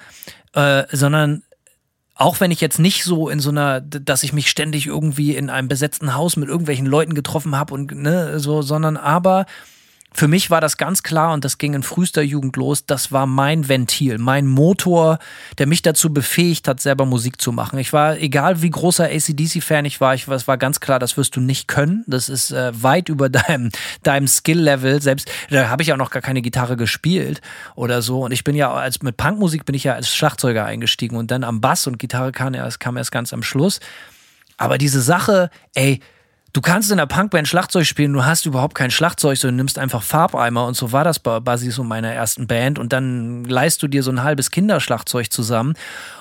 [0.54, 1.44] äh, sondern
[2.16, 5.50] auch wenn ich jetzt nicht so in so einer, dass ich mich ständig irgendwie in
[5.50, 9.46] einem besetzten Haus mit irgendwelchen Leuten getroffen habe und ne, so, sondern aber
[10.16, 12.86] für mich war das ganz klar und das ging in frühester Jugend los.
[12.86, 15.20] Das war mein Ventil, mein Motor,
[15.58, 17.78] der mich dazu befähigt hat, selber Musik zu machen.
[17.80, 21.36] Ich war, egal wie großer ACDC-Fan ich war, ich, es war ganz klar, das wirst
[21.36, 22.06] du nicht können.
[22.08, 23.72] Das ist äh, weit über deinem,
[24.04, 25.02] deinem Skill-Level.
[25.02, 27.42] Selbst, da habe ich auch noch gar keine Gitarre gespielt
[27.76, 28.24] oder so.
[28.24, 31.44] Und ich bin ja, als mit Punkmusik bin ich ja als Schlagzeuger eingestiegen und dann
[31.44, 33.82] am Bass und Gitarre kam erst, kam erst ganz am Schluss.
[34.58, 36.00] Aber diese Sache, ey,
[36.56, 40.02] du kannst in der Punkband Schlagzeug spielen, du hast überhaupt kein Schlagzeug, sondern nimmst einfach
[40.02, 43.90] Farbeimer und so war das bei Basis und meiner ersten Band und dann leist du
[43.90, 45.74] dir so ein halbes Kinderschlagzeug zusammen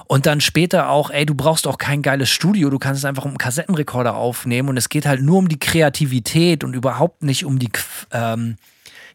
[0.06, 3.24] und dann später auch, ey, du brauchst auch kein geiles Studio, du kannst es einfach
[3.24, 7.44] um einen Kassettenrekorder aufnehmen und es geht halt nur um die Kreativität und überhaupt nicht
[7.44, 7.70] um die
[8.10, 8.56] ähm,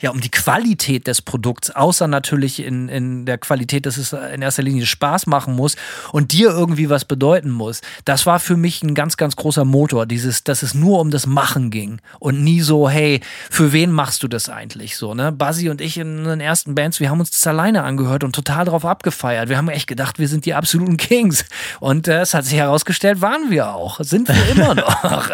[0.01, 4.41] ja, um die Qualität des Produkts, außer natürlich in, in der Qualität, dass es in
[4.41, 5.75] erster Linie Spaß machen muss
[6.11, 7.81] und dir irgendwie was bedeuten muss.
[8.05, 11.27] Das war für mich ein ganz, ganz großer Motor, dieses, dass es nur um das
[11.27, 13.19] Machen ging und nie so, hey,
[13.49, 15.31] für wen machst du das eigentlich so, ne?
[15.31, 18.65] Buzzy und ich in den ersten Bands, wir haben uns das alleine angehört und total
[18.65, 19.49] drauf abgefeiert.
[19.49, 21.45] Wir haben echt gedacht, wir sind die absoluten Kings.
[21.79, 23.99] Und äh, es hat sich herausgestellt, waren wir auch.
[24.01, 25.29] Sind wir immer noch.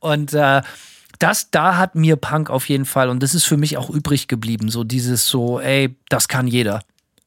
[0.00, 0.62] und äh,
[1.20, 4.26] das, da hat mir Punk auf jeden Fall, und das ist für mich auch übrig
[4.26, 6.80] geblieben, so dieses so, ey, das kann jeder.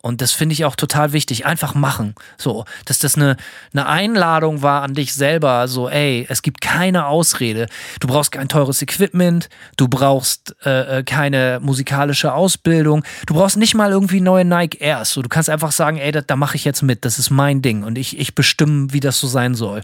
[0.06, 1.46] Und das finde ich auch total wichtig.
[1.46, 2.14] Einfach machen.
[2.38, 3.38] So, dass das eine,
[3.72, 5.70] eine Einladung war an dich selber.
[5.70, 7.68] So, ey, es gibt keine Ausrede.
[8.02, 9.48] Du brauchst kein teures Equipment.
[9.78, 13.06] Du brauchst äh, äh keine musikalische Ausbildung.
[13.28, 15.12] Du brauchst nicht mal irgendwie neue Nike Airs.
[15.12, 17.06] So, du kannst einfach sagen, ey, da, da mache ich jetzt mit.
[17.06, 17.84] Das ist mein Ding.
[17.84, 19.84] Und ich, ich bestimme, wie das so sein soll.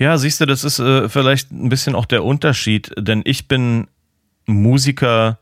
[0.00, 3.86] Ja, siehst du, das ist äh, vielleicht ein bisschen auch der Unterschied, denn ich bin
[4.46, 5.38] Musiker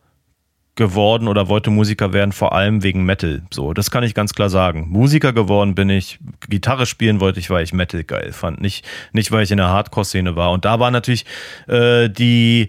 [0.75, 3.43] geworden oder wollte Musiker werden, vor allem wegen Metal.
[3.53, 4.89] So, das kann ich ganz klar sagen.
[4.89, 6.19] Musiker geworden bin ich,
[6.49, 8.61] Gitarre spielen wollte ich, weil ich Metal geil fand.
[8.61, 10.51] Nicht, nicht weil ich in der Hardcore-Szene war.
[10.51, 11.25] Und da war natürlich
[11.69, 12.69] äh, die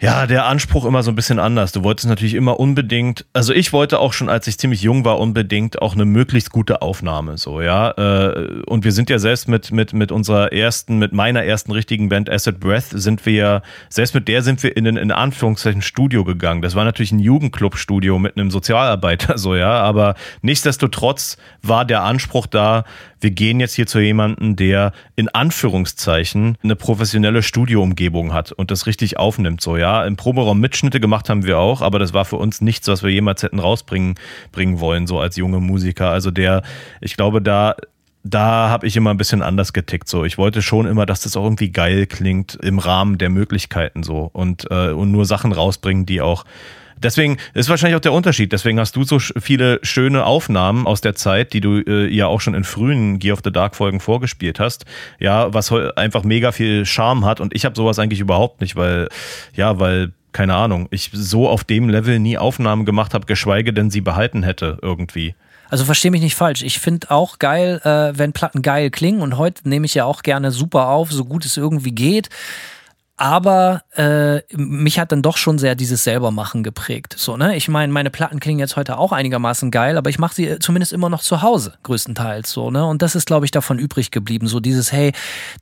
[0.00, 1.72] ja, der Anspruch immer so ein bisschen anders.
[1.72, 5.18] Du wolltest natürlich immer unbedingt, also ich wollte auch schon, als ich ziemlich jung war,
[5.18, 7.90] unbedingt auch eine möglichst gute Aufnahme, so, ja.
[7.92, 12.08] Äh, und wir sind ja selbst mit, mit, mit unserer ersten, mit meiner ersten richtigen
[12.08, 15.82] Band Acid Breath sind wir ja, selbst mit der sind wir in ein, in Anführungszeichen
[15.82, 16.62] Studio gegangen.
[16.62, 19.80] Das war natürlich ein Jugendclub-Studio mit einem Sozialarbeiter, so, ja.
[19.80, 22.84] Aber nichtsdestotrotz war der Anspruch da,
[23.20, 28.86] wir gehen jetzt hier zu jemandem, der in Anführungszeichen eine professionelle Studioumgebung hat und das
[28.86, 29.60] richtig aufnimmt.
[29.60, 32.88] So, ja, im Proberaum Mitschnitte gemacht haben wir auch, aber das war für uns nichts,
[32.88, 34.14] was wir jemals hätten rausbringen
[34.52, 36.10] bringen wollen, so als junge Musiker.
[36.10, 36.62] Also der,
[37.00, 37.76] ich glaube, da
[38.28, 40.08] da habe ich immer ein bisschen anders getickt.
[40.08, 44.02] So, ich wollte schon immer, dass das auch irgendwie geil klingt im Rahmen der Möglichkeiten
[44.02, 46.44] so und, äh, und nur Sachen rausbringen, die auch
[47.02, 48.52] Deswegen ist wahrscheinlich auch der Unterschied.
[48.52, 52.40] Deswegen hast du so viele schöne Aufnahmen aus der Zeit, die du äh, ja auch
[52.40, 54.84] schon in frühen Gear of the Dark Folgen vorgespielt hast.
[55.18, 57.40] Ja, was einfach mega viel Charme hat.
[57.40, 59.08] Und ich habe sowas eigentlich überhaupt nicht, weil,
[59.54, 63.90] ja, weil keine Ahnung, ich so auf dem Level nie Aufnahmen gemacht habe, geschweige denn
[63.90, 65.34] sie behalten hätte irgendwie.
[65.70, 66.62] Also verstehe mich nicht falsch.
[66.62, 70.22] Ich finde auch geil, äh, wenn Platten geil klingen und heute nehme ich ja auch
[70.22, 72.28] gerne super auf, so gut es irgendwie geht
[73.16, 77.14] aber äh, mich hat dann doch schon sehr dieses Selbermachen geprägt.
[77.16, 77.56] So, ne?
[77.56, 80.92] Ich meine, meine Platten klingen jetzt heute auch einigermaßen geil, aber ich mache sie zumindest
[80.92, 82.84] immer noch zu Hause, größtenteils so, ne?
[82.84, 84.48] Und das ist, glaube ich, davon übrig geblieben.
[84.48, 85.12] So dieses, hey,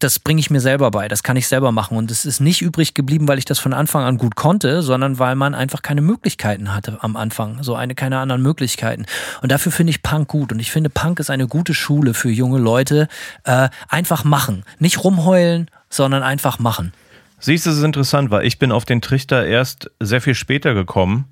[0.01, 1.97] das bringe ich mir selber bei, das kann ich selber machen.
[1.97, 5.20] Und es ist nicht übrig geblieben, weil ich das von Anfang an gut konnte, sondern
[5.20, 7.62] weil man einfach keine Möglichkeiten hatte am Anfang.
[7.62, 9.06] So eine, keine anderen Möglichkeiten.
[9.43, 10.52] Und dafür finde ich Punk gut.
[10.52, 13.06] Und ich finde, Punk ist eine gute Schule für junge Leute.
[13.44, 14.64] Äh, einfach machen.
[14.81, 16.93] Nicht rumheulen, sondern einfach machen.
[17.44, 20.72] Siehst du, es ist interessant, weil ich bin auf den Trichter erst sehr viel später
[20.72, 21.26] gekommen,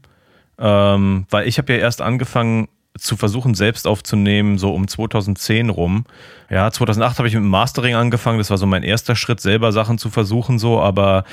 [0.59, 2.69] ähm, weil ich habe ja erst angefangen
[2.99, 6.05] zu versuchen, selbst aufzunehmen, so um 2010 rum.
[6.51, 9.73] Ja, 2008 habe ich mit dem Mastering angefangen, das war so mein erster Schritt, selber
[9.73, 11.25] Sachen zu versuchen, so, aber,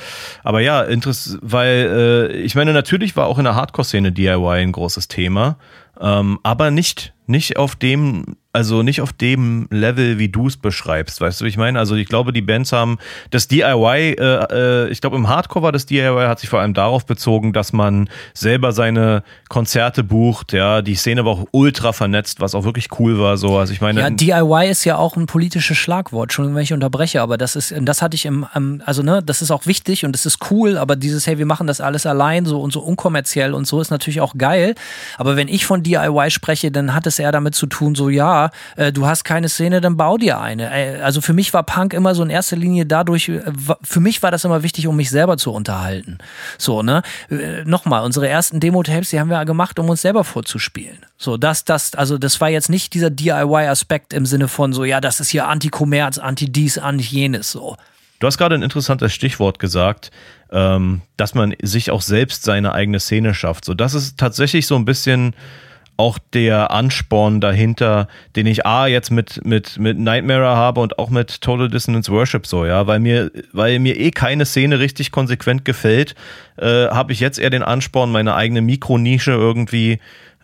[0.44, 4.72] aber ja, interessant, weil äh, ich meine, natürlich war auch in der Hardcore-Szene DIY ein
[4.72, 5.58] großes Thema,
[6.00, 11.20] ähm, aber nicht, nicht auf dem also nicht auf dem Level, wie du es beschreibst,
[11.20, 11.78] weißt du, wie ich meine?
[11.78, 12.98] Also ich glaube, die Bands haben
[13.30, 16.74] das DIY, äh, äh, ich glaube im Hardcore war das DIY, hat sich vor allem
[16.74, 22.40] darauf bezogen, dass man selber seine Konzerte bucht, ja, die Szene war auch ultra vernetzt,
[22.40, 24.00] was auch wirklich cool war, so, also ich meine.
[24.00, 27.72] Ja, DIY ist ja auch ein politisches Schlagwort, schon wenn ich unterbreche, aber das ist,
[27.82, 28.46] das hatte ich im,
[28.84, 31.68] also ne, das ist auch wichtig und das ist cool, aber dieses, hey, wir machen
[31.68, 34.74] das alles allein, so und so unkommerziell und so ist natürlich auch geil,
[35.18, 38.39] aber wenn ich von DIY spreche, dann hat es eher damit zu tun, so ja,
[38.76, 40.70] äh, du hast keine Szene, dann bau dir eine.
[40.72, 43.42] Äh, also für mich war Punk immer so in erster Linie dadurch, äh,
[43.82, 46.18] für mich war das immer wichtig, um mich selber zu unterhalten.
[46.58, 47.02] So, ne?
[47.64, 50.98] Nochmal, unsere ersten Demo-Tapes, die haben wir gemacht, um uns selber vorzuspielen.
[51.18, 55.00] So, das, das, also das war jetzt nicht dieser DIY-Aspekt im Sinne von so, ja,
[55.00, 57.76] das ist hier Anti-Kommerz, Anti-dies, Anti-jenes, so.
[58.20, 60.10] Du hast gerade ein interessantes Stichwort gesagt,
[60.52, 63.64] ähm, dass man sich auch selbst seine eigene Szene schafft.
[63.64, 65.34] So, das ist tatsächlich so ein bisschen
[66.00, 71.10] auch der Ansporn dahinter, den ich A jetzt mit, mit, mit Nightmare habe und auch
[71.10, 75.66] mit Total Dissonance Worship so, ja, weil mir, weil mir eh keine Szene richtig konsequent
[75.66, 76.14] gefällt,
[76.56, 79.98] äh, habe ich jetzt eher den Ansporn, meine eigene Mikronische irgendwie äh,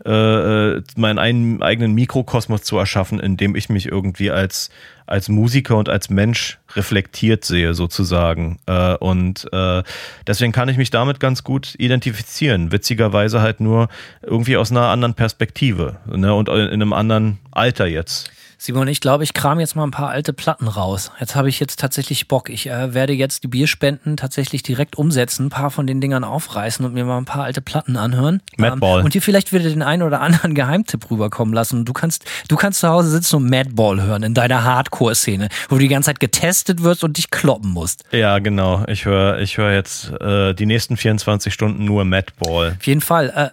[0.05, 1.19] äh, meinen
[1.61, 4.69] eigenen Mikrokosmos zu erschaffen, in dem ich mich irgendwie als,
[5.07, 8.59] als Musiker und als Mensch reflektiert sehe, sozusagen.
[8.67, 9.83] Äh, und äh,
[10.27, 12.71] deswegen kann ich mich damit ganz gut identifizieren.
[12.71, 13.89] Witzigerweise halt nur
[14.21, 16.33] irgendwie aus einer anderen Perspektive ne?
[16.33, 18.31] und in einem anderen Alter jetzt.
[18.59, 21.11] Simon, ich glaube, ich kram jetzt mal ein paar alte Platten raus.
[21.19, 22.49] Jetzt habe ich jetzt tatsächlich Bock.
[22.49, 26.83] Ich äh, werde jetzt die Bierspenden tatsächlich direkt umsetzen, ein paar von den Dingern aufreißen
[26.83, 28.41] und mir mal ein paar alte Platten anhören.
[28.57, 28.99] Madball.
[28.99, 31.85] Ähm, und dir vielleicht wieder den einen oder anderen Geheimtipp rüberkommen lassen.
[31.85, 35.81] Du kannst, du kannst zu Hause sitzen und Madball hören in deiner Hardcore-Szene, wo du
[35.81, 38.05] die ganze Zeit getestet wirst und dich kloppen musst.
[38.11, 38.83] Ja, genau.
[38.87, 42.75] Ich höre ich hör jetzt äh, die nächsten 24 Stunden nur Madball.
[42.79, 43.29] Auf jeden Fall.
[43.35, 43.49] Äh,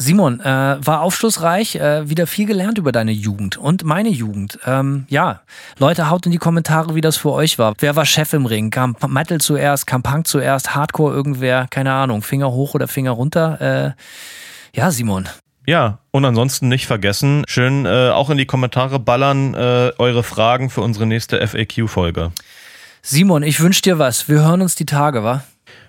[0.00, 4.60] Simon, äh, war aufschlussreich, äh, wieder viel gelernt über deine Jugend und meine Jugend.
[4.64, 5.40] Ähm, ja,
[5.78, 7.74] Leute, haut in die Kommentare, wie das für euch war.
[7.80, 8.70] Wer war Chef im Ring?
[8.70, 11.66] Kam Metal zuerst, kam Punk zuerst, Hardcore irgendwer?
[11.68, 13.60] Keine Ahnung, Finger hoch oder Finger runter?
[13.60, 15.28] Äh, ja, Simon.
[15.66, 20.70] Ja, und ansonsten nicht vergessen, schön äh, auch in die Kommentare ballern äh, eure Fragen
[20.70, 22.30] für unsere nächste FAQ-Folge.
[23.02, 24.28] Simon, ich wünsche dir was.
[24.28, 25.42] Wir hören uns die Tage, wa?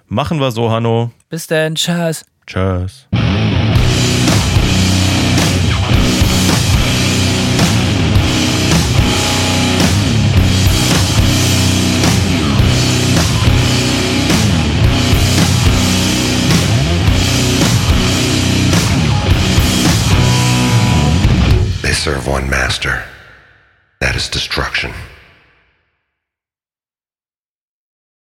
[0.08, 1.12] Machen wir so, Hanno.
[1.30, 2.26] Bis dann, tschüss.
[2.48, 3.08] Tschüss.
[22.00, 23.04] Serve one master.
[24.00, 24.94] That is destruction.